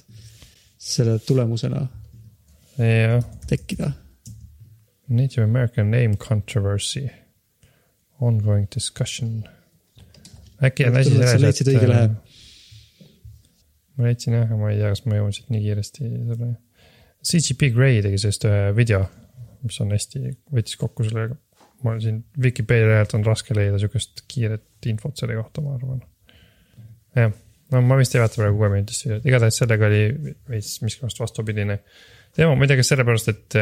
selle 0.81 1.18
tulemusena 1.27 1.85
jah, 2.81 3.25
tekkida. 3.51 3.92
Native 5.11 5.42
American 5.42 5.90
name 5.90 6.16
controversy, 6.16 7.09
ongoing 8.20 8.68
discussion. 8.75 9.44
äkki 10.62 10.87
on 10.87 10.96
asi 10.96 11.16
et 11.16 11.29
selles, 11.29 11.61
lehe. 11.88 12.11
ma 13.96 14.07
leidsin 14.07 14.37
jah, 14.37 14.44
aga 14.46 14.59
ma 14.61 14.70
ei 14.70 14.79
tea, 14.79 14.90
kas 14.92 15.03
ma 15.09 15.18
jõuan 15.18 15.35
siit 15.35 15.49
nii 15.51 15.62
kiiresti 15.64 16.11
selle. 16.31 16.51
CGP 17.27 17.73
Grey 17.75 18.05
tegi 18.05 18.20
sellest 18.20 18.46
ühe 18.49 18.61
video, 18.77 19.03
mis 19.66 19.81
on 19.85 19.92
hästi, 19.94 20.23
võttis 20.55 20.79
kokku 20.81 21.07
selle, 21.07 21.29
ma 21.85 21.96
siin 22.03 22.23
Vikipeedia 22.42 22.94
lehelt 22.94 23.14
on 23.16 23.25
raske 23.27 23.57
leida 23.57 23.79
sihukest 23.81 24.25
kiiret 24.31 24.90
infot 24.90 25.16
selle 25.20 25.37
kohta, 25.38 25.64
ma 25.64 25.77
arvan. 25.79 26.03
jah, 27.16 27.35
no 27.73 27.83
ma 27.87 27.99
vist 28.01 28.16
ei 28.16 28.23
vaata 28.23 28.40
praegu 28.40 28.61
kuueminutist 28.61 29.07
videot, 29.07 29.29
igatahes 29.29 29.61
sellega 29.62 29.88
oli 29.88 30.03
veits 30.51 30.79
miskipärast 30.85 31.23
vastupidine 31.23 31.81
teema, 32.37 32.55
ma 32.55 32.66
ei 32.66 32.70
tea, 32.70 32.81
kas 32.81 32.92
sellepärast, 32.92 33.33
et, 33.33 33.59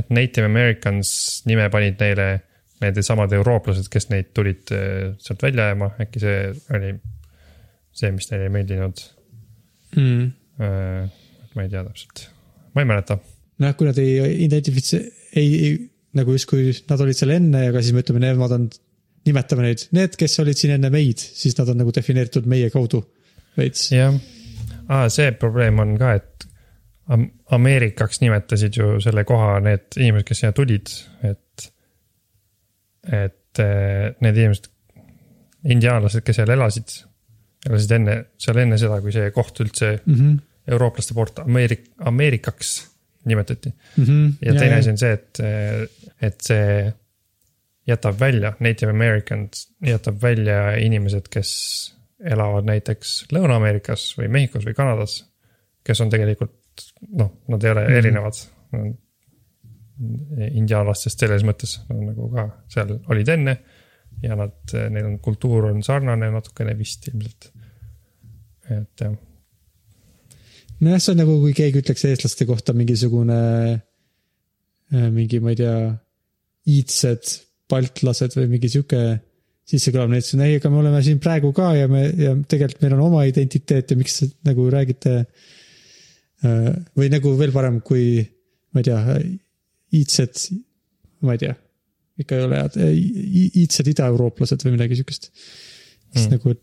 et 0.00 0.14
Native 0.14 0.48
Americans 0.48 1.12
nime 1.50 1.68
panid 1.72 2.00
neile 2.00 2.30
need 2.80 3.00
samad 3.04 3.32
eurooplased, 3.36 3.90
kes 3.92 4.08
neid 4.12 4.30
tulid 4.36 4.70
eh, 4.72 5.10
sealt 5.20 5.42
välja 5.44 5.68
ajama, 5.68 5.90
äkki 6.00 6.22
see 6.22 6.36
oli 6.76 6.94
see, 7.92 8.12
mis 8.14 8.30
neile 8.30 8.46
ei 8.48 8.54
meeldinud. 8.54 9.02
mm.. 9.96 10.30
ma 11.54 11.64
ei 11.64 11.70
tea 11.72 11.84
täpselt, 11.84 12.24
ma 12.74 12.84
ei 12.84 12.88
mäleta. 12.88 13.18
noh, 13.60 13.76
kui 13.76 13.88
nad 13.88 13.98
ei 14.00 14.44
identifitse-, 14.46 15.02
ei, 15.36 15.48
ei, 15.48 15.72
nagu 16.18 16.34
justkui 16.34 16.72
nad 16.90 17.02
olid 17.04 17.18
seal 17.18 17.34
enne, 17.36 17.66
aga 17.70 17.82
siis 17.82 17.94
me 17.94 18.04
ütleme, 18.04 18.22
nemad 18.24 18.56
on, 18.56 18.68
nimetame 19.28 19.66
neid, 19.68 19.86
need, 19.96 20.16
kes 20.18 20.38
olid 20.42 20.58
siin 20.58 20.74
enne 20.78 20.90
meid, 20.92 21.20
siis 21.20 21.56
nad 21.58 21.70
on 21.70 21.82
nagu 21.82 21.92
defineeritud 21.94 22.48
meie 22.50 22.70
kaudu 22.72 23.02
veits. 23.58 23.90
jah 23.92 24.14
ah,, 24.90 25.06
see 25.12 25.30
probleem 25.38 25.78
on 25.82 25.96
ka, 26.00 26.14
et 26.18 26.48
Am- 27.10 27.30
Ameerikaks 27.50 28.20
nimetasid 28.22 28.76
ju 28.78 28.96
selle 29.02 29.24
koha 29.26 29.58
need 29.64 29.96
inimesed, 29.98 30.26
kes 30.28 30.42
siia 30.44 30.52
tulid, 30.54 30.92
et, 31.26 31.70
et 33.10 33.62
eh, 33.64 34.10
need 34.22 34.38
inimesed, 34.38 34.68
indiaanlased, 35.74 36.22
kes 36.26 36.38
seal 36.38 36.52
elasid, 36.54 36.94
elasid 37.66 37.96
enne, 37.98 38.14
seal 38.40 38.62
enne 38.62 38.78
seda, 38.80 39.00
kui 39.02 39.14
see 39.14 39.32
koht 39.34 39.58
üldse 39.64 39.96
mm. 39.98 40.14
-hmm. 40.14 40.38
eurooplaste 40.70 41.16
poolt 41.18 41.42
Ameerik-, 41.42 41.90
Ameerikaks 42.06 42.76
nimetati. 43.24 43.72
Mm 43.96 44.04
-hmm. 44.04 44.32
ja 44.46 44.54
teine 44.54 44.76
asi 44.80 44.90
on 44.90 44.98
see, 44.98 45.12
et, 45.12 45.40
et 46.22 46.40
see 46.40 46.92
jätab 47.86 48.20
välja, 48.20 48.52
Native 48.60 48.90
Americans 48.90 49.68
jätab 49.86 50.22
välja 50.22 50.76
inimesed, 50.76 51.28
kes 51.30 51.50
elavad 52.24 52.64
näiteks 52.68 53.26
Lõuna-Ameerikas 53.32 54.10
või 54.18 54.28
Mehhikos 54.28 54.66
või 54.66 54.74
Kanadas. 54.76 55.24
kes 55.84 56.00
on 56.00 56.10
tegelikult 56.10 56.56
noh, 57.16 57.32
nad 57.48 57.64
ei 57.64 57.70
ole 57.70 57.86
mm. 57.88 57.96
erinevad. 57.96 58.42
indiaanlastest 60.56 61.20
selles 61.20 61.42
mõttes, 61.44 61.74
nad 61.88 61.98
nagu 62.00 62.30
ka 62.32 62.46
seal 62.72 62.94
olid 63.12 63.28
enne 63.28 63.52
ja 64.22 64.36
nad, 64.36 64.72
neil 64.72 65.06
on 65.10 65.18
kultuur 65.20 65.66
on 65.68 65.82
sarnane 65.84 66.30
natukene 66.32 66.72
vist 66.78 67.08
ilmselt. 67.10 67.50
et 68.70 69.02
jah, 69.04 69.12
nojah, 70.80 71.00
see 71.02 71.14
on 71.14 71.20
nagu, 71.22 71.36
kui 71.42 71.54
keegi 71.56 71.82
ütleks 71.82 72.06
eestlaste 72.08 72.46
kohta 72.48 72.74
mingisugune, 72.76 73.40
mingi, 75.14 75.40
ma 75.44 75.52
ei 75.52 75.58
tea, 75.60 75.74
iidsed, 76.70 77.34
baltlased 77.70 78.34
või 78.38 78.48
mingi 78.54 78.70
sihuke, 78.72 79.02
siis 79.70 79.84
see 79.84 79.94
kõlab 79.94 80.10
näiteks, 80.12 80.34
ei, 80.42 80.56
aga 80.58 80.72
me 80.72 80.80
oleme 80.82 81.02
siin 81.06 81.20
praegu 81.22 81.52
ka 81.56 81.70
ja 81.78 81.90
me 81.90 82.06
ja 82.08 82.34
tegelikult 82.50 82.82
meil 82.82 82.96
on 82.96 83.04
oma 83.06 83.26
identiteet 83.28 83.92
ja 83.92 83.98
miks 83.98 84.22
nagu 84.46 84.66
räägite. 84.72 85.22
või 86.96 87.10
nagu 87.12 87.34
veel 87.36 87.52
parem, 87.52 87.78
kui 87.84 88.24
ma 88.72 88.80
ei 88.80 88.86
tea, 88.88 89.20
iidsed 89.92 90.48
ma 91.26 91.36
ei 91.36 91.42
tea, 91.42 91.54
ikka 92.20 92.36
ei 92.36 92.46
ole 92.46 92.62
head, 92.62 92.78
iidsed 93.60 93.92
idaeurooplased 93.92 94.64
või 94.64 94.76
midagi 94.76 94.98
siukest. 95.00 95.30
siis 96.10 96.26
Mm. 96.26 96.32
nagu, 96.34 96.56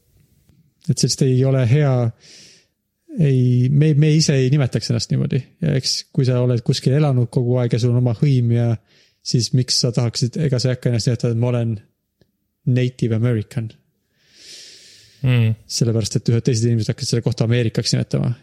et 0.90 0.98
see 0.98 1.08
lihtsalt 1.08 1.26
ei 1.28 1.46
ole 1.46 1.64
hea. 1.70 1.94
ei, 3.18 3.70
me, 3.70 3.94
me 3.98 4.12
ise 4.14 4.36
ei 4.38 4.50
nimetaks 4.54 4.92
ennast 4.92 5.12
niimoodi 5.12 5.40
ja 5.64 5.74
eks, 5.78 5.98
kui 6.14 6.26
sa 6.28 6.40
oled 6.44 6.62
kuskil 6.66 6.96
elanud 6.98 7.30
kogu 7.34 7.58
aeg 7.62 7.74
ja 7.74 7.82
sul 7.82 7.96
on 7.96 8.02
oma 8.04 8.14
hõim 8.20 8.54
ja 8.56 8.70
siis 9.28 9.52
miks 9.58 9.82
sa 9.84 9.92
tahaksid, 9.96 10.38
ega 10.46 10.60
sa 10.60 10.70
ei 10.70 10.78
hakka 10.78 10.92
ennast 10.92 11.10
nimetama, 11.10 11.34
et 11.34 11.42
ma 11.42 11.52
olen 11.52 11.76
native 12.78 13.16
american, 13.18 13.70
mm.. 15.24 15.56
sellepärast 15.78 16.20
et 16.20 16.32
ühed 16.34 16.46
teised 16.46 16.68
inimesed 16.68 16.94
hakkasid 16.94 17.16
selle 17.16 17.26
kohta 17.26 17.48
Ameerikaks 17.48 17.96
nimetama. 17.96 18.34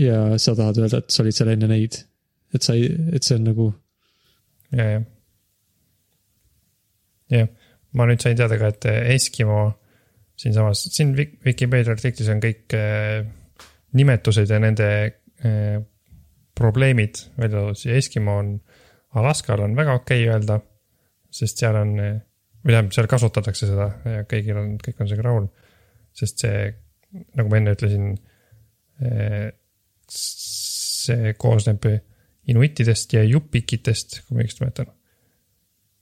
ja 0.00 0.20
sa 0.38 0.54
tahad 0.58 0.78
öelda, 0.80 1.02
et 1.02 1.14
sa 1.14 1.24
olid 1.24 1.36
seal 1.36 1.52
enne 1.54 1.70
neid, 1.70 1.98
et 2.54 2.66
sa 2.66 2.76
ei, 2.78 2.88
et 3.14 3.26
see 3.26 3.36
on 3.38 3.48
nagu 3.50 3.66
ja, 4.70 4.86
jah. 4.86 5.04
jah, 7.34 7.50
ma 7.98 8.06
nüüd 8.08 8.22
sain 8.22 8.38
teada 8.38 8.58
ka, 8.58 8.72
et 8.72 8.88
Eskimo 9.16 9.66
siinsamas, 10.40 10.86
siin 10.94 11.12
Vikipeedia 11.18 11.92
artiklis 11.92 12.30
on 12.32 12.40
kõik 12.42 12.78
äh, 12.78 13.26
nimetused 13.96 14.50
ja 14.50 14.58
nende 14.62 14.88
äh, 15.44 15.80
probleemid 16.54 17.22
välja 17.38 17.58
toodud, 17.58 17.78
siis 17.78 18.04
Eskimo 18.04 18.36
on, 18.42 18.54
Alaskal 19.16 19.62
on 19.64 19.76
väga 19.76 19.94
okei 19.98 20.24
okay 20.24 20.34
öelda, 20.34 20.60
sest 21.34 21.62
seal 21.62 21.78
on, 21.78 21.94
või 21.96 22.74
tähendab, 22.74 22.92
seal 22.94 23.08
kasutatakse 23.10 23.70
seda 23.70 23.88
ja 24.04 24.26
kõigil 24.28 24.58
on, 24.60 24.74
kõik 24.82 25.00
on 25.00 25.08
sellega 25.08 25.26
rahul. 25.26 25.48
sest 26.14 26.42
see, 26.44 26.68
nagu 27.38 27.50
ma 27.50 27.58
enne 27.58 27.74
ütlesin, 27.74 28.12
see 30.10 31.32
koosneb 31.38 31.86
inuitidest 32.50 33.14
ja 33.14 33.22
jupikitest, 33.24 34.20
kui 34.26 34.36
ma 34.36 34.44
õigesti 34.44 34.64
mäletan. 34.64 34.92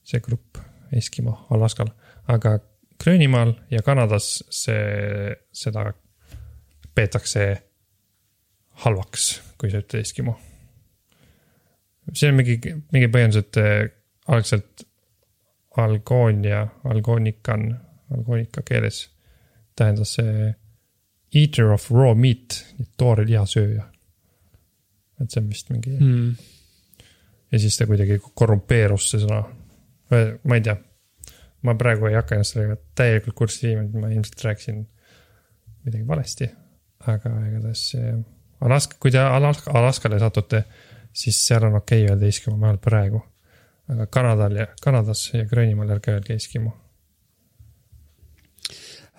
see 0.05 0.21
grupp 0.25 0.59
Eskimo 0.93 1.47
Alaskal, 1.53 1.91
aga 2.27 2.59
Gröönimaal 2.99 3.53
ja 3.71 3.83
Kanadas 3.83 4.43
see, 4.51 5.37
seda 5.53 5.93
peetakse 6.95 7.68
halvaks, 8.85 9.31
kui 9.59 9.71
sa 9.73 9.83
ütled 9.83 10.05
Eskimo. 10.05 10.39
see 12.15 12.31
on 12.31 12.39
mingi, 12.39 12.59
mingi 12.93 13.11
põhjendus, 13.13 13.45
et 13.45 13.61
eh, 13.61 13.91
algselt 14.29 14.87
Algonia, 15.79 16.67
Algonican, 16.85 17.69
Algonica 18.15 18.63
keeles 18.67 19.09
tähendas 19.77 20.17
see 20.19 20.55
eater 21.35 21.73
of 21.75 21.91
raw 21.93 22.15
meat, 22.17 22.63
toore 22.97 23.27
liha 23.29 23.45
sööja. 23.47 23.85
et 25.21 25.31
see 25.31 25.43
on 25.43 25.49
vist 25.51 25.71
mingi 25.73 25.97
mm, 25.99 26.35
ja 27.53 27.59
siis 27.59 27.77
ta 27.77 27.87
kuidagi 27.89 28.21
korrumpeerus 28.23 29.11
see 29.13 29.23
sõna. 29.23 29.43
ma 30.11 30.57
ei 30.57 30.65
tea, 30.65 30.77
ma 31.67 31.75
praegu 31.79 32.09
ei 32.09 32.17
hakka 32.17 32.37
ennast 32.37 32.55
sellega 32.55 32.79
täielikult 32.97 33.37
kurssi 33.37 33.69
viima, 33.69 33.85
et 33.85 33.99
ma 33.99 34.11
ilmselt 34.13 34.45
rääkisin 34.45 34.83
midagi 35.85 36.07
valesti. 36.09 36.51
aga 37.07 37.35
igatahes 37.49 37.85
see 37.93 38.17
Alaska, 38.65 38.97
kui 39.01 39.13
te 39.15 39.23
Alaska, 39.23 39.71
Alaskale 39.79 40.19
satute, 40.19 40.65
siis 41.15 41.39
seal 41.47 41.69
on 41.69 41.79
okei 41.79 42.05
okay 42.05 42.15
öelda 42.15 42.27
Eskimo 42.27 42.57
vähemalt 42.59 42.83
praegu. 42.85 43.23
aga 43.89 44.07
Kanadal 44.07 44.57
ja 44.57 44.67
Kanadas 44.83 45.31
ja 45.33 45.47
Gröönimaal 45.49 45.91
ärge 45.97 46.13
öelge 46.13 46.35
Eskimo. 46.35 46.75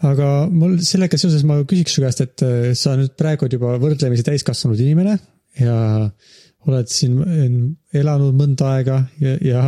aga 0.03 0.47
mul 0.51 0.77
sellega 0.79 1.17
seoses 1.17 1.43
ma 1.43 1.57
küsiks 1.63 1.95
su 1.95 2.01
käest, 2.01 2.21
et 2.21 2.43
äh, 2.43 2.73
sa 2.73 2.95
nüüd 2.95 3.15
praegu 3.19 3.45
oled 3.45 3.53
juba 3.57 3.73
võrdlemisi 3.81 4.23
täiskasvanud 4.23 4.79
inimene 4.79 5.17
ja 5.59 6.09
oled 6.67 6.91
siin 6.91 7.17
elanud 7.95 8.35
mõnda 8.35 8.75
aega 8.75 9.01
ja, 9.19 9.35
ja 9.41 9.63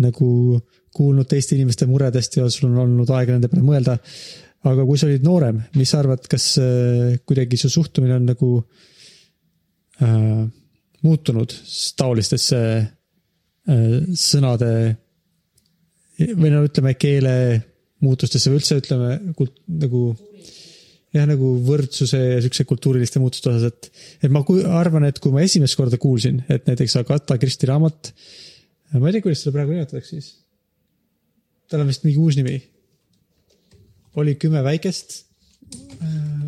nagu 0.00 0.60
kuulnud 0.94 1.28
teiste 1.28 1.56
inimeste 1.56 1.88
muredest 1.90 2.38
ja 2.38 2.46
sul 2.52 2.70
on 2.70 2.82
olnud 2.84 3.10
aega 3.14 3.34
nende 3.34 3.50
peale 3.50 3.66
mõelda. 3.66 3.98
Aga 4.64 4.84
kui 4.88 4.98
sa 5.00 5.08
olid 5.08 5.24
noorem, 5.26 5.60
mis 5.76 5.92
sa 5.92 6.00
arvad, 6.00 6.24
kas 6.30 6.54
äh, 6.62 7.16
kuidagi 7.26 7.58
su 7.60 7.70
suhtumine 7.72 8.16
on 8.16 8.28
nagu 8.30 8.50
äh, 10.00 10.44
muutunud 11.04 11.54
taolistesse 11.98 12.60
äh, 12.80 13.96
sõnade 14.16 14.72
või 16.38 16.52
no 16.52 16.62
ütleme 16.64 16.94
keele 16.96 17.34
muutustesse 18.04 18.50
või 18.50 18.60
üldse 18.60 18.78
ütleme 18.78 19.34
kult, 19.36 19.56
nagu 19.68 20.06
jah, 21.14 21.26
nagu 21.28 21.54
võrdsuse 21.66 22.20
ja 22.20 22.40
siukse 22.44 22.66
kultuuriliste 22.68 23.22
muutuste 23.22 23.50
osas, 23.52 23.70
et, 23.70 23.90
et 24.26 24.34
ma 24.34 24.44
ku- 24.46 24.60
arvan, 24.66 25.06
et 25.08 25.20
kui 25.22 25.34
ma 25.34 25.44
esimest 25.44 25.78
korda 25.78 25.98
kuulsin, 26.00 26.42
et 26.52 26.66
näiteks 26.70 26.96
Agatha 27.00 27.38
Christie 27.40 27.70
raamat, 27.70 28.12
ma 28.96 29.08
ei 29.08 29.16
tea, 29.16 29.24
kuidas 29.24 29.44
seda 29.44 29.54
praegu 29.56 29.74
nimetatakse 29.74 30.16
siis. 30.16 30.30
tal 31.70 31.82
on 31.82 31.90
vist 31.90 32.04
mingi 32.06 32.20
uus 32.20 32.36
nimi. 32.38 32.58
Oli 34.20 34.34
kümme 34.40 34.62
väikest. 34.64 35.22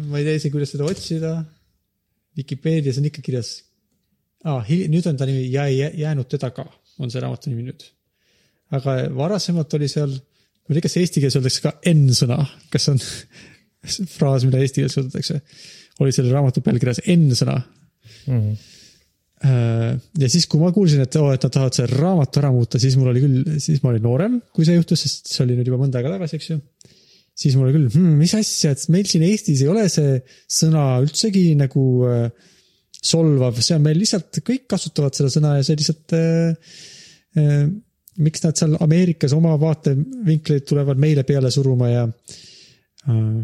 ma 0.07 0.19
ei 0.21 0.25
tea 0.27 0.39
isegi, 0.39 0.53
kuidas 0.55 0.73
seda 0.75 0.87
otsida. 0.87 1.33
Vikipeedias 2.37 2.99
on 3.01 3.09
ikka 3.09 3.23
kirjas 3.25 3.51
ah,. 4.45 4.63
nüüd 4.69 5.07
on 5.09 5.17
ta 5.17 5.27
nimi 5.27 5.47
Ja 5.53 5.65
ei 5.67 5.79
jää- 5.79 5.95
jäänud 5.97 6.29
teda 6.29 6.51
ka, 6.55 6.67
on 6.99 7.11
see 7.11 7.21
raamatu 7.21 7.51
nimi 7.51 7.65
nüüd. 7.71 7.83
aga 8.77 8.97
varasemalt 9.17 9.75
oli 9.79 9.89
seal, 9.89 10.13
ma 10.13 10.71
ei 10.75 10.77
tea, 10.79 10.85
kas 10.89 10.97
eesti 11.01 11.23
keeles 11.23 11.37
öeldakse 11.39 11.63
ka 11.65 11.73
N-sõna, 11.95 12.39
kas 12.71 12.89
on 12.93 12.99
fraas, 14.17 14.45
mida 14.45 14.61
eesti 14.63 14.83
keeles 14.83 14.97
kasutatakse. 14.99 15.41
oli 16.03 16.13
selle 16.13 16.33
raamatu 16.35 16.61
pealkirjas 16.67 17.01
N-sõna. 17.15 17.61
Mm. 18.27 18.57
ja 20.19 20.29
siis, 20.33 20.47
kui 20.51 20.61
ma 20.61 20.73
kuulsin, 20.75 21.03
et 21.05 21.17
oo, 21.21 21.29
et 21.35 21.43
nad 21.45 21.53
tahavad 21.53 21.77
selle 21.77 21.97
raamatu 22.01 22.41
ära 22.41 22.51
muuta, 22.55 22.81
siis 22.83 22.97
mul 22.99 23.13
oli 23.13 23.23
küll, 23.23 23.59
siis 23.63 23.83
ma 23.85 23.93
olin 23.93 24.03
noorem, 24.03 24.39
kui 24.57 24.65
see 24.67 24.75
juhtus, 24.79 25.03
sest 25.05 25.29
see 25.31 25.45
oli 25.45 25.59
nüüd 25.59 25.69
juba 25.71 25.79
mõnda 25.83 26.01
aega 26.01 26.15
tagasi, 26.17 26.39
eks 26.41 26.51
ju. 26.51 26.59
Siis 27.37 27.57
mul 27.57 27.69
oli 27.69 27.77
küll 27.77 27.89
hmm,, 27.93 28.19
mis 28.21 28.35
asja, 28.37 28.73
et 28.73 28.85
meil 28.93 29.09
siin 29.09 29.25
Eestis 29.27 29.63
ei 29.65 29.71
ole 29.71 29.87
see 29.93 30.21
sõna 30.59 30.87
üldsegi 31.05 31.51
nagu 31.59 31.87
äh, 32.09 32.29
solvav, 32.97 33.59
see 33.61 33.77
on 33.77 33.85
meil 33.85 33.99
lihtsalt, 34.01 34.41
kõik 34.45 34.65
kasutavad 34.71 35.17
seda 35.17 35.33
sõna 35.33 35.57
ja 35.59 35.67
see 35.67 35.81
lihtsalt 35.81 36.17
äh,. 36.17 36.79
Äh, 37.37 37.67
miks 38.17 38.41
nad 38.41 38.57
seal 38.57 38.79
Ameerikas 38.81 39.35
oma 39.37 39.51
vaatevinkleid 39.61 40.63
tulevad 40.65 40.97
meile 40.97 41.21
peale 41.29 41.51
suruma 41.53 41.91
ja 41.91 42.05
äh, 42.09 43.43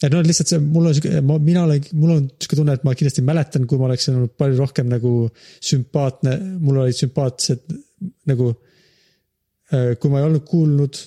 et 0.00 0.12
no 0.12 0.22
lihtsalt 0.24 0.48
see, 0.48 0.62
mul 0.62 0.88
on 0.88 0.96
siuke, 0.96 1.20
ma, 1.24 1.36
mina 1.40 1.66
olen, 1.66 1.84
mul 1.96 2.14
on 2.14 2.22
siuke 2.40 2.56
tunne, 2.56 2.72
et 2.76 2.86
ma 2.88 2.94
kindlasti 2.96 3.24
mäletan, 3.24 3.66
kui 3.68 3.80
ma 3.80 3.90
oleksin 3.90 4.16
olnud 4.16 4.32
palju 4.40 4.56
rohkem 4.60 4.88
nagu 4.88 5.12
sümpaatne, 5.64 6.38
mul 6.64 6.80
olid 6.86 6.96
sümpaatsed 6.96 7.68
nagu. 8.28 8.54
kui 9.66 10.10
ma 10.12 10.20
ei 10.20 10.26
olnud 10.28 10.44
kuulnud, 10.46 10.98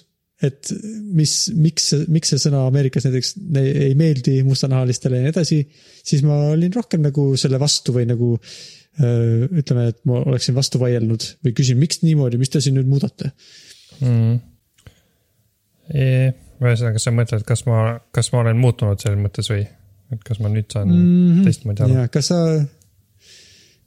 et 0.45 0.71
mis, 1.15 1.33
miks, 1.55 1.91
miks 2.07 2.33
see 2.33 2.41
sõna 2.45 2.65
Ameerikas 2.69 3.07
näiteks 3.07 3.33
ei 3.59 3.95
meeldi 3.99 4.37
mustanahalistele 4.47 5.19
ja 5.19 5.25
nii 5.25 5.33
edasi, 5.33 5.61
siis 6.05 6.23
ma 6.23 6.37
olin 6.53 6.73
rohkem 6.75 7.03
nagu 7.03 7.31
selle 7.39 7.59
vastu 7.59 7.95
või 7.97 8.05
nagu 8.07 8.35
öö, 8.37 9.49
ütleme, 9.61 9.89
et 9.91 9.99
ma 10.07 10.21
oleksin 10.21 10.55
vastu 10.55 10.79
vaielnud 10.79 11.25
või 11.43 11.55
küsin, 11.57 11.79
miks 11.81 12.03
niimoodi, 12.05 12.39
mis 12.39 12.53
te 12.53 12.63
siin 12.63 12.79
nüüd 12.79 12.87
muudate 12.91 13.33
Mm. 13.99 14.37
ühesõnaga, 16.61 17.01
sa 17.01 17.11
mõtled, 17.15 17.43
kas 17.47 17.65
ma, 17.67 17.97
kas 18.15 18.31
ma 18.33 18.43
olen 18.43 18.59
muutunud 18.61 19.01
selles 19.01 19.19
mõttes 19.21 19.49
või, 19.51 19.65
et 20.13 20.21
kas 20.25 20.39
ma 20.43 20.51
nüüd 20.53 20.69
saan 20.71 20.91
mm. 20.91 21.01
-hmm. 21.01 21.47
teistmoodi 21.47 21.85
aru? 21.85 22.05
kas 22.13 22.31
sa 22.31 22.39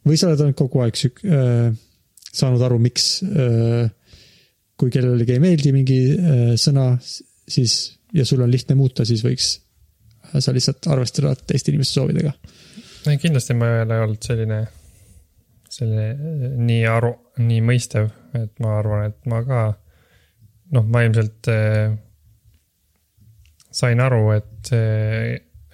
või 0.09 0.19
sa 0.19 0.29
oled 0.31 0.45
olnud 0.45 0.59
kogu 0.59 0.83
aeg 0.85 0.99
siuk- 0.99 1.25
äh, 1.25 1.73
saanud 2.33 2.63
aru, 2.67 2.79
miks 2.83 3.23
äh, 3.23 3.91
kui 4.83 4.91
kellelegi 4.91 5.37
ei 5.37 5.43
meeldi 5.43 5.71
mingi 5.71 5.99
äh, 6.19 6.41
sõna, 6.59 6.97
siis 6.99 7.77
ja 8.13 8.27
sul 8.27 8.43
on 8.43 8.51
lihtne 8.51 8.75
muuta, 8.75 9.07
siis 9.07 9.23
võiks 9.23 9.53
sa 10.33 10.55
lihtsalt 10.55 10.87
arvestada 10.91 11.35
teiste 11.47 11.71
inimeste 11.71 12.01
soovidega. 12.01 12.33
ei, 13.07 13.19
kindlasti 13.23 13.55
ma 13.55 13.69
ei 13.69 13.83
ole 13.85 13.99
olnud 14.07 14.27
selline, 14.27 14.59
selline 15.71 16.07
eh, 16.09 16.57
nii 16.67 16.83
aru, 16.89 17.13
nii 17.43 17.61
mõistev, 17.69 18.11
et 18.39 18.53
ma 18.65 18.79
arvan, 18.81 19.13
et 19.13 19.31
ma 19.31 19.43
ka, 19.47 19.63
noh, 20.75 20.89
ma 20.89 21.05
ilmselt 21.07 21.53
äh, 21.53 21.95
sain 23.73 24.03
aru, 24.03 24.25
et, 24.35 24.73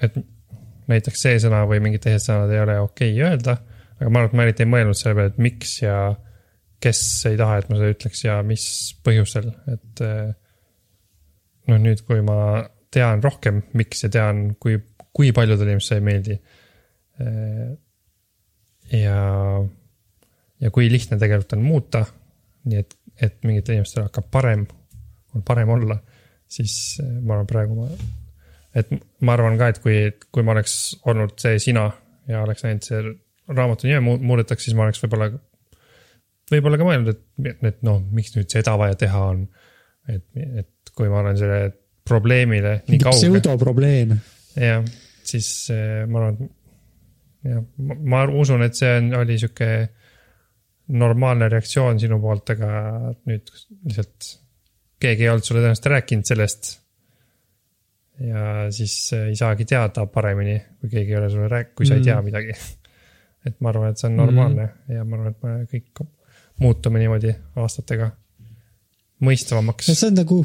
et 0.04 0.20
näiteks 0.88 1.24
see 1.24 1.40
sõna 1.42 1.64
või 1.70 1.80
mingid 1.84 2.04
teised 2.04 2.28
sõnad 2.28 2.52
ei 2.52 2.62
ole 2.62 2.78
okei 2.84 3.14
okay 3.16 3.30
öelda, 3.30 3.58
aga 3.98 4.10
ma 4.12 4.22
arvan, 4.22 4.30
et 4.30 4.38
ma 4.38 4.46
eriti 4.46 4.66
ei 4.66 4.72
mõelnud 4.76 4.98
selle 4.98 5.16
peale, 5.18 5.32
et 5.34 5.42
miks 5.48 5.78
ja 5.82 5.98
kes 6.82 7.00
ei 7.30 7.38
taha, 7.40 7.58
et 7.58 7.70
ma 7.70 7.78
seda 7.78 7.94
ütleks 7.94 8.24
ja 8.24 8.38
mis 8.46 8.64
põhjusel, 9.06 9.48
et 9.72 10.02
noh, 11.68 11.80
nüüd, 11.82 12.04
kui 12.06 12.22
ma 12.24 12.62
tean 12.94 13.22
rohkem, 13.24 13.64
miks 13.76 14.04
ja 14.06 14.12
tean, 14.12 14.52
kui, 14.62 14.78
kui 15.12 15.32
paljudele 15.36 15.74
inimestele 15.74 16.00
ei 16.00 16.06
meeldi 16.06 16.38
Äh, 17.20 17.74
ja, 18.94 19.18
ja 20.60 20.70
kui 20.70 20.90
lihtne 20.90 21.18
tegelikult 21.18 21.56
on 21.56 21.64
muuta, 21.66 22.04
nii 22.68 22.82
et, 22.82 22.94
et 23.18 23.40
mingitel 23.46 23.78
inimestel 23.78 24.06
hakkab 24.06 24.28
parem, 24.34 24.64
on 25.34 25.44
parem 25.46 25.72
olla, 25.74 25.98
siis 26.48 26.72
äh, 27.02 27.10
ma 27.18 27.36
arvan 27.36 27.50
praegu 27.50 27.78
ma, 27.80 27.88
et 28.78 28.92
ma 29.26 29.34
arvan 29.34 29.58
ka, 29.58 29.72
et 29.72 29.82
kui, 29.82 29.98
kui 30.30 30.46
ma 30.46 30.54
oleks 30.54 30.76
olnud 31.10 31.34
see 31.42 31.58
sina 31.62 31.88
ja 32.30 32.44
oleks 32.44 32.64
näinud 32.66 32.86
see 32.86 33.02
raamatu 33.48 33.88
nime 33.88 34.04
mu- 34.04 34.20
muudetaks, 34.30 34.68
siis 34.68 34.78
ma 34.78 34.86
oleks 34.86 35.02
võib-olla 35.02 35.32
võib-olla 36.52 36.80
ka 36.80 36.86
mõelnud, 36.88 37.12
et, 37.12 37.62
et 37.70 37.82
noh, 37.86 38.00
miks 38.14 38.34
nüüd 38.36 38.48
seda 38.52 38.76
vaja 38.80 38.96
teha 38.98 39.24
on. 39.34 39.44
et, 40.08 40.24
et 40.36 40.92
kui 40.96 41.10
ma 41.10 41.20
olen 41.22 41.36
selle 41.38 41.60
probleemile 42.08 42.78
nii 42.88 43.00
kaugel, 43.02 43.36
pseudoprobleem. 43.38 44.16
jah, 44.56 44.88
siis 45.28 45.48
eh, 45.74 46.02
ma 46.08 46.22
arvan, 46.22 46.50
jah, 47.46 47.62
ma 48.14 48.24
usun, 48.40 48.64
et 48.66 48.78
see 48.78 48.90
on, 49.00 49.12
oli 49.20 49.38
sihuke 49.40 49.70
normaalne 50.98 51.50
reaktsioon 51.52 52.00
sinu 52.00 52.16
poolt, 52.22 52.54
aga 52.56 52.68
nüüd 53.28 53.50
lihtsalt 53.52 54.34
keegi 54.98 55.26
ei 55.26 55.32
olnud 55.32 55.46
sulle 55.46 55.62
tõenäoliselt 55.62 55.90
rääkinud 55.92 56.28
sellest. 56.32 56.74
ja 58.24 58.66
siis 58.74 58.96
eh, 59.14 59.28
ei 59.32 59.38
saagi 59.38 59.68
teada 59.68 60.08
paremini, 60.10 60.58
kui 60.80 60.92
keegi 60.96 61.14
ei 61.14 61.20
ole 61.20 61.32
sulle 61.32 61.50
rääkinud, 61.52 61.76
kui 61.78 61.88
sa 61.90 61.98
ei 61.98 62.06
tea 62.08 62.18
Mm. 62.18 62.30
midagi. 62.32 62.56
et 63.46 63.60
ma 63.60 63.70
arvan, 63.74 63.92
et 63.92 64.00
see 64.00 64.08
on 64.10 64.16
normaalne 64.18 64.64
mm. 64.64 64.94
ja 64.96 65.04
ma 65.04 65.20
arvan, 65.20 65.36
et 65.36 65.44
me 65.44 65.58
kõik 65.70 66.06
muutume 66.62 67.02
niimoodi 67.02 67.34
aastatega 67.58 68.10
mõistavamaks. 69.24 69.90
see 69.92 70.10
on 70.10 70.18
nagu, 70.18 70.38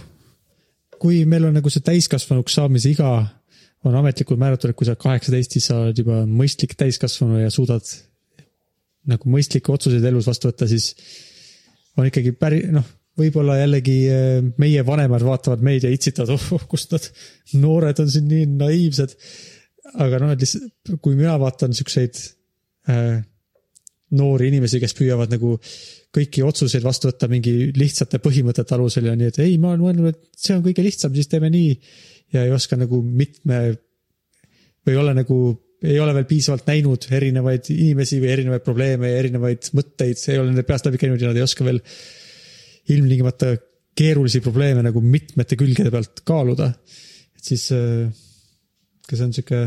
kui 1.02 1.24
meil 1.30 1.50
on 1.50 1.58
nagu 1.58 1.72
see 1.74 1.84
täiskasvanuks 1.86 2.58
saamise 2.60 2.92
iga 2.94 3.14
on 3.84 3.96
ametlikult 4.00 4.40
määratud, 4.40 4.72
et 4.72 4.80
kui 4.80 4.88
sa 4.88 4.94
oled 4.94 5.04
kaheksateist, 5.04 5.56
siis 5.56 5.70
sa 5.70 5.82
oled 5.82 6.00
juba 6.00 6.24
mõistlik 6.30 6.76
täiskasvanu 6.80 7.42
ja 7.42 7.52
suudad 7.54 7.88
nagu 9.12 9.32
mõistlikke 9.32 9.74
otsuseid 9.74 10.06
elus 10.08 10.30
vastu 10.30 10.48
võtta, 10.48 10.68
siis 10.72 10.94
on 12.00 12.08
ikkagi 12.08 12.32
päri-, 12.40 12.70
noh, 12.72 12.86
võib-olla 13.20 13.58
jällegi 13.60 13.98
eh, 14.10 14.38
meie 14.62 14.86
vanemad 14.88 15.26
vaatavad 15.28 15.66
meid 15.66 15.84
ja 15.84 15.92
itsitavad, 15.94 16.32
oh, 16.34 16.46
oh, 16.56 16.64
kust 16.72 16.96
nad 16.96 17.10
noored 17.60 18.00
on 18.00 18.10
siin 18.14 18.30
nii 18.30 18.48
naiivsed. 18.54 19.18
aga 20.00 20.22
noh, 20.24 20.32
et 20.34 20.42
lihtsalt, 20.42 20.96
kui 21.04 21.18
mina 21.20 21.36
vaatan 21.42 21.76
siukseid 21.76 22.22
äh, 22.90 23.20
noori 24.16 24.48
inimesi, 24.50 24.80
kes 24.82 24.96
püüavad 24.98 25.34
nagu 25.34 25.58
kõiki 26.14 26.44
otsuseid 26.46 26.84
vastu 26.86 27.10
võtta 27.10 27.30
mingi 27.32 27.72
lihtsate 27.78 28.20
põhimõtete 28.22 28.76
alusel 28.76 29.10
ja 29.10 29.16
nii, 29.18 29.32
et 29.34 29.40
ei, 29.42 29.58
ma 29.62 29.72
olen 29.74 29.82
mõelnud, 29.82 30.14
et 30.14 30.38
see 30.38 30.56
on 30.56 30.64
kõige 30.66 30.86
lihtsam, 30.86 31.14
siis 31.16 31.30
teeme 31.32 31.50
nii. 31.54 31.74
ja 32.34 32.46
ei 32.48 32.54
oska 32.54 32.78
nagu 32.78 33.02
mitme 33.02 33.60
või 34.86 34.98
ole 35.00 35.14
nagu, 35.18 35.38
ei 35.84 36.00
ole 36.02 36.14
veel 36.18 36.28
piisavalt 36.30 36.70
näinud 36.70 37.08
erinevaid 37.12 37.70
inimesi 37.74 38.20
või 38.22 38.32
erinevaid 38.34 38.66
probleeme 38.66 39.12
ja 39.12 39.22
erinevaid 39.24 39.70
mõtteid, 39.78 40.20
see 40.20 40.36
ei 40.36 40.42
ole 40.42 40.52
nende 40.52 40.66
peast 40.68 40.88
läbi 40.88 41.02
käinud 41.02 41.22
ja 41.22 41.32
nad 41.32 41.40
ei 41.40 41.46
oska 41.46 41.66
veel 41.66 41.82
ilmtingimata 42.94 43.56
keerulisi 43.98 44.42
probleeme 44.44 44.84
nagu 44.86 45.02
mitmete 45.02 45.58
külgede 45.58 45.92
pealt 45.94 46.24
kaaluda. 46.28 46.74
et 47.38 47.44
siis 47.52 47.70
äh, 47.74 48.10
ka 49.08 49.18
see 49.18 49.28
on 49.28 49.36
sihuke, 49.36 49.62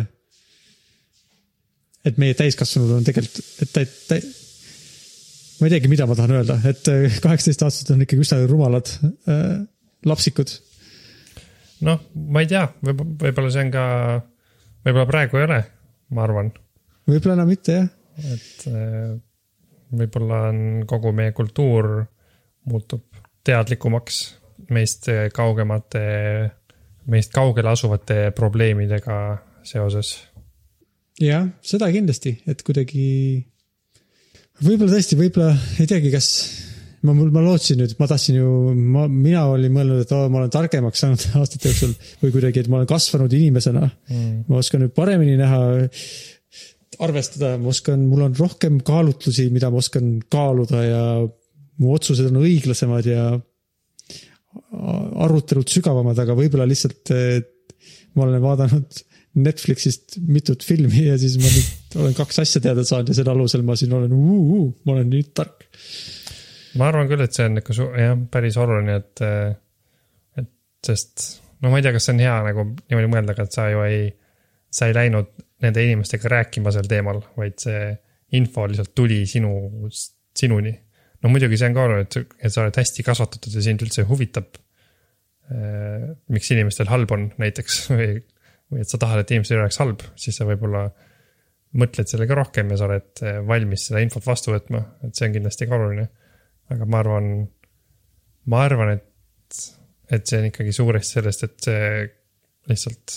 et 2.06 2.18
meie 2.22 2.34
täiskasvanud 2.38 2.98
on 2.98 3.06
tegelikult, 3.06 3.40
et 3.62 4.02
tä- 4.10 4.24
ma 5.60 5.68
ei 5.68 5.72
teagi, 5.72 5.90
mida 5.92 6.06
ma 6.08 6.16
tahan 6.18 6.36
öelda, 6.38 6.58
et 6.68 6.88
äh, 6.92 7.18
kaheksateistaastased 7.24 7.94
on 7.94 8.04
ikkagi 8.04 8.24
üsna 8.26 8.40
rumalad 8.50 8.90
äh, 9.28 9.64
lapsikud. 10.06 10.52
noh, 11.86 12.00
ma 12.32 12.42
ei 12.44 12.50
tea, 12.50 12.64
võib, 12.84 13.02
võib-olla 13.22 13.52
see 13.52 13.66
on 13.66 13.72
ka, 13.74 13.84
võib-olla 14.86 15.06
praegu 15.10 15.40
ei 15.40 15.46
ole, 15.48 15.60
ma 16.16 16.24
arvan, 16.26 16.52
võib-olla 17.08 17.38
enam 17.38 17.52
mitte 17.52 17.78
jah. 17.78 17.88
et 18.32 18.68
eh, 18.70 19.10
võib-olla 19.96 20.46
on 20.50 20.60
kogu 20.88 21.12
meie 21.16 21.34
kultuur 21.36 21.90
muutub 22.66 23.04
teadlikumaks 23.46 24.22
meist 24.72 25.06
kaugemate, 25.34 26.00
meist 27.12 27.34
kaugele 27.34 27.70
asuvate 27.70 28.30
probleemidega 28.36 29.18
seoses. 29.66 30.16
jah, 31.20 31.46
seda 31.62 31.90
kindlasti, 31.92 32.38
et 32.48 32.64
kuidagi. 32.66 33.04
Võib-olla 34.64 34.96
tõesti, 34.96 35.18
võib-olla 35.18 35.52
ei 35.80 35.88
teagi, 35.90 36.12
kas 36.14 36.28
ma, 37.06 37.14
ma 37.14 37.42
lootsin 37.44 37.80
nüüd, 37.82 37.96
ma 38.00 38.08
tahtsin 38.10 38.38
ju, 38.38 38.52
ma, 38.76 39.06
mina 39.10 39.46
olin 39.52 39.74
mõelnud, 39.74 40.04
et 40.04 40.14
oo, 40.16 40.28
ma 40.32 40.42
olen 40.42 40.52
targemaks 40.54 41.02
saanud 41.02 41.26
aastate 41.40 41.72
jooksul 41.72 41.92
või 42.22 42.34
kuidagi, 42.34 42.62
et 42.62 42.70
ma 42.72 42.80
olen 42.80 42.90
kasvanud 42.90 43.36
inimesena 43.36 43.90
Mm. 44.06 44.44
ma 44.46 44.60
oskan 44.60 44.84
nüüd 44.84 44.92
paremini 44.94 45.34
näha, 45.38 45.58
arvestada, 47.02 47.56
ma 47.60 47.72
oskan, 47.72 48.04
mul 48.08 48.22
on 48.28 48.36
rohkem 48.38 48.78
kaalutlusi, 48.86 49.48
mida 49.52 49.68
ma 49.72 49.80
oskan 49.82 50.16
kaaluda 50.32 50.82
ja 50.84 51.02
mu 51.82 51.92
otsused 51.92 52.30
on 52.30 52.38
õiglasemad 52.40 53.08
ja 53.10 53.26
arutelud 55.26 55.68
sügavamad, 55.68 56.18
aga 56.22 56.36
võib-olla 56.38 56.68
lihtsalt 56.70 57.12
ma 58.16 58.24
olen 58.24 58.40
vaadanud 58.44 59.02
Netflixist 59.36 60.16
mitut 60.24 60.64
filmi 60.64 61.10
ja 61.10 61.18
siis 61.20 61.36
ma 61.42 61.50
nüüd 61.50 61.74
olen 61.96 62.14
kaks 62.16 62.42
asja 62.42 62.62
teada 62.64 62.84
saanud 62.86 63.10
ja 63.10 63.16
selle 63.18 63.32
alusel 63.32 63.64
ma 63.66 63.76
siin 63.78 63.94
olen, 63.96 64.12
ma 64.84 64.96
olen 64.96 65.10
nüüd 65.12 65.32
tark. 65.36 65.66
ma 66.76 66.90
arvan 66.90 67.08
küll, 67.10 67.24
et 67.24 67.34
see 67.36 67.46
on 67.48 67.60
ikka 67.62 67.76
su- 67.76 67.92
jah, 67.96 68.14
päris 68.30 68.58
oluline, 68.60 69.00
et, 69.00 69.24
et 70.42 70.52
sest 70.86 71.26
no 71.62 71.72
ma 71.72 71.80
ei 71.80 71.86
tea, 71.86 71.94
kas 71.96 72.08
see 72.08 72.16
on 72.16 72.22
hea 72.24 72.36
nagu 72.50 72.66
niimoodi 72.74 73.12
mõelda, 73.12 73.36
aga 73.36 73.46
et 73.46 73.56
sa 73.56 73.68
ju 73.72 73.82
ei, 73.86 74.10
sa 74.72 74.90
ei 74.90 74.96
läinud 74.96 75.32
nende 75.64 75.84
inimestega 75.86 76.30
rääkima 76.32 76.72
sel 76.74 76.88
teemal, 76.90 77.22
vaid 77.38 77.56
see 77.62 77.88
info 78.36 78.66
lihtsalt 78.68 78.92
tuli 78.98 79.22
sinu, 79.30 79.88
sinuni. 80.36 80.74
no 81.22 81.32
muidugi 81.32 81.58
see 81.58 81.70
on 81.70 81.76
ka 81.76 81.86
oluline, 81.86 82.06
et, 82.06 82.36
et 82.44 82.52
sa 82.52 82.64
oled 82.64 82.80
hästi 82.82 83.04
kasvatatud 83.06 83.56
ja 83.56 83.64
sind 83.64 83.84
üldse 83.86 84.04
huvitab 84.08 84.58
eh,. 85.50 86.14
miks 86.32 86.50
inimestel 86.52 86.90
halb 86.92 87.14
on 87.16 87.30
näiteks 87.40 87.82
või, 87.94 88.20
või 88.72 88.84
et 88.84 88.92
sa 88.92 89.00
tahad, 89.00 89.22
et 89.22 89.32
inimestel 89.32 89.62
oleks 89.62 89.80
halb, 89.82 90.04
siis 90.20 90.36
sa 90.36 90.48
võib-olla 90.48 90.88
mõtled 91.76 92.08
sellega 92.08 92.36
rohkem 92.38 92.70
ja 92.72 92.78
sa 92.80 92.86
oled 92.88 93.24
eh, 93.24 93.40
valmis 93.46 93.88
seda 93.88 94.00
infot 94.04 94.24
vastu 94.26 94.54
võtma, 94.54 94.82
et 95.06 95.16
see 95.16 95.28
on 95.28 95.36
kindlasti 95.36 95.68
ka 95.68 95.76
oluline 95.76 96.06
aga 96.72 96.86
ma 96.88 97.00
arvan, 97.02 97.30
ma 98.50 98.62
arvan, 98.66 98.92
et, 98.96 99.62
et 100.10 100.26
see 100.26 100.40
on 100.40 100.50
ikkagi 100.50 100.74
suuresti 100.74 101.18
sellest, 101.18 101.46
et 101.46 101.68
see 101.68 101.88
lihtsalt 102.70 103.16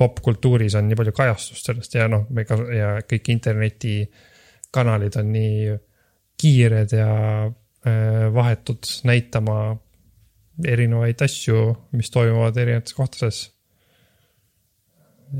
popkultuuris 0.00 0.76
on 0.78 0.88
nii 0.88 0.98
palju 0.98 1.14
kajastust 1.16 1.68
sellest 1.68 1.96
ja 1.98 2.08
noh, 2.10 2.24
me 2.32 2.46
ka 2.48 2.56
ja 2.72 2.92
kõik 3.08 3.28
internetikanalid 3.34 5.18
on 5.20 5.32
nii 5.34 5.74
kiired 6.40 6.94
ja 6.96 7.10
äh, 7.44 8.28
vahetud 8.34 8.88
näitama 9.08 9.58
erinevaid 10.68 11.20
asju, 11.24 11.66
mis 11.96 12.10
toimuvad 12.12 12.56
erinevates 12.60 12.96
kohtades. 12.96 13.44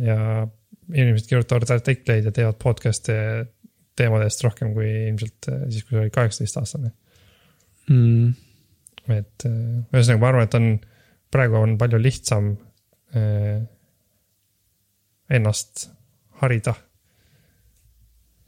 ja 0.05 0.47
inimesed 0.91 1.29
kirjutavad 1.31 1.71
artikleid 1.77 2.27
ja 2.27 2.33
teevad 2.35 2.59
podcast'e 2.63 3.15
teemadest 3.97 4.43
rohkem 4.45 4.73
kui 4.75 4.89
ilmselt 5.11 5.49
äh, 5.53 5.63
siis, 5.69 5.85
kui 5.87 5.97
sa 5.97 6.03
olid 6.03 6.15
kaheksateist 6.15 6.61
aastane 6.63 6.93
Mm. 7.91 8.35
et 9.11 9.45
äh, 9.49 9.55
ühesõnaga, 9.91 10.21
ma 10.23 10.29
arvan, 10.31 10.47
et 10.47 10.55
on, 10.55 10.67
praegu 11.35 11.59
on 11.59 11.75
palju 11.81 11.99
lihtsam 11.99 12.53
äh, 13.19 13.65
ennast 15.33 15.89
harida 16.43 16.77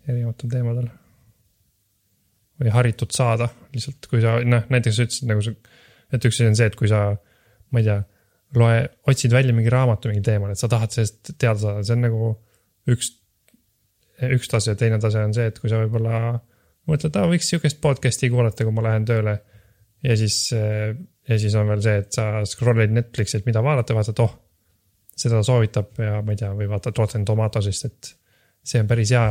erinevatel 0.06 0.52
teemadel. 0.52 0.92
või 2.62 2.70
haritud 2.70 3.10
saada 3.10 3.48
lihtsalt, 3.74 4.06
kui 4.06 4.20
sa 4.22 4.36
noh, 4.46 4.62
näiteks 4.70 4.94
sa 4.94 5.06
ütlesid 5.08 5.26
nagu 5.26 5.42
see, 5.42 5.56
et 6.14 6.26
üks 6.28 6.36
asi 6.38 6.46
on 6.46 6.54
see, 6.54 6.68
et 6.70 6.76
kui 6.78 6.86
sa, 6.86 7.00
ma 7.74 7.82
ei 7.82 7.88
tea, 7.88 7.96
loe, 8.60 8.80
otsid 9.10 9.34
välja 9.34 9.54
mingi 9.56 9.72
raamatu 9.72 10.10
mingi 10.10 10.24
teemal, 10.26 10.52
et 10.54 10.60
sa 10.60 10.70
tahad 10.70 10.92
sellest 10.94 11.34
teada 11.38 11.58
saada, 11.60 11.84
see 11.86 11.96
on 11.96 12.04
nagu 12.06 12.30
üks, 12.92 13.10
üks 14.34 14.50
tase, 14.50 14.76
teine 14.80 15.00
tase 15.02 15.22
on 15.24 15.34
see, 15.36 15.48
et 15.50 15.58
kui 15.60 15.72
sa 15.72 15.80
võib-olla 15.82 16.38
mõtled, 16.90 17.16
aa, 17.16 17.30
võiks 17.30 17.48
sihukest 17.50 17.80
podcast'i 17.84 18.30
kuulata, 18.32 18.66
kui 18.66 18.74
ma 18.76 18.84
lähen 18.84 19.06
tööle. 19.08 19.38
Ja 20.04 20.16
siis, 20.20 20.36
ja 20.52 21.38
siis 21.40 21.54
on 21.56 21.70
veel 21.72 21.80
see, 21.84 21.96
et 22.02 22.12
sa 22.12 22.42
scroll'id 22.44 22.92
Netflixi, 22.92 23.38
et 23.40 23.46
mida 23.48 23.62
vaadata, 23.64 23.96
vaatad, 23.96 24.20
oh, 24.20 24.34
seda 25.16 25.40
soovitab 25.46 25.96
ja 26.02 26.18
ma 26.20 26.34
ei 26.34 26.40
tea, 26.42 26.50
või 26.58 26.68
vaatad 26.68 26.98
Rotten 27.00 27.24
Tomatoes'ist, 27.24 27.88
et 27.88 28.10
see 28.64 28.82
on 28.84 28.90
päris 28.90 29.14
hea 29.14 29.24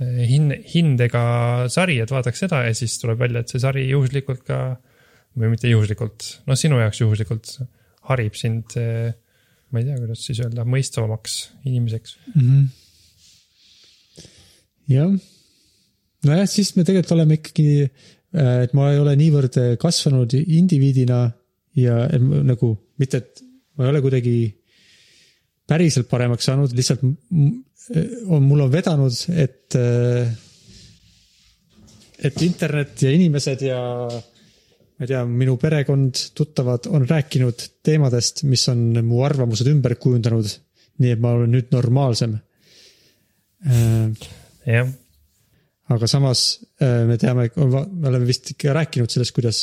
hin-, 0.00 0.56
hindega 0.72 1.24
sari, 1.72 1.98
et 2.00 2.10
vaataks 2.14 2.44
seda 2.46 2.64
ja 2.64 2.74
siis 2.76 2.96
tuleb 3.02 3.20
välja, 3.20 3.44
et 3.44 3.52
see 3.52 3.62
sari 3.62 3.84
juhuslikult 3.90 4.44
ka 4.48 4.60
või 5.36 5.52
mitte 5.52 5.70
juhuslikult, 5.70 6.26
no 6.48 6.56
sinu 6.58 6.78
jaoks 6.80 7.02
juhuslikult 7.02 7.56
harib 8.10 8.34
sind, 8.38 8.74
ma 8.76 9.80
ei 9.80 9.86
tea, 9.86 10.00
kuidas 10.00 10.24
siis 10.26 10.40
öelda, 10.44 10.66
mõistavamaks 10.68 11.38
inimeseks. 11.68 12.16
mm. 12.34 12.42
-hmm. 12.42 12.64
jah, 14.94 15.14
nojah, 16.28 16.48
siis 16.50 16.74
me 16.76 16.84
tegelikult 16.84 17.16
oleme 17.16 17.38
ikkagi, 17.40 17.88
et 18.34 18.74
ma 18.76 18.90
ei 18.92 19.00
ole 19.00 19.16
niivõrd 19.18 19.60
kasvanud 19.80 20.34
indiviidina 20.42 21.24
ja 21.78 22.04
nagu 22.20 22.74
mitte, 23.00 23.22
et 23.22 23.42
ma 23.76 23.86
ei 23.86 23.94
ole 23.94 24.02
kuidagi 24.04 24.36
päriselt 25.68 26.08
paremaks 26.10 26.44
saanud, 26.50 26.74
lihtsalt 26.76 27.02
on, 27.04 28.44
mul 28.44 28.64
on 28.66 28.72
vedanud, 28.72 29.16
et, 29.34 29.76
et 32.28 32.42
internet 32.46 33.02
ja 33.04 33.12
inimesed 33.16 33.64
ja 33.64 33.80
ma 35.04 35.06
ei 35.06 35.12
tea, 35.12 35.24
minu 35.28 35.58
perekond, 35.60 36.16
tuttavad 36.32 36.86
on 36.88 37.02
rääkinud 37.04 37.62
teemadest, 37.84 38.44
mis 38.48 38.62
on 38.72 39.02
mu 39.04 39.20
arvamused 39.26 39.68
ümber 39.68 39.98
kujundanud. 40.00 40.48
nii 41.02 41.10
et 41.10 41.20
ma 41.20 41.32
olen 41.34 41.50
nüüd 41.50 41.72
normaalsem. 41.74 42.38
jah, 44.64 44.88
aga 45.92 46.08
samas 46.08 46.44
äh, 46.80 47.04
me 47.08 47.18
teame, 47.18 47.50
me 47.52 48.08
oleme 48.08 48.24
vist 48.28 48.54
ikka 48.54 48.72
rääkinud 48.72 49.12
sellest, 49.12 49.34
kuidas 49.36 49.60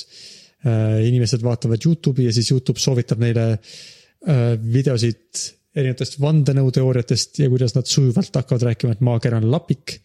äh, 0.65 1.01
inimesed 1.07 1.41
vaatavad 1.41 1.81
Youtube'i 1.81 2.27
ja 2.27 2.33
siis 2.35 2.51
Youtube 2.51 2.79
soovitab 2.79 3.21
neile 3.23 3.47
äh, 3.55 4.59
videosid 4.61 5.41
erinevatest 5.73 6.19
vandenõuteooriatest 6.21 7.41
ja 7.41 7.49
kuidas 7.49 7.73
nad 7.73 7.89
sujuvalt 7.89 8.35
hakkavad 8.35 8.67
rääkima, 8.69 8.93
et 8.93 9.01
maakera 9.01 9.41
on 9.41 9.49
lapik. 9.51 10.01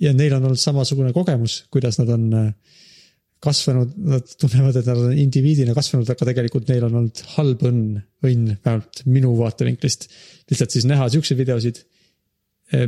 ja 0.00 0.12
neil 0.12 0.34
on 0.36 0.50
olnud 0.50 0.60
samasugune 0.60 1.14
kogemus, 1.16 1.62
kuidas 1.72 1.96
nad 2.02 2.12
on 2.12 2.32
äh, 2.34 2.50
kasvanud, 3.46 3.92
nad 4.12 4.36
tunnevad, 4.40 4.76
et 4.80 4.88
nad 4.90 5.02
on 5.08 5.16
indiviidina 5.16 5.74
kasvanud, 5.76 6.08
aga 6.12 6.28
tegelikult 6.30 6.70
neil 6.70 6.86
on 6.88 7.00
olnud 7.00 7.22
halb 7.36 7.66
õnn, 7.68 7.98
õnn 8.26 8.54
vähemalt 8.54 9.04
minu 9.08 9.34
vaatevinklist. 9.38 10.08
lihtsalt 10.50 10.74
siis 10.74 10.86
näha 10.90 11.08
siukseid 11.12 11.38
videosid, 11.38 11.82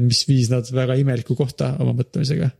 mis 0.02 0.24
viis 0.26 0.50
nad 0.50 0.66
väga 0.74 0.96
imelikku 0.98 1.36
kohta 1.38 1.74
oma 1.82 1.94
mõtlemisega. 2.00 2.50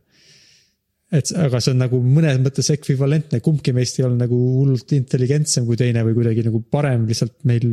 et 1.11 1.31
aga 1.41 1.59
see 1.59 1.73
on 1.73 1.81
nagu 1.81 1.99
mõnes 2.05 2.37
mõttes 2.43 2.69
ekvivalentne, 2.71 3.41
kumbki 3.43 3.73
meist 3.73 3.99
ei 3.99 4.05
olnud 4.05 4.23
nagu 4.27 4.39
hullult 4.59 4.93
intelligentsem 4.93 5.65
kui 5.65 5.77
teine 5.77 6.03
või 6.05 6.15
kuidagi 6.19 6.45
nagu 6.45 6.61
parem, 6.71 7.07
lihtsalt 7.09 7.43
meil 7.49 7.65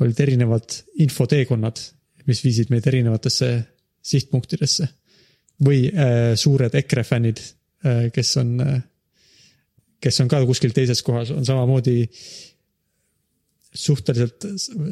olid 0.00 0.20
erinevad 0.20 0.78
infoteekonnad, 1.04 1.80
mis 2.28 2.40
viisid 2.44 2.70
meid 2.72 2.86
erinevatesse 2.86 3.50
sihtpunktidesse. 4.08 4.88
või 5.58 5.88
äh, 5.90 6.36
suured 6.38 6.74
EKRE 6.78 7.02
fännid 7.02 7.40
äh,, 7.42 8.12
kes 8.14 8.36
on 8.38 8.60
äh, 8.62 8.76
kes 10.02 10.20
on 10.22 10.30
ka 10.30 10.40
kuskil 10.46 10.74
teises 10.74 11.02
kohas, 11.06 11.32
on 11.34 11.46
samamoodi 11.46 12.02
suhteliselt 13.78 14.46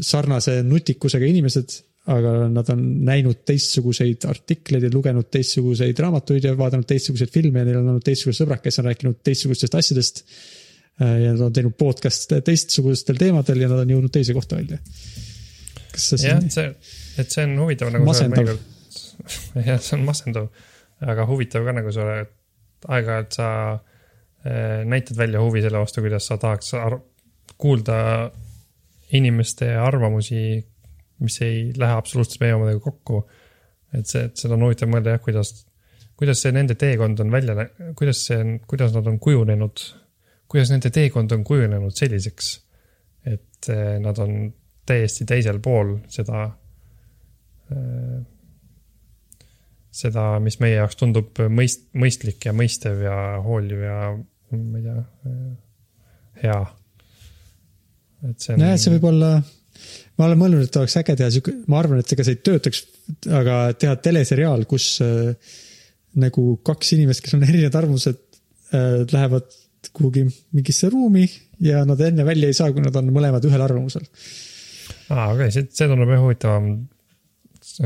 sarnase 0.04 0.60
nutikusega 0.66 1.26
inimesed, 1.26 1.78
aga 2.12 2.34
nad 2.52 2.68
on 2.70 2.82
näinud 3.06 3.40
teistsuguseid 3.48 4.26
artikleid 4.30 4.84
ja 4.86 4.90
lugenud 4.92 5.26
teistsuguseid 5.32 5.98
raamatuid 6.04 6.44
ja 6.46 6.52
vaadanud 6.58 6.86
teistsuguseid 6.86 7.32
filme 7.34 7.62
ja 7.62 7.66
neil 7.66 7.80
on 7.80 7.90
olnud 7.94 8.04
teistsugused 8.06 8.44
sõbrad, 8.44 8.62
kes 8.62 8.78
on 8.82 8.86
rääkinud 8.90 9.18
teistsugustest 9.26 9.74
asjadest. 9.80 10.22
ja 11.00 11.32
nad 11.32 11.40
on 11.48 11.52
teinud 11.52 11.74
podcast'e 11.76 12.38
teistsugustel 12.44 13.18
teemadel 13.20 13.60
ja 13.60 13.68
nad 13.68 13.82
on 13.82 13.90
jõudnud 13.90 14.12
teise 14.12 14.36
kohta 14.36 14.56
välja. 14.56 14.78
jah, 14.78 16.06
siin, 16.06 16.46
see, 16.50 16.70
et 17.18 17.32
see 17.32 17.44
on 17.44 17.58
huvitav 17.64 17.90
nagu. 17.92 18.06
Masendav. 18.06 18.54
jah, 19.68 19.82
see 19.82 19.98
on 19.98 20.06
masendav, 20.06 20.48
aga 21.00 21.26
huvitav 21.28 21.66
ka 21.66 21.74
nagu 21.80 21.92
sa 21.92 22.06
oled, 22.06 22.32
aeg-ajalt 22.86 23.40
sa 23.40 23.50
näitad 24.86 25.16
välja 25.18 25.40
huvi 25.42 25.62
selle 25.64 25.80
vastu, 25.82 26.02
kuidas 26.04 26.26
sa 26.28 26.36
tahaks 26.38 26.72
kuulda 27.58 27.96
inimeste 29.16 29.70
arvamusi, 29.78 30.66
mis 31.22 31.38
ei 31.42 31.70
lähe 31.78 31.96
absoluutselt 31.96 32.42
meie 32.42 32.54
omadega 32.54 32.80
kokku. 32.84 33.24
et 33.96 34.06
see, 34.10 34.26
et 34.26 34.36
seda 34.36 34.56
on 34.56 34.66
huvitav 34.66 34.90
mõelda 34.92 35.14
jah, 35.14 35.20
kuidas, 35.24 35.52
kuidas 36.18 36.42
see 36.42 36.52
nende 36.52 36.74
teekond 36.76 37.20
on 37.22 37.30
välja, 37.32 37.68
kuidas 37.96 38.24
see 38.26 38.36
on, 38.42 38.50
kuidas 38.68 38.92
nad 38.92 39.06
on 39.08 39.16
kujunenud, 39.22 39.84
kuidas 40.50 40.72
nende 40.74 40.90
teekond 40.92 41.32
on 41.32 41.44
kujunenud 41.46 41.96
selliseks, 41.96 42.50
et 43.30 43.70
eh, 43.72 43.96
nad 44.02 44.18
on 44.20 44.50
täiesti 44.86 45.24
teisel 45.26 45.58
pool 45.62 45.96
seda, 46.12 46.48
seda, 49.96 50.26
mis 50.42 50.58
meie 50.62 50.76
jaoks 50.78 50.98
tundub 51.00 51.40
mõist-, 51.52 51.88
mõistlik 51.98 52.46
ja 52.46 52.54
mõistev 52.56 53.02
ja 53.06 53.16
hooliv 53.44 53.82
ja 53.86 53.98
ma 54.54 54.80
ei 54.80 54.84
tea, 54.84 55.04
hea. 56.42 56.58
et 58.30 58.40
see 58.42 58.54
on. 58.54 58.62
nojah, 58.62 58.80
see 58.80 58.94
võib 58.96 59.06
olla, 59.10 59.30
ma 60.16 60.28
olen 60.28 60.40
mõelnud, 60.42 60.66
et 60.68 60.80
oleks 60.80 60.96
äge 61.02 61.16
teha 61.18 61.30
sihuke, 61.34 61.54
ma 61.72 61.80
arvan, 61.82 62.02
et 62.02 62.16
ega 62.16 62.26
see 62.26 62.38
ei 62.38 62.42
töötaks, 62.48 62.82
aga 63.40 63.60
teha 63.78 63.96
teleseriaal, 64.04 64.66
kus 64.70 64.88
äh, 65.04 65.54
nagu 66.22 66.48
kaks 66.66 66.94
inimest, 66.96 67.24
kes 67.24 67.36
on 67.38 67.46
erinevad 67.48 67.80
arvamused 67.82 68.20
äh,, 68.72 69.04
lähevad 69.12 69.50
kuhugi 69.94 70.24
mingisse 70.56 70.88
ruumi 70.90 71.28
ja 71.62 71.84
nad 71.86 72.00
enne 72.02 72.24
välja 72.26 72.50
ei 72.50 72.56
saa, 72.56 72.72
kui 72.74 72.82
nad 72.82 72.96
on 72.98 73.12
mõlemad 73.14 73.44
ühel 73.46 73.62
arvamusel. 73.62 74.06
aa, 75.10 75.30
okei 75.32 75.46
okay,, 75.46 75.54
see, 75.54 75.68
see 75.70 75.90
tundub 75.90 76.10
jah 76.10 76.24
huvitavam 76.24 76.72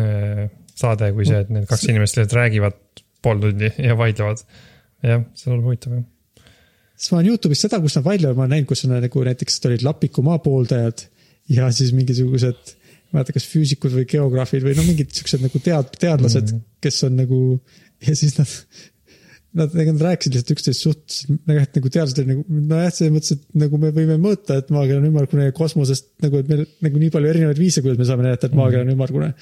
äh, 0.00 0.46
saade 0.80 1.10
kui 1.16 1.28
see, 1.28 1.42
et 1.44 1.52
need 1.52 1.68
kaks 1.68 1.88
inimest 1.90 2.16
lihtsalt 2.16 2.38
räägivad 2.38 2.78
pool 3.22 3.42
tundi 3.42 3.68
ja 3.76 3.96
vaidlevad. 3.98 4.42
jah, 5.04 5.26
see 5.34 5.50
tundub 5.50 5.68
huvitav 5.68 5.98
jah. 5.98 6.06
Siis 7.00 7.12
ma 7.14 7.20
olen 7.20 7.32
Youtube'is 7.32 7.64
seda, 7.64 7.80
kus 7.80 7.96
nad 7.96 8.04
vaidlevad, 8.04 8.36
ma 8.36 8.44
olen 8.44 8.54
näinud, 8.58 8.68
kus 8.68 8.84
on 8.84 8.92
nagu 8.96 9.24
näiteks 9.30 9.58
olid 9.70 9.86
Lapiku 9.86 10.24
maa 10.26 10.38
pooldajad 10.44 11.06
ja 11.50 11.70
siis 11.74 11.94
mingisugused, 11.96 12.74
ma 13.10 13.10
ei 13.10 13.18
mäleta, 13.18 13.34
kas 13.34 13.48
füüsikud 13.50 13.94
või 13.96 14.06
geograafid 14.10 14.66
või 14.66 14.76
no 14.78 14.84
mingid 14.86 15.12
siuksed 15.16 15.42
nagu 15.42 15.62
tead-, 15.64 15.96
teadlased 15.98 16.50
mm, 16.52 16.60
Mhm. 16.60 16.66
kes 16.84 17.04
on 17.08 17.16
nagu 17.18 17.40
ja 18.06 18.14
siis 18.16 18.36
nad, 18.38 18.52
nad, 19.58 19.74
nad 19.74 20.04
rääkisid 20.06 20.36
lihtsalt 20.36 20.54
üksteist 20.54 20.84
suht, 20.86 21.16
nagu, 21.48 21.58
et 21.64 21.80
nagu 21.80 21.90
teadlased 21.90 22.20
olid 22.22 22.30
nagu, 22.34 22.44
nojah, 22.70 22.92
selles 22.94 23.16
mõttes, 23.16 23.34
et 23.36 23.60
nagu 23.64 23.80
me 23.82 23.90
võime 23.96 24.20
mõõta, 24.22 24.60
et 24.60 24.70
maakera 24.74 25.00
on 25.00 25.08
ümmargune 25.10 25.48
ja 25.48 25.56
kosmosest 25.56 26.12
nagu, 26.24 26.40
et 26.40 26.52
meil 26.52 26.64
nagu 26.86 27.02
nii 27.02 27.12
palju 27.16 27.32
erinevaid 27.32 27.60
viise, 27.60 27.82
kuidas 27.84 27.98
me 28.00 28.06
saame 28.08 28.28
näidata, 28.28 28.50
et 28.50 28.56
maakera 28.60 28.84
on 28.86 28.94
ümmargune. 28.94 29.32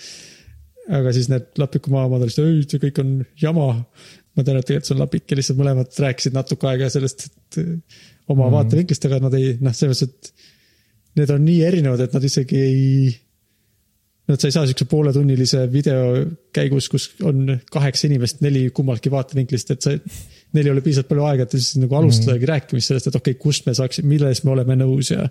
aga 0.88 1.12
siis 1.12 1.28
need 1.28 1.50
Lapiku 1.60 1.92
maa 1.92 2.06
omad 2.08 2.24
olid, 2.24 2.38
ei, 2.40 2.62
see 2.64 2.80
kõik 2.86 3.02
on 3.02 3.10
jama. 3.36 3.68
Ma 4.38 4.46
tean, 4.46 4.60
et 4.60 4.68
tegelikult 4.68 4.88
see 4.88 4.94
on 4.94 5.02
Lapik 5.02 5.32
ja 5.32 5.38
lihtsalt 5.38 5.58
mõlemad 5.58 6.00
rääkisid 6.04 6.36
natuke 6.36 6.68
aega 6.70 6.88
sellest, 6.92 7.26
et 7.26 7.60
eh, 7.62 8.02
oma 8.30 8.46
mm. 8.46 8.54
vaatevinklist, 8.54 9.06
aga 9.08 9.22
nad 9.24 9.34
ei, 9.38 9.56
noh, 9.62 9.74
selles 9.74 10.02
mõttes, 10.04 10.34
et 10.34 11.18
need 11.18 11.32
on 11.34 11.42
nii 11.42 11.64
erinevad, 11.66 12.04
et 12.04 12.14
nad 12.14 12.28
isegi 12.28 12.60
ei. 12.62 12.84
Nad, 14.28 14.36
sa 14.36 14.50
ei 14.50 14.52
saa 14.52 14.66
siukse 14.68 14.84
pooletunnilise 14.90 15.62
video 15.72 16.18
käigus, 16.52 16.90
kus 16.92 17.06
on 17.24 17.46
kaheksa 17.72 18.10
inimest, 18.10 18.42
neli 18.44 18.66
kummaltki 18.76 19.08
vaatevinklist, 19.08 19.72
et 19.72 19.86
sa, 19.86 19.94
neil 20.52 20.68
ei 20.68 20.72
ole 20.74 20.82
piisavalt 20.84 21.08
palju 21.08 21.24
aega, 21.30 21.46
et 21.46 21.56
siis 21.56 21.78
nagu 21.80 21.96
alustadagi 21.96 22.44
mm. 22.44 22.50
rääkimist 22.52 22.92
sellest, 22.92 23.08
et 23.08 23.16
okei 23.16 23.32
okay,, 23.32 23.40
kust 23.40 23.64
me 23.64 23.72
saaksime, 23.78 24.10
milles 24.12 24.44
me 24.44 24.52
oleme 24.52 24.76
nõus 24.76 25.14
ja. 25.14 25.24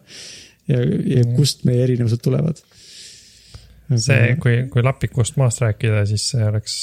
ja, 0.66 0.82
ja 1.14 1.28
kust 1.38 1.62
meie 1.70 1.86
erinevused 1.86 2.26
tulevad. 2.26 2.64
see, 4.02 4.34
kui, 4.42 4.64
kui 4.74 4.82
Lapikust 4.82 5.38
maast 5.38 5.62
rääkida, 5.62 6.02
siis 6.10 6.32
see 6.34 6.50
oleks 6.50 6.80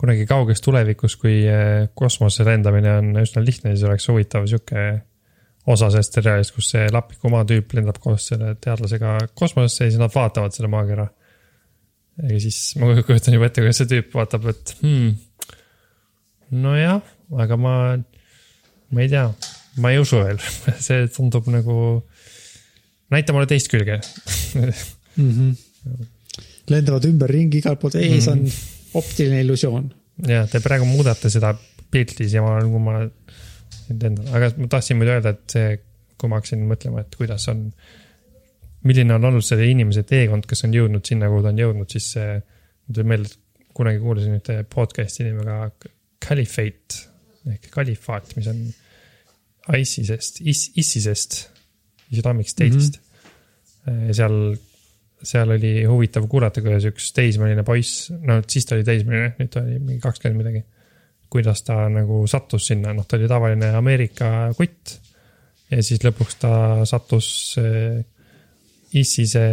kunagi 0.00 0.26
kauges 0.28 0.60
tulevikus, 0.64 1.16
kui 1.20 1.40
eh, 1.48 1.88
kosmosesse 1.96 2.46
lendamine 2.48 2.96
on 3.00 3.20
üsna 3.22 3.42
lihtne, 3.44 3.74
siis 3.74 3.86
oleks 3.88 4.08
huvitav 4.10 4.48
sihuke 4.50 4.86
osa 5.66 5.88
sellest 5.90 6.18
seriaalist, 6.18 6.54
kus 6.54 6.70
see 6.74 6.86
Lapiku 6.92 7.30
maa 7.32 7.46
tüüp 7.48 7.74
lendab 7.78 7.98
koos 8.02 8.28
selle 8.30 8.52
teadlasega 8.62 9.16
kosmosesse 9.38 9.86
ja 9.86 9.94
siis 9.94 10.02
nad 10.02 10.12
vaatavad 10.14 10.54
selle 10.54 10.70
maakera. 10.72 11.08
ja 12.22 12.40
siis 12.40 12.60
ma 12.80 12.92
kujutan 13.00 13.34
juba 13.34 13.48
ette, 13.48 13.64
kuidas 13.64 13.80
see 13.82 13.90
tüüp 13.90 14.14
vaatab, 14.14 14.46
et 14.52 14.74
hmm, 14.82 15.16
nojah, 16.62 17.00
aga 17.44 17.58
ma, 17.60 17.74
ma 18.92 19.02
ei 19.04 19.10
tea, 19.12 19.26
ma 19.82 19.92
ei 19.92 20.00
usu 20.02 20.20
veel, 20.22 20.40
see 20.86 21.08
tundub 21.16 21.48
nagu, 21.52 21.80
näita 23.12 23.34
mulle 23.34 23.48
teist 23.50 23.72
külge 23.72 23.98
mm. 23.98 24.70
-hmm. 25.18 26.06
lendavad 26.70 27.10
ümberringi 27.10 27.64
igalt 27.64 27.82
poolt, 27.82 27.98
ees 27.98 28.30
on 28.30 28.46
optiline 28.98 29.42
illusioon. 29.44 29.88
jah, 30.26 30.48
te 30.50 30.62
praegu 30.64 30.88
muudate 30.88 31.30
seda 31.32 31.52
pilti 31.92 32.28
ja 32.32 32.42
ma, 32.44 32.58
kui 32.64 32.82
ma 32.82 32.98
lendan, 33.00 34.18
aga 34.34 34.50
ma 34.58 34.68
tahtsin 34.72 34.98
muidu 34.98 35.14
öelda, 35.14 35.34
et 35.36 35.56
see, 35.56 35.78
kui 36.16 36.30
ma 36.32 36.40
hakkasin 36.40 36.62
mõtlema, 36.68 37.04
et 37.04 37.18
kuidas 37.18 37.48
on, 37.52 37.66
milline 38.86 39.16
on 39.16 39.28
olnud 39.30 39.44
selle 39.44 39.68
inimese 39.70 40.06
teekond, 40.08 40.48
kes 40.48 40.64
on 40.66 40.74
jõudnud 40.76 41.06
sinna, 41.06 41.28
kuhu 41.32 41.44
ta 41.44 41.52
on 41.52 41.60
jõudnud, 41.60 41.90
siis 41.92 42.08
see, 42.16 42.38
mul 42.86 42.98
tuli 42.98 43.10
meelde, 43.12 43.32
et 43.32 43.74
kunagi 43.76 44.00
kuulasin 44.00 44.38
ühte 44.38 44.62
podcast'i 44.72 45.26
nimega 45.26 45.68
Caliphate 46.26 47.04
ehk 47.52 47.68
kalifaat, 47.70 48.32
mis 48.38 48.48
on 48.50 48.62
ISISest, 49.76 50.40
ISISest, 50.42 51.36
Islamic 52.14 52.50
State'ist 52.50 52.98
mm. 52.98 53.92
-hmm. 53.92 54.14
seal, 54.14 54.56
seal 55.22 55.50
oli 55.50 55.84
huvitav 55.88 56.26
kuulata, 56.28 56.62
kuidas 56.64 56.86
üks 56.90 57.10
teismeline 57.16 57.64
poiss, 57.66 58.10
no 58.12 58.40
siis 58.48 58.66
ta 58.68 58.76
oli 58.76 58.84
teismeline, 58.86 59.34
nüüd 59.38 59.52
ta 59.52 59.62
oli 59.62 59.78
mingi 59.80 60.00
kakskümmend 60.02 60.42
midagi. 60.42 60.64
kuidas 61.30 61.62
ta 61.66 61.88
nagu 61.90 62.20
sattus 62.30 62.68
sinna, 62.70 62.92
noh, 62.94 63.06
ta 63.06 63.16
oli 63.16 63.28
tavaline 63.28 63.72
Ameerika 63.74 64.52
kutt. 64.56 64.98
ja 65.70 65.82
siis 65.82 66.04
lõpuks 66.04 66.38
ta 66.40 66.52
sattus 66.86 67.56
äh, 67.58 68.04
ISISe 68.92 69.46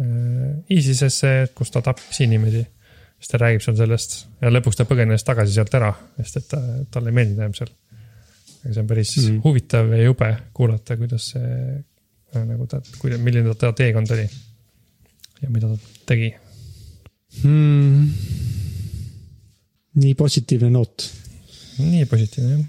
äh,, 0.00 0.52
ISISesse, 0.70 1.32
kus 1.54 1.70
ta 1.70 1.82
tappis 1.82 2.20
inimesi. 2.20 2.66
siis 3.18 3.30
ta 3.32 3.38
räägib 3.38 3.62
seal 3.64 3.76
sellest 3.78 4.18
ja 4.42 4.52
lõpuks 4.52 4.76
ta 4.78 4.84
põgenes 4.88 5.24
tagasi 5.24 5.56
sealt 5.56 5.74
ära, 5.78 5.92
sest 6.20 6.36
et 6.42 6.50
ta, 6.52 6.60
talle 6.90 7.10
ei 7.10 7.16
meeldinud 7.16 7.40
enam 7.46 7.56
seal. 7.56 7.72
aga 8.62 8.74
see 8.74 8.82
on 8.84 8.92
päris 8.92 9.16
mm. 9.16 9.24
-hmm. 9.24 9.40
huvitav 9.44 9.96
ja 9.96 10.02
jube 10.04 10.36
kuulata, 10.52 10.96
kuidas 10.96 11.32
see 11.32 11.80
nagu 12.40 12.66
ta, 12.70 12.80
kuida-, 13.00 13.20
milline 13.22 13.54
ta 13.58 13.72
teekond 13.76 14.12
oli. 14.14 14.26
ja 15.42 15.50
mida 15.50 15.72
ta 15.72 15.76
tegi. 16.12 16.30
hmm.. 17.42 18.12
nii 20.02 20.14
positiivne 20.18 20.70
noot. 20.72 21.08
nii 21.78 22.06
positiivne 22.10 22.54
jah. 22.54 22.64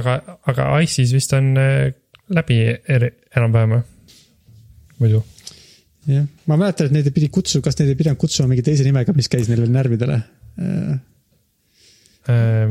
aga, 0.00 0.18
aga 0.52 0.68
ISIS 0.84 1.14
vist 1.16 1.32
on 1.36 1.54
äh, 1.60 1.94
läbi 2.28 2.60
eri- 2.66 3.14
enam-vähem 3.36 3.76
või? 3.76 3.82
muidu? 5.00 5.24
jah, 6.10 6.28
ma 6.46 6.60
mäletan, 6.60 6.90
et 6.90 6.98
neid 6.98 7.12
pidi 7.14 7.30
kutsuma, 7.32 7.64
kas 7.64 7.80
neid 7.80 7.92
ei 7.92 7.98
pidanud 7.98 8.20
kutsuma 8.20 8.50
mingi 8.52 8.64
teise 8.66 8.86
nimega, 8.86 9.16
mis 9.16 9.32
käis 9.32 9.48
neile 9.50 9.68
närvidele. 9.70 10.20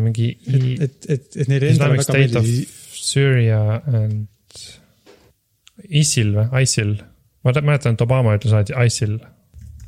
mingi 0.03 0.31
et, 0.35 0.63
et, 0.83 0.95
et, 1.15 1.27
et 1.41 1.51
neile 1.51 1.73
endale 1.73 1.99
väga 1.99 2.17
meeldis, 2.17 2.81
Syria 3.05 3.81
and 3.85 4.25
ISIL 5.83 6.33
või, 6.35 6.45
ISIL. 6.63 6.93
ma 7.43 7.55
mäletan, 7.61 7.97
et 7.97 8.03
Obama 8.05 8.35
ütles 8.37 8.53
alati 8.55 8.75
ISIL. 8.85 9.17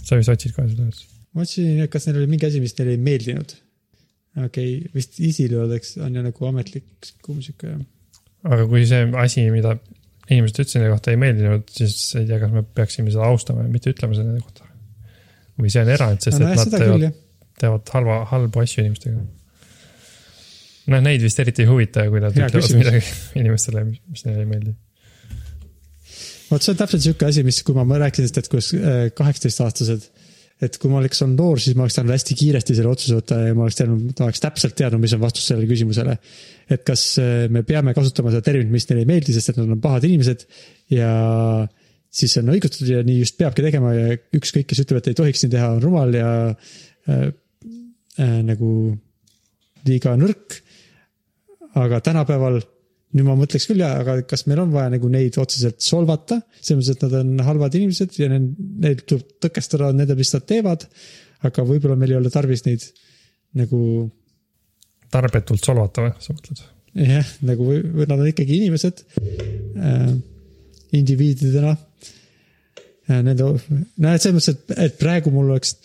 sa 0.03 0.19
vist 0.19 0.31
otsid 0.31 0.55
kohe 0.55 0.69
seda 0.71 0.87
üles. 0.87 1.03
ma 1.35 1.45
et 1.45 1.91
kas 1.91 2.07
neil 2.07 2.21
oli 2.21 2.31
mingi 2.31 2.47
asi, 2.47 2.61
mis 2.63 2.75
neile 2.77 2.95
ei 2.95 3.03
meeldinud. 3.09 3.53
okei 4.45 4.47
okay,, 4.47 4.89
vist 4.95 5.19
Isil 5.19 5.55
oleks, 5.59 5.95
on 5.97 6.15
ju 6.15 6.25
nagu 6.25 6.49
ametlik 6.49 7.13
kuumsika 7.25 7.71
jah. 7.71 7.85
aga 8.43 8.67
kui 8.67 8.85
see 8.89 9.07
asi, 9.23 9.47
mida 9.53 9.77
inimesed 10.27 10.59
ütlesid 10.59 10.81
nende 10.81 10.93
kohta 10.95 11.13
ei 11.13 11.19
meeldinud, 11.21 11.69
siis 11.71 11.97
ei 12.19 12.27
tea, 12.27 12.39
kas 12.41 12.53
me 12.53 12.63
peaksime 12.77 13.13
seda 13.13 13.29
austama 13.29 13.63
ja 13.63 13.71
mitte 13.71 13.93
ütlema 13.93 14.17
nende 14.17 14.43
kohta. 14.43 14.67
või 15.57 15.71
see 15.73 15.81
on 15.81 15.89
erand, 15.93 16.21
sest 16.21 16.41
nojah, 16.41 16.53
et 16.53 16.59
nad 16.59 16.83
teevad, 16.83 17.21
teevad 17.61 17.93
halva, 17.95 18.17
halbu 18.33 18.63
asju 18.63 18.83
inimestega. 18.83 19.21
noh, 20.93 21.05
neid 21.05 21.23
vist 21.23 21.39
eriti 21.43 21.63
ei 21.63 21.71
huvita, 21.71 22.05
kui 22.11 22.21
nad 22.23 22.35
Hea 22.35 22.49
ütlevad 22.49 22.67
küsimus. 22.67 22.83
midagi 22.83 23.05
inimestele, 23.41 23.85
mis 23.87 24.27
neile 24.27 24.43
ei 24.43 24.51
meeldi. 24.51 24.75
Vot 26.51 26.63
see 26.63 26.73
on 26.73 26.79
täpselt 26.79 27.03
sihuke 27.03 27.27
asi, 27.27 27.43
mis, 27.47 27.61
kui 27.65 27.75
ma 27.77 27.99
rääkisin 27.99 28.29
et 28.29 28.49
kuidas 28.51 28.71
kaheksateistaastased, 29.17 30.09
et 30.63 30.77
kui 30.81 30.89
ma 30.89 30.97
oleks 31.01 31.21
olnud 31.21 31.37
noor, 31.37 31.59
siis 31.61 31.75
ma 31.77 31.85
oleks 31.85 31.97
tahtnud 31.97 32.15
hästi 32.15 32.37
kiiresti 32.37 32.75
selle 32.77 32.89
otsuse 32.89 33.17
võtta 33.19 33.37
ja 33.43 33.55
ma 33.57 33.65
oleks 33.67 33.77
teadnud, 33.77 34.05
ma 34.17 34.29
oleks 34.29 34.41
täpselt 34.41 34.77
teadnud, 34.79 35.03
mis 35.03 35.13
on 35.13 35.21
vastus 35.21 35.45
sellele 35.49 35.69
küsimusele. 35.69 36.17
et 36.73 36.83
kas 36.87 37.03
äh, 37.21 37.45
me 37.53 37.61
peame 37.63 37.93
kasutama 37.95 38.33
seda 38.33 38.43
terminit, 38.43 38.71
mis 38.73 38.87
neile 38.89 39.03
ei 39.05 39.09
meeldi, 39.09 39.35
sest 39.35 39.53
et 39.53 39.59
nad 39.61 39.75
on 39.75 39.81
pahad 39.83 40.07
inimesed 40.07 40.47
ja 40.95 41.11
siis 42.09 42.33
see 42.33 42.41
on 42.41 42.53
õigustatud 42.55 42.89
ja 42.89 43.03
nii 43.05 43.19
just 43.21 43.37
peabki 43.37 43.65
tegema 43.65 43.93
ja 43.93 44.15
ükskõik, 44.39 44.65
kes 44.71 44.81
ütleb, 44.83 45.01
et 45.01 45.11
ei 45.11 45.19
tohiks 45.19 45.45
nii 45.45 45.53
teha, 45.53 45.69
on 45.75 45.83
rumal 45.83 46.17
ja 46.17 46.31
äh, 46.49 47.27
äh, 48.17 48.39
nagu 48.47 48.71
liiga 49.87 50.17
nõrk. 50.19 50.61
aga 51.77 51.99
tänapäeval, 52.01 52.57
nüüd 53.17 53.27
ma 53.27 53.35
mõtleks 53.39 53.67
küll 53.69 53.81
ja, 53.81 53.91
aga 54.01 54.19
kas 54.29 54.45
meil 54.49 54.61
on 54.63 54.71
vaja 54.73 54.91
nagu 54.93 55.09
neid 55.11 55.37
otseselt 55.41 55.81
solvata, 55.83 56.39
selles 56.59 56.79
mõttes, 56.79 56.95
et 56.95 57.05
nad 57.07 57.17
on 57.21 57.45
halvad 57.47 57.77
inimesed 57.79 58.15
ja 58.21 58.29
neil, 58.31 58.47
neil 58.83 59.03
tuleb 59.03 59.37
tõkestada 59.43 59.91
nende, 59.95 60.17
mis 60.19 60.33
nad 60.35 60.45
teevad. 60.49 60.87
aga 61.47 61.63
võib-olla 61.65 61.97
meil 61.99 62.15
ei 62.15 62.17
ole 62.17 62.31
tarvis 62.33 62.65
neid 62.65 62.85
nagu 63.57 63.79
tarbetult 65.13 65.63
solvata 65.63 66.07
või, 66.07 66.15
sa 66.23 66.35
mõtled? 66.35 66.63
jah, 66.97 67.35
nagu 67.45 67.67
või, 67.67 67.81
või 67.99 68.07
nad 68.09 68.23
on 68.23 68.31
ikkagi 68.31 68.57
inimesed 68.61 69.03
äh, 69.21 70.09
indiviididena 70.97 71.75
äh,. 71.75 73.21
Nende, 73.23 73.45
no 73.47 74.09
et 74.11 74.19
selles 74.19 74.35
mõttes, 74.35 74.49
et, 74.51 74.71
et 74.83 74.95
praegu 74.99 75.31
mul 75.31 75.53
oleks, 75.53 75.77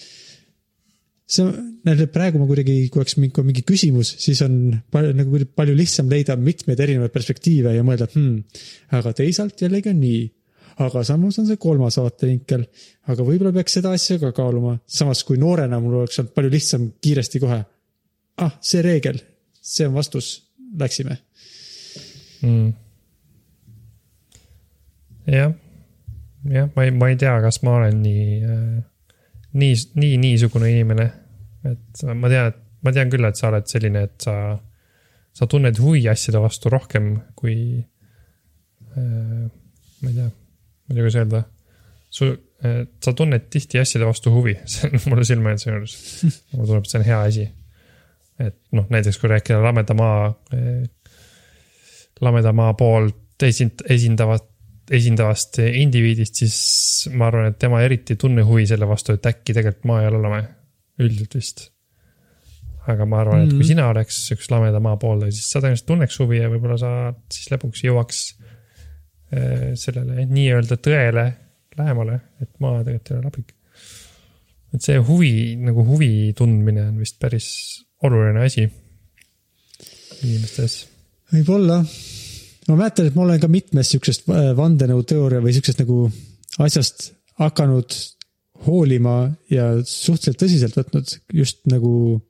see 1.32 1.44
on, 1.46 2.04
praegu 2.12 2.40
ma 2.40 2.46
kuidagi, 2.48 2.76
kui 2.92 3.00
oleks 3.00 3.16
mingi, 3.20 3.44
mingi 3.46 3.64
küsimus, 3.66 4.12
siis 4.20 4.42
on 4.44 4.58
palju, 4.92 5.14
nagu 5.16 5.42
palju 5.56 5.74
lihtsam 5.78 6.10
leida 6.12 6.36
mitmeid 6.36 6.80
erinevaid 6.84 7.14
perspektiive 7.14 7.74
ja 7.76 7.84
mõelda, 7.86 8.08
et 8.08 8.16
hmm, 8.18 8.62
aga 8.98 9.14
teisalt 9.16 9.64
jällegi 9.64 9.92
on 9.92 10.00
nii. 10.02 10.22
aga 10.82 11.02
samas 11.04 11.36
on 11.38 11.46
see 11.48 11.60
kolmas 11.60 11.98
vaatevinkel, 12.00 12.64
aga 13.12 13.24
võib-olla 13.26 13.52
peaks 13.54 13.78
seda 13.78 13.92
asja 13.96 14.18
ka 14.20 14.32
kaaluma, 14.36 14.78
samas 14.88 15.20
kui 15.28 15.40
noorena 15.40 15.80
mul 15.80 16.00
oleks 16.00 16.20
olnud 16.20 16.32
palju 16.36 16.52
lihtsam 16.52 16.86
kiiresti 17.00 17.42
kohe. 17.42 17.58
ah, 18.44 18.54
see 18.60 18.84
reegel, 18.84 19.20
see 19.60 19.88
on 19.88 19.96
vastus, 19.96 20.34
läksime 20.80 21.18
mm.. 22.42 22.70
jah, 25.32 25.52
jah, 26.48 26.72
ma 26.76 26.88
ei, 26.88 26.96
ma 26.96 27.12
ei 27.12 27.20
tea, 27.20 27.36
kas 27.44 27.62
ma 27.64 27.78
olen 27.80 28.00
nii 28.04 28.24
äh,, 28.42 28.80
nii, 29.52 29.74
nii 29.94 30.16
niisugune 30.16 30.70
inimene, 30.72 31.10
et 31.68 32.04
ma 32.18 32.30
tean, 32.32 32.52
et 32.52 32.60
ma 32.86 32.92
tean 32.94 33.10
küll, 33.12 33.26
et 33.28 33.38
sa 33.38 33.50
oled 33.50 33.66
selline, 33.70 34.04
et 34.08 34.26
sa, 34.26 34.36
sa 35.32 35.48
tunned 35.50 35.78
huvi 35.82 36.04
asjade 36.10 36.40
vastu 36.42 36.72
rohkem 36.72 37.14
kui 37.38 37.56
äh,. 38.96 39.48
ma 40.02 40.10
ei 40.10 40.16
tea, 40.16 40.28
ma 40.28 40.90
ei 40.90 40.94
tea, 40.94 41.02
kuidas 41.02 41.18
öelda. 41.20 41.44
su, 42.10 42.32
sa 43.02 43.14
tunned 43.18 43.48
tihti 43.50 43.80
asjade 43.82 44.06
vastu 44.06 44.32
huvi, 44.34 44.56
see 44.70 44.90
on 44.90 45.04
mulle 45.10 45.26
silma 45.28 45.52
jäänud 45.52 45.66
seejuures. 45.66 45.98
mulle 46.52 46.66
tundub, 46.66 46.86
et 46.86 46.94
see 46.94 47.02
on 47.02 47.06
hea 47.10 47.20
asi. 47.28 47.46
et 48.42 48.58
noh, 48.74 48.88
näiteks 48.90 49.20
kui 49.20 49.30
rääkida 49.30 49.62
lameda 49.62 49.94
maa 49.94 50.32
äh, 50.54 50.82
lameda 52.22 52.52
maa 52.56 52.74
poolt 52.78 53.44
esind-, 53.46 53.84
esindavat, 53.90 54.46
esindavast 54.92 55.60
indiviidist, 55.62 56.42
siis 56.42 56.56
ma 57.16 57.28
arvan, 57.30 57.52
et 57.52 57.58
tema 57.62 57.82
eriti 57.84 58.16
ei 58.16 58.20
tunne 58.20 58.44
huvi 58.46 58.66
selle 58.70 58.88
vastu, 58.88 59.16
et 59.16 59.30
äkki 59.30 59.56
tegelikult 59.56 59.88
maa 59.90 60.02
ei 60.02 60.10
ole 60.10 60.22
lame. 60.22 60.42
Üldiselt 61.01 61.34
vist. 61.38 61.68
aga 62.90 63.05
ma 63.07 63.20
arvan, 63.22 63.45
et 63.45 63.51
kui 63.53 63.61
Mhm. 63.62 63.68
sina 63.68 63.88
oleks 63.93 64.16
üks 64.34 64.49
lameda 64.51 64.80
maa 64.82 64.97
pooldaja, 64.99 65.30
siis 65.30 65.51
sa 65.53 65.61
tõenäoliselt 65.61 65.86
tunneks 65.86 66.18
huvi 66.18 66.40
ja 66.40 66.49
võib-olla 66.51 66.78
sa 66.78 67.14
siis 67.30 67.47
lõpuks 67.53 67.84
jõuaks 67.86 68.22
äh, 69.32 69.72
sellele 69.78 70.26
nii-öelda 70.26 70.76
tõele 70.82 71.26
lähemale, 71.78 72.20
et 72.43 72.51
maa 72.61 72.82
tegelikult 72.82 73.11
ei 73.11 73.16
ole 73.16 73.24
labik. 73.28 73.55
et 74.74 74.82
see 74.82 74.99
huvi, 74.99 75.57
nagu 75.57 75.84
huvi 75.84 76.32
tundmine 76.36 76.88
on 76.88 76.99
vist 76.99 77.18
päris 77.20 77.47
oluline 78.03 78.43
asi 78.45 78.66
inimestes 80.22 80.86
võib-olla. 81.32 81.80
ma 82.68 82.76
mäletan, 82.76 83.07
et 83.07 83.14
ma 83.14 83.22
olen 83.26 83.40
ka 83.43 83.49
mitmest 83.53 83.95
siuksest 83.95 84.28
äh, 84.30 84.51
vandenõuteooria 84.59 85.43
või 85.45 85.55
siuksest 85.57 85.82
nagu 85.84 86.05
asjast 86.62 87.12
hakanud 87.40 87.95
hoolima 88.66 89.16
ja 89.50 89.72
suhteliselt 89.84 90.40
tõsiselt 90.40 90.76
võtnud 90.78 91.16
just 91.34 91.62
nagu 91.70 92.20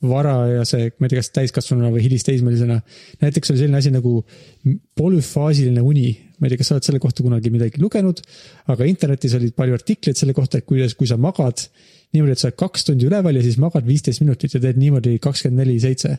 varajase, 0.00 0.78
ma 0.96 1.06
ei 1.06 1.12
tea, 1.12 1.20
kas 1.20 1.30
täiskasvanuna 1.36 1.90
või 1.92 2.06
hilisteismelisena. 2.06 2.78
näiteks 3.20 3.52
oli 3.52 3.60
selline 3.60 3.78
asi 3.78 3.90
nagu 3.92 4.22
polüfaasiline 4.96 5.82
uni. 5.84 6.08
ma 6.40 6.48
ei 6.48 6.54
tea, 6.54 6.60
kas 6.62 6.70
sa 6.70 6.78
oled 6.78 6.86
selle 6.88 7.00
kohta 7.02 7.22
kunagi 7.22 7.50
midagi 7.52 7.80
lugenud, 7.82 8.22
aga 8.72 8.86
internetis 8.88 9.34
olid 9.36 9.52
palju 9.52 9.76
artikleid 9.76 10.16
selle 10.16 10.32
kohta, 10.32 10.58
et 10.58 10.64
kuidas, 10.64 10.94
kui 10.96 11.06
sa 11.06 11.18
magad 11.20 11.66
niimoodi, 12.14 12.32
et 12.32 12.40
sa 12.40 12.48
oled 12.48 12.56
kaks 12.62 12.88
tundi 12.88 13.04
üleval 13.06 13.36
ja 13.36 13.42
siis 13.44 13.58
magad 13.60 13.84
viisteist 13.84 14.24
minutit 14.24 14.56
ja 14.56 14.60
teed 14.62 14.80
niimoodi 14.80 15.18
kakskümmend 15.20 15.66
neli 15.66 15.76
seitse 15.82 16.16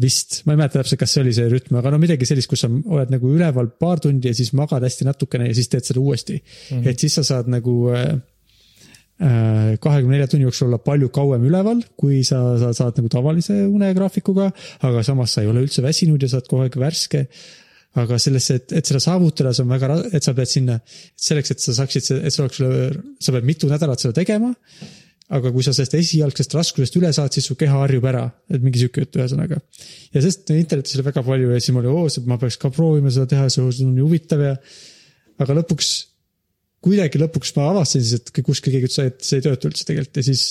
vist, 0.00 0.40
ma 0.46 0.54
ei 0.54 0.62
mäleta 0.62 0.78
täpselt, 0.78 1.00
kas 1.02 1.12
see 1.12 1.22
oli 1.24 1.34
see 1.36 1.50
rütm, 1.52 1.76
aga 1.80 1.92
no 1.92 2.00
midagi 2.00 2.24
sellist, 2.28 2.48
kus 2.48 2.64
sa 2.64 2.70
oled 2.70 3.12
nagu 3.12 3.34
üleval 3.34 3.68
paar 3.80 4.00
tundi 4.00 4.30
ja 4.30 4.36
siis 4.36 4.54
magad 4.56 4.84
hästi 4.86 5.04
natukene 5.08 5.50
ja 5.50 5.56
siis 5.58 5.68
teed 5.68 5.84
seda 5.84 6.00
uuesti 6.00 6.38
mm. 6.38 6.78
-hmm. 6.78 6.88
et 6.88 7.04
siis 7.04 7.18
sa 7.20 7.24
saad 7.34 7.50
nagu 7.52 7.76
kahekümne 9.18 10.14
nelja 10.14 10.28
tunni 10.30 10.46
jooksul 10.46 10.68
olla 10.68 10.78
palju 10.78 11.08
kauem 11.10 11.44
üleval, 11.44 11.80
kui 11.98 12.20
sa, 12.24 12.38
sa 12.60 12.72
saad 12.72 13.00
nagu 13.00 13.08
tavalise 13.10 13.64
unegraafikuga, 13.66 14.52
aga 14.86 15.02
samas 15.02 15.34
sa 15.34 15.42
ei 15.42 15.50
ole 15.50 15.64
üldse 15.66 15.82
väsinud 15.82 16.22
ja 16.22 16.28
sa 16.30 16.38
oled 16.38 16.50
kogu 16.52 16.62
aeg 16.62 16.78
värske 16.78 17.24
aga 17.96 18.18
sellesse, 18.20 18.58
et, 18.60 18.72
et 18.80 18.88
seda 18.88 19.00
saavutada, 19.02 19.52
see 19.56 19.64
on 19.64 19.72
väga, 19.72 19.98
et 20.14 20.24
sa 20.24 20.34
pead 20.36 20.50
sinna, 20.50 20.78
selleks, 21.28 21.54
et 21.54 21.64
sa 21.64 21.74
saaksid, 21.80 22.10
et 22.20 22.34
see 22.34 22.44
oleks 22.44 22.60
sulle, 22.60 22.88
sa 23.24 23.34
pead 23.34 23.48
mitu 23.48 23.70
nädalat 23.70 24.04
seda 24.04 24.16
tegema. 24.20 24.52
Aga 25.28 25.50
kui 25.52 25.64
sa 25.64 25.74
sellest 25.76 25.96
esialgsest 25.98 26.54
raskusest 26.56 26.94
üle 27.00 27.10
saad, 27.12 27.34
siis 27.34 27.48
su 27.50 27.56
keha 27.60 27.82
harjub 27.82 28.06
ära, 28.08 28.24
et 28.48 28.62
mingi 28.64 28.80
sihuke 28.80 29.04
jutt 29.04 29.18
ühesõnaga. 29.20 29.58
ja 30.14 30.22
sest 30.24 30.48
internetis 30.54 30.96
oli 30.96 31.08
väga 31.10 31.24
palju 31.26 31.50
ja 31.52 31.60
siis 31.60 31.74
ma 31.76 31.82
olin, 31.82 31.92
oo, 31.92 32.24
ma 32.30 32.38
peaks 32.40 32.56
ka 32.60 32.70
proovima 32.72 33.12
seda 33.12 33.28
teha, 33.28 33.48
see 33.52 33.64
on 33.64 33.92
nii 33.92 34.06
huvitav 34.06 34.44
ja. 34.44 34.54
aga 35.44 35.58
lõpuks, 35.60 35.90
kuidagi 36.84 37.20
lõpuks 37.20 37.52
ma 37.58 37.68
avastasin 37.74 38.06
siis, 38.06 38.22
et 38.22 38.42
kuskil 38.46 38.72
keegi 38.72 38.88
ütles, 38.88 39.12
et 39.12 39.28
see 39.28 39.42
ei 39.42 39.46
tööta 39.50 39.68
üldse 39.68 39.84
tegelikult 39.88 40.22
ja 40.22 40.26
siis 40.30 40.46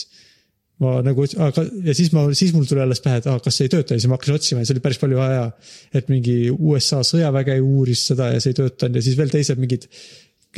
ma 0.84 1.00
nagu, 1.02 1.26
aga 1.42 1.66
ja 1.88 1.98
siis 1.98 2.14
ma, 2.14 2.28
siis 2.38 2.54
mul 2.54 2.70
tuli 2.70 2.84
alles 2.84 3.02
pähe, 3.02 3.18
et 3.18 3.28
ah, 3.32 3.42
kas 3.42 3.58
see 3.58 3.66
ei 3.66 3.74
tööta 3.74 3.96
ja 3.96 4.02
siis 4.02 4.12
ma 4.12 4.20
hakkasin 4.20 4.38
otsima 4.38 4.62
ja 4.62 4.70
see 4.70 4.78
oli 4.78 4.86
päris 4.86 5.02
palju 5.02 5.24
aja. 5.26 5.50
et 5.98 6.14
mingi 6.14 6.38
USA 6.54 7.02
sõjaväge 7.08 7.58
uuris 7.66 8.06
seda 8.12 8.30
ja 8.36 8.44
see 8.44 8.54
ei 8.54 8.62
töötanud 8.62 9.00
ja 9.00 9.06
siis 9.08 9.18
veel 9.18 9.34
teised 9.34 9.58
mingid 9.58 9.90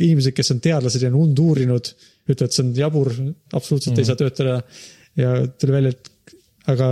inimesed, 0.00 0.34
kes 0.36 0.52
on 0.54 0.60
teadlased 0.64 1.02
ja 1.02 1.10
on 1.10 1.18
und 1.24 1.40
uurinud, 1.42 1.90
ütlevad, 2.34 2.54
see 2.54 2.64
on 2.64 2.72
jabur, 2.76 3.12
absoluutselt 3.52 3.94
mm. 3.94 4.00
ei 4.00 4.08
saa 4.08 4.20
töötada. 4.20 4.56
ja 5.18 5.34
tuli 5.60 5.74
välja, 5.74 5.94
et 5.94 6.34
aga 6.70 6.90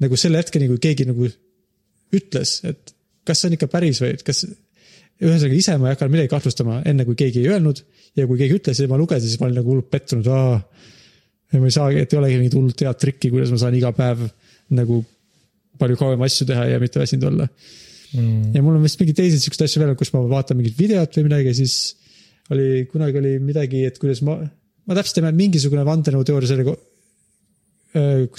nagu 0.00 0.18
selle 0.20 0.40
hetkeni, 0.40 0.68
kui 0.70 0.80
keegi 0.82 1.06
nagu 1.08 1.28
ütles, 2.16 2.56
et 2.66 2.94
kas 3.26 3.42
see 3.42 3.50
on 3.50 3.56
ikka 3.56 3.68
päris 3.70 4.00
või 4.02 4.14
et 4.16 4.24
kas, 4.26 4.44
ühesõnaga 5.20 5.56
ise 5.56 5.76
ma 5.76 5.90
ei 5.90 5.96
hakanud 5.96 6.14
midagi 6.14 6.32
kahtlustama, 6.32 6.80
enne 6.88 7.04
kui 7.08 7.18
keegi 7.18 7.42
ei 7.42 7.52
öelnud 7.52 7.82
ja 8.16 8.26
kui 8.28 8.40
keegi 8.40 8.56
ütles 8.60 8.80
ja 8.80 8.88
ma 8.90 8.98
lugesin, 9.00 9.28
siis 9.28 9.40
ma 9.40 9.48
olin 9.48 9.60
nagu 9.60 9.72
hullult 9.74 9.90
pettunud, 9.92 10.30
aa 10.32 10.56
ja 11.50 11.60
ma 11.60 11.68
ei 11.68 11.74
saagi, 11.74 12.04
et 12.04 12.14
ei 12.14 12.20
olegi 12.20 12.38
mingit 12.40 12.56
hullult 12.56 12.84
head 12.86 13.00
trikki, 13.02 13.30
kuidas 13.32 13.52
ma 13.52 13.58
saan 13.60 13.76
iga 13.76 13.90
päev 13.96 14.22
nagu 14.78 15.00
palju 15.80 15.98
kauem 16.00 16.22
asju 16.24 16.46
teha 16.48 16.66
ja 16.70 16.80
mitte 16.82 17.00
väsinud 17.00 17.26
olla 17.30 17.46
mm.. 17.48 18.52
ja 18.54 18.62
mul 18.62 18.78
on 18.78 18.86
vist 18.86 19.00
mingeid 19.00 19.18
teisi 19.18 19.40
siukseid 19.42 19.66
asju 19.66 19.82
veel, 19.82 19.96
kus 19.98 20.12
ma 20.14 20.22
vaatan 20.30 20.60
mingit 20.60 20.78
videot 20.78 21.18
või 21.18 21.26
midagi, 21.28 21.54
siis 21.60 21.76
oli, 22.54 22.86
kunagi 22.90 23.20
oli 23.20 23.34
midagi, 23.42 23.84
et 23.88 23.98
kuidas 24.02 24.22
ma, 24.26 24.38
ma 24.90 24.98
täpselt 24.98 25.20
ei 25.20 25.24
mäleta, 25.24 25.38
mingisugune 25.38 25.86
vandenõuteooria 25.86 26.50
selle, 26.50 26.74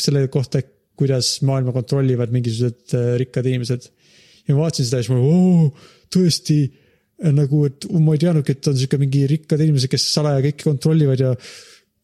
selle 0.03 0.25
kohta, 0.33 0.61
kuidas 0.99 1.37
maailma 1.47 1.73
kontrollivad 1.75 2.33
mingisugused 2.35 2.97
äh, 2.97 3.13
rikkad 3.23 3.47
inimesed. 3.47 3.87
ja 4.47 4.55
ma 4.55 4.65
vaatasin 4.65 4.89
seda 4.89 4.99
ja 4.99 5.07
siis 5.07 5.15
ma 5.15 5.69
tõesti 6.11 6.59
nagu, 7.31 7.63
et 7.69 7.85
ma 8.01 8.15
ei 8.15 8.21
teadnudki, 8.21 8.55
et 8.55 8.69
on 8.71 8.77
sihuke 8.77 8.99
mingi 9.01 9.23
rikkad 9.29 9.61
inimesed, 9.61 9.91
kes 9.91 10.07
salaja 10.15 10.41
kõike 10.47 10.65
kontrollivad 10.65 11.21
ja 11.21 11.33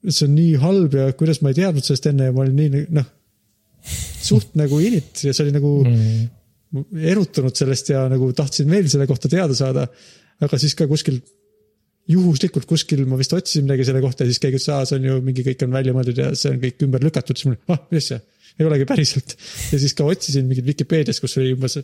see 0.05 0.27
on 0.27 0.35
nii 0.37 0.57
halb 0.61 0.95
ja 0.95 1.07
kuidas 1.17 1.41
ma 1.41 1.51
ei 1.51 1.57
teadnud 1.57 1.85
sellest 1.85 2.09
enne 2.11 2.29
ja 2.29 2.35
ma 2.35 2.43
olin 2.43 2.59
nii 2.59 2.83
noh, 2.95 3.07
suht 4.23 4.53
nagu 4.59 4.79
init 4.83 5.23
ja 5.25 5.33
see 5.33 5.47
oli 5.47 5.55
nagu 5.55 5.71
mm. 5.83 6.85
erutunud 7.13 7.57
sellest 7.57 7.91
ja 7.93 8.05
nagu 8.11 8.29
tahtsin 8.37 8.69
veel 8.71 8.89
selle 8.91 9.07
kohta 9.09 9.31
teada 9.31 9.57
saada. 9.57 9.87
aga 10.43 10.59
siis 10.61 10.75
ka 10.77 10.85
kuskil 10.89 11.17
juhuslikult 12.11 12.67
kuskil 12.69 13.03
ma 13.09 13.17
vist 13.19 13.33
otsisin 13.35 13.65
midagi 13.67 13.85
selle 13.87 14.01
kohta 14.03 14.23
ja 14.23 14.31
siis 14.31 14.41
keegi 14.43 14.59
ütles, 14.59 14.69
aa, 14.73 14.85
see 14.87 14.99
on 14.99 15.07
ju 15.09 15.17
mingi, 15.25 15.43
kõik 15.47 15.65
on 15.65 15.73
välja 15.75 15.95
mõeldud 15.95 16.21
ja 16.21 16.29
see 16.39 16.53
on 16.53 16.61
kõik 16.61 16.85
ümber 16.87 17.03
lükatud, 17.03 17.39
siis 17.39 17.49
mul, 17.49 17.57
ah, 17.73 17.81
mis 17.91 18.07
asja, 18.07 18.21
ei 18.57 18.67
olegi 18.67 18.87
päriselt. 18.89 19.35
ja 19.73 19.81
siis 19.81 19.95
ka 19.97 20.07
otsisin 20.07 20.47
mingit 20.47 20.67
Vikipeediast, 20.67 21.23
kus 21.23 21.35
oli 21.41 21.51
umbes, 21.55 21.77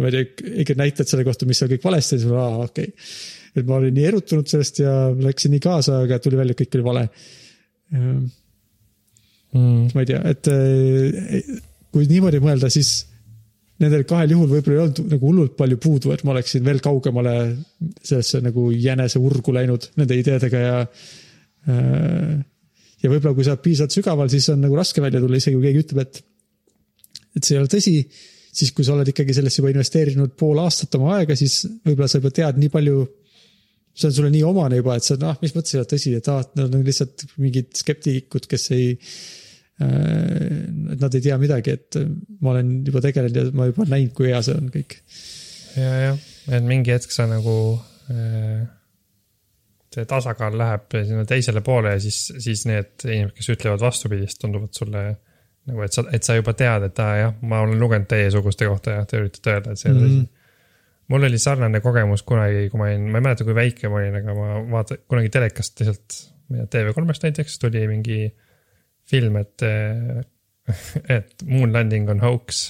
ma 0.00 0.10
ei 0.10 0.16
tea, 0.16 0.50
õiged 0.52 0.80
näited 0.80 1.10
selle 1.10 1.24
kohta, 1.26 1.48
mis 1.48 1.62
seal 1.62 1.72
kõik 1.72 1.86
valesti, 1.86 2.18
siis 2.18 2.28
ma, 2.28 2.44
aa, 2.44 2.68
okei 2.68 2.90
okay.. 2.92 3.08
et 3.54 3.70
ma 3.70 3.80
olin 3.80 3.96
nii 3.96 4.06
erutunud 4.10 4.52
sellest 4.52 4.82
ja 4.84 4.94
läksin 5.28 5.54
nii 5.56 5.64
kaasa, 5.64 6.02
aga 6.04 6.20
tuli 6.20 6.40
välja, 6.40 6.56
et 6.56 6.64
kõik 6.64 6.78
oli 6.78 6.88
vale. 6.90 7.08
Mm. 7.94 8.22
ma 9.94 10.02
ei 10.02 10.08
tea, 10.08 10.20
et 10.28 10.48
eh, 10.50 11.50
kui 11.94 12.08
niimoodi 12.10 12.40
mõelda, 12.42 12.68
siis 12.74 13.04
nendel 13.82 14.04
kahel 14.06 14.34
juhul 14.34 14.50
võib-olla 14.50 14.76
ei 14.76 14.82
olnud 14.84 15.14
nagu 15.14 15.30
hullult 15.30 15.56
palju 15.58 15.78
puudu, 15.82 16.12
et 16.14 16.22
ma 16.26 16.34
oleksin 16.34 16.62
veel 16.66 16.80
kaugemale 16.84 17.34
sellesse 17.98 18.40
nagu 18.44 18.68
jänese 18.70 19.22
urgu 19.22 19.54
läinud 19.56 19.88
nende 19.98 20.18
ideedega 20.20 20.60
ja. 20.62 20.76
ja 21.66 23.10
võib-olla, 23.10 23.34
kui 23.34 23.46
sa 23.46 23.56
oled 23.56 23.64
piisavalt 23.64 23.96
sügaval, 23.98 24.30
siis 24.32 24.46
on 24.54 24.62
nagu 24.62 24.78
raske 24.78 25.02
välja 25.02 25.22
tulla, 25.22 25.40
isegi 25.40 25.58
kui 25.58 25.66
keegi 25.66 25.84
ütleb, 25.88 26.04
et, 26.06 26.22
et 27.34 27.42
see 27.42 27.56
ei 27.56 27.64
ole 27.64 27.72
tõsi. 27.72 27.98
siis, 28.54 28.70
kui 28.70 28.86
sa 28.86 28.94
oled 28.94 29.10
ikkagi 29.10 29.34
sellesse 29.34 29.58
juba 29.58 29.74
investeerinud 29.74 30.36
pool 30.38 30.62
aastat 30.62 30.94
oma 31.00 31.16
aega, 31.18 31.34
siis 31.34 31.64
võib-olla 31.82 32.10
sa 32.10 32.22
juba 32.22 32.30
tead 32.34 32.62
nii 32.62 32.70
palju. 32.70 33.06
see 33.94 34.10
on 34.10 34.14
sulle 34.14 34.30
nii 34.30 34.42
omane 34.46 34.78
juba, 34.78 34.96
et 34.98 35.06
sa, 35.06 35.18
noh, 35.18 35.34
mis 35.42 35.54
mõttes 35.54 35.74
ei 35.74 35.82
ole 35.82 35.90
tõsi, 35.90 36.14
et 36.18 36.28
aa, 36.30 36.46
et 36.46 36.56
nad 36.58 36.78
on 36.78 36.86
lihtsalt 36.86 37.26
mingid 37.42 37.74
skeptikud, 37.78 38.46
kes 38.50 38.70
ei 38.74 38.94
et 39.82 41.00
nad 41.00 41.16
ei 41.16 41.24
tea 41.24 41.38
midagi, 41.40 41.74
et 41.74 41.98
ma 42.44 42.52
olen 42.52 42.76
juba 42.86 43.02
tegelenud 43.02 43.40
ja 43.40 43.44
ma 43.58 43.66
juba 43.70 43.88
näinud, 43.90 44.12
kui 44.14 44.30
hea 44.30 44.40
see 44.46 44.54
on 44.54 44.70
kõik. 44.74 44.96
ja, 45.74 45.90
jah, 46.08 46.24
et 46.54 46.66
mingi 46.68 46.94
hetk 46.94 47.10
sa 47.14 47.26
nagu 47.30 47.56
äh, 48.12 48.62
see 49.94 50.06
tasakaal 50.10 50.56
läheb 50.58 50.94
sinna 50.94 51.24
teisele 51.28 51.62
poole 51.64 51.94
ja 51.96 52.02
siis, 52.02 52.26
siis 52.42 52.64
need 52.70 53.06
inimesed, 53.06 53.34
kes 53.38 53.50
ütlevad 53.54 53.82
vastupidist, 53.82 54.40
tunduvad 54.42 54.74
sulle 54.76 55.04
nagu, 55.64 55.82
et 55.84 55.96
sa, 55.96 56.04
et 56.14 56.26
sa 56.26 56.36
juba 56.38 56.54
tead, 56.58 56.88
et 56.88 57.02
aa 57.02 57.18
jah, 57.20 57.34
ma 57.48 57.62
olen 57.64 57.80
lugenud 57.80 58.08
teiesuguste 58.10 58.68
kohta 58.68 58.98
ja 58.98 59.04
te 59.08 59.20
üritate 59.22 59.54
öelda, 59.54 59.74
et 59.74 59.80
see 59.80 59.90
ei 59.90 59.96
ole 59.96 60.06
tõsi. 60.06 60.22
mul 61.12 61.28
oli 61.28 61.40
sarnane 61.40 61.80
kogemus 61.84 62.24
kunagi, 62.26 62.68
kui 62.72 62.80
ma 62.80 62.88
olin, 62.90 63.10
ma 63.10 63.20
ei 63.20 63.26
mäleta, 63.28 63.46
kui 63.48 63.56
väike 63.56 63.90
ma 63.92 64.00
olin, 64.00 64.18
aga 64.20 64.38
ma 64.38 64.48
vaata-, 64.78 65.00
kunagi 65.10 65.32
telekast 65.32 65.80
lihtsalt, 65.80 66.18
ma 66.48 66.58
ei 66.58 66.66
tea, 66.66 66.84
TV3-st 66.84 67.28
näiteks 67.28 67.60
tuli 67.62 67.86
mingi 67.90 68.20
film, 69.10 69.36
et, 69.40 69.64
et 71.16 71.46
Moon 71.46 71.72
Landing 71.72 72.10
on 72.12 72.22
hoax. 72.24 72.64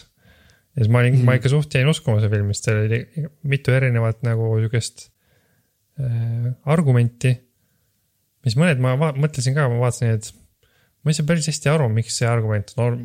ja 0.75 0.83
siis 0.83 0.91
ma 0.91 1.03
olin 1.03 1.19
mm, 1.19 1.27
ma 1.29 1.37
ikka 1.39 1.53
suht 1.53 1.75
jäin 1.75 1.91
uskuma 1.91 2.21
seda 2.21 2.33
filmi, 2.33 2.55
sest 2.57 2.71
seal 2.71 2.81
oli 2.85 3.01
mitu 3.51 3.75
erinevat 3.75 4.25
nagu 4.27 4.55
sihukest 4.59 5.09
äh, 6.03 6.49
argumenti. 6.65 7.35
mis 8.45 8.57
mõned 8.61 8.83
ma 8.83 8.97
mõtlesin 8.99 9.57
ka, 9.57 9.69
ma 9.71 9.83
vaatasin, 9.87 10.19
et 10.19 10.33
ma 11.05 11.13
ei 11.13 11.19
saa 11.19 11.29
päris 11.29 11.49
hästi 11.51 11.71
aru, 11.73 11.91
miks 11.93 12.19
see 12.21 12.29
argument 12.29 12.73
on, 12.81 13.05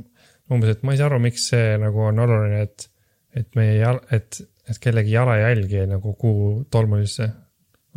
umbes, 0.50 0.74
et 0.74 0.88
ma 0.88 0.96
ei 0.96 1.02
saa 1.02 1.10
aru, 1.12 1.20
miks 1.24 1.50
see 1.52 1.76
nagu 1.82 2.08
on 2.10 2.24
oluline, 2.26 2.64
et, 2.66 2.90
et 3.38 3.60
meie 3.60 3.94
et, 4.16 4.42
et 4.70 4.82
kellegi 4.82 5.14
jalajälgi 5.14 5.82
jäi 5.82 5.88
nagu 5.90 6.16
kuu 6.20 6.64
tolmulisse. 6.72 7.30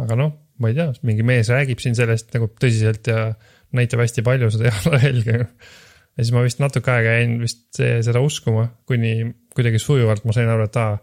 aga 0.02 0.18
noh, 0.18 0.36
ma 0.60 0.70
ei 0.70 0.76
tea, 0.76 0.92
mingi 1.08 1.24
mees 1.26 1.50
räägib 1.52 1.80
siin 1.82 1.96
sellest 1.98 2.32
nagu 2.36 2.50
tõsiselt 2.60 3.08
ja 3.08 3.32
näitab 3.76 4.02
hästi 4.04 4.24
palju 4.26 4.50
seda 4.54 4.68
jalajälge. 4.72 5.38
ja 5.42 6.24
siis 6.24 6.32
ma 6.34 6.44
vist 6.44 6.60
natuke 6.62 6.92
aega 6.92 7.16
jäin 7.18 7.38
vist 7.42 7.80
seda 7.80 8.20
uskuma, 8.24 8.68
kuni 8.88 9.14
kuidagi 9.56 9.80
sujuvalt 9.82 10.26
ma 10.28 10.36
sain 10.36 10.50
aru, 10.52 10.68
et 10.68 10.78
aa, 10.80 10.96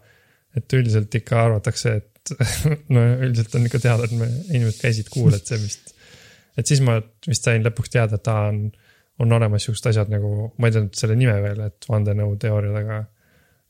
et 0.56 0.76
üldiselt 0.78 1.14
ikka 1.14 1.44
arvatakse, 1.46 1.96
et 2.00 2.34
no 2.94 3.04
üldiselt 3.26 3.54
on 3.58 3.66
ikka 3.66 3.80
teada, 3.82 4.06
et 4.06 4.14
me, 4.16 4.28
inimesed 4.50 4.82
käisid 4.82 5.10
kuul, 5.12 5.34
et 5.36 5.46
see 5.46 5.58
vist, 5.62 5.94
et 6.58 6.66
siis 6.66 6.82
ma 6.84 6.98
vist 7.26 7.46
sain 7.46 7.64
lõpuks 7.66 7.92
teada, 7.94 8.18
et 8.20 8.30
aa, 8.30 8.50
on, 8.50 8.66
on 9.20 9.38
olemas 9.38 9.66
siuksed 9.66 9.90
asjad 9.92 10.12
nagu, 10.12 10.50
ma 10.58 10.70
ei 10.70 10.76
teadnud 10.76 10.98
selle 10.98 11.16
nime 11.18 11.36
veel, 11.44 11.64
et 11.68 11.90
vandenõuteooriad, 11.90 12.78
aga 12.82 13.00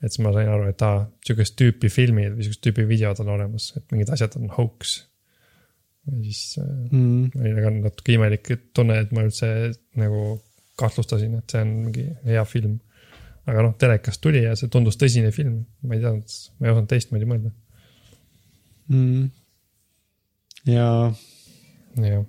et 0.00 0.08
siis 0.08 0.22
ma 0.24 0.32
sain 0.34 0.48
aru, 0.48 0.68
et 0.70 0.82
aa, 0.86 1.04
sihukest 1.26 1.56
tüüpi 1.60 1.90
filmid 1.92 2.34
või 2.36 2.46
sihukest 2.46 2.64
tüüpi 2.64 2.86
videod 2.88 3.20
on 3.24 3.34
olemas, 3.36 3.70
et 3.76 3.84
mingid 3.92 4.12
asjad 4.14 4.36
on 4.40 4.48
hoax. 4.56 4.96
Ja 6.08 6.22
siis 6.24 6.58
äh, 6.58 6.68
Mm. 6.92 7.30
oli 7.40 7.64
ka 7.64 7.72
natuke 7.74 8.14
imelik 8.14 8.52
tunne, 8.74 9.00
et 9.02 9.12
ma 9.12 9.24
üldse 9.26 9.50
nagu 10.00 10.40
kahtlustasin, 10.80 11.36
et 11.38 11.52
see 11.52 11.64
on 11.64 11.74
mingi 11.86 12.06
hea 12.24 12.44
film. 12.48 12.78
aga 13.50 13.62
noh, 13.64 13.72
telekast 13.80 14.20
tuli 14.22 14.44
ja 14.44 14.52
see 14.54 14.68
tundus 14.70 14.98
tõsine 15.00 15.32
film, 15.34 15.64
ma 15.82 15.96
ei 15.96 16.02
teadnud, 16.02 16.34
ma 16.60 16.68
ei 16.68 16.72
osanud 16.74 16.90
teistmoodi 16.90 17.26
mõelda. 17.26 17.50
Mm. 18.90 19.30
ja 20.70 20.86
jah. 22.04 22.26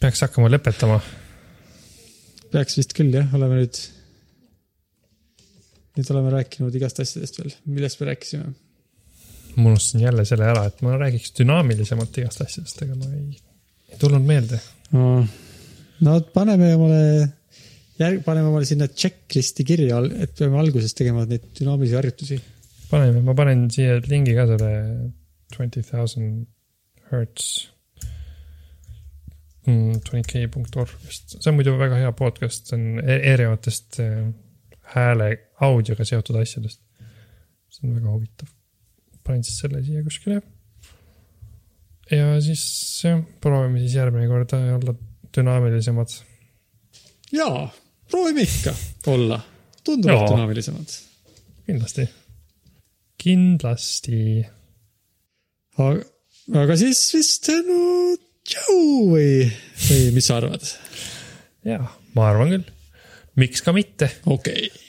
peaks 0.00 0.24
hakkama 0.26 0.50
lõpetama. 0.52 1.00
peaks 2.52 2.78
vist 2.80 2.94
küll 2.98 3.14
jah, 3.14 3.32
oleme 3.36 3.62
nüüd, 3.62 3.80
nüüd 5.96 6.14
oleme 6.14 6.34
rääkinud 6.38 6.78
igast 6.78 7.00
asjadest 7.04 7.40
veel, 7.40 7.56
millest 7.66 8.00
me 8.00 8.10
rääkisime. 8.12 8.54
Ma 9.56 9.72
unustasin 9.72 10.04
jälle 10.04 10.24
selle 10.28 10.48
ära, 10.50 10.66
et 10.68 10.82
ma 10.84 10.96
räägiks 11.00 11.32
dünaamilisemalt 11.38 12.18
igast 12.20 12.42
asjadest, 12.44 12.82
aga 12.84 12.96
ma 12.98 13.10
ei, 13.14 13.38
ei 13.92 14.00
tulnud 14.00 14.26
meelde. 14.28 14.60
no 14.92 16.16
paneme 16.34 16.72
omale, 16.76 17.02
järg, 18.00 18.20
paneme 18.26 18.50
omale 18.52 18.68
sinna 18.68 18.88
checklist'i 18.88 19.64
kirja, 19.68 20.02
et 20.20 20.34
peame 20.38 20.60
alguses 20.60 20.94
tegema 20.98 21.24
neid 21.28 21.48
dünaamilisi 21.58 21.98
harjutusi. 21.98 22.40
paneme, 22.90 23.22
ma 23.24 23.36
panen 23.38 23.66
siia 23.72 24.00
lingi 24.04 24.36
ka 24.36 24.48
selle 24.52 24.74
twenty 25.56 25.82
thousand 25.86 26.44
hertz 27.10 27.70
mm,. 29.66 30.02
20k.org 30.06 30.92
vist, 31.06 31.36
see 31.38 31.50
on 31.50 31.56
muidu 31.58 31.76
väga 31.80 32.02
hea 32.02 32.12
podcast, 32.16 32.68
see 32.68 32.78
on 32.78 33.00
e- 33.00 33.22
erinevatest 33.32 34.00
äh, 34.04 34.26
hääle, 34.94 35.30
audioga 35.66 36.06
seotud 36.06 36.38
asjadest. 36.42 36.82
see 37.72 37.88
on 37.88 37.96
väga 37.98 38.12
huvitav. 38.12 38.52
Panen 39.26 39.44
siis 39.46 39.58
selle 39.62 39.82
siia 39.86 40.04
kuskile. 40.06 40.40
ja 42.10 42.36
siis 42.44 42.62
jah, 43.04 43.20
proovime 43.42 43.82
siis 43.82 43.98
järgmine 43.98 44.28
kord 44.30 44.54
olla 44.56 44.94
dünaamilisemad. 45.36 46.14
jaa, 47.32 47.66
proovime 48.10 48.46
ikka 48.46 48.74
olla 49.06 49.40
tunduvalt 49.84 50.30
dünaamilisemad. 50.30 50.94
kindlasti. 51.66 52.08
kindlasti. 53.22 54.20
aga, 55.78 56.06
aga 56.62 56.78
siis 56.80 57.02
vist 57.14 57.50
no 57.66 57.82
tšau 58.46 58.80
või, 59.10 59.50
või 59.88 60.08
mis 60.14 60.30
sa 60.30 60.40
arvad? 60.40 60.72
jaa, 61.66 61.90
ma 62.14 62.30
arvan 62.30 62.54
küll. 62.54 62.72
miks 63.40 63.64
ka 63.64 63.74
mitte, 63.76 64.10
okei 64.24 64.70
okay.. 64.70 64.86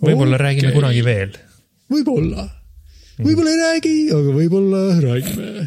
võib-olla 0.00 0.38
okay. 0.38 0.46
räägime 0.46 0.74
kunagi 0.76 1.04
veel. 1.06 1.36
võib-olla, 1.90 2.46
võib-olla 3.24 3.54
ei 3.54 3.62
räägi, 3.64 3.96
aga 4.16 4.36
võib-olla 4.36 4.84
räägime. 5.02 5.66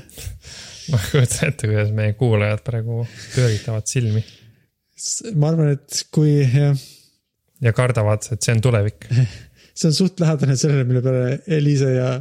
ma 0.94 1.02
kujutan 1.10 1.52
ette, 1.52 1.68
kuidas 1.68 1.92
meie 1.96 2.16
kuulajad 2.20 2.64
praegu 2.66 3.04
pööritavad 3.34 3.88
silmi 3.90 4.24
ma 5.36 5.50
arvan, 5.52 5.74
et 5.74 6.04
kui 6.14 6.36
jah, 6.42 6.78
ja 7.64 7.74
kardavad, 7.76 8.26
et 8.34 8.46
see 8.46 8.56
on 8.56 8.62
tulevik. 8.64 9.08
see 9.78 9.90
on 9.90 9.98
suht 9.98 10.22
lähedane 10.24 10.56
sellele, 10.60 10.86
mille 10.90 11.04
peale 11.06 11.40
Eliise 11.58 11.94
ja 11.96 12.12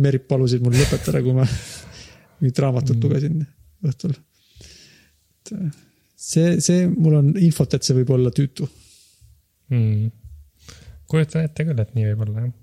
Merit 0.00 0.26
palusid 0.30 0.62
mul 0.64 0.76
lõpetada, 0.78 1.22
kui 1.24 1.34
ma 1.36 1.46
mingit 2.40 2.60
raamatut 2.62 3.02
lugesin 3.04 3.42
õhtul. 3.86 4.14
see, 6.14 6.60
see, 6.62 6.86
mul 6.92 7.18
on 7.18 7.34
infot, 7.40 7.74
et 7.74 7.84
see 7.84 7.96
võib 7.98 8.14
olla 8.16 8.32
tüütu. 8.34 8.68
mm.. 9.72 10.08
kujutan 11.10 11.48
ette 11.48 11.66
küll, 11.68 11.82
et 11.82 11.94
nii 11.96 12.08
võib 12.12 12.24
olla 12.28 12.46
jah. 12.46 12.56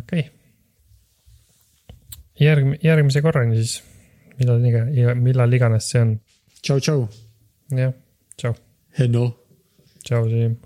okei. 0.00 0.28
järgmine, 2.40 2.80
järgmise 2.84 3.22
korrani 3.24 3.60
siis, 3.60 3.80
millal 4.38 4.64
iga, 4.66 5.14
millal 5.14 5.60
iganes 5.60 5.90
see 5.92 6.02
on. 6.06 6.16
tšau, 6.62 6.80
tšau. 6.80 7.06
jah, 7.76 7.94
tšau, 8.36 8.56
Henno. 8.98 9.30
tšau, 10.04 10.26
Siim 10.32 10.58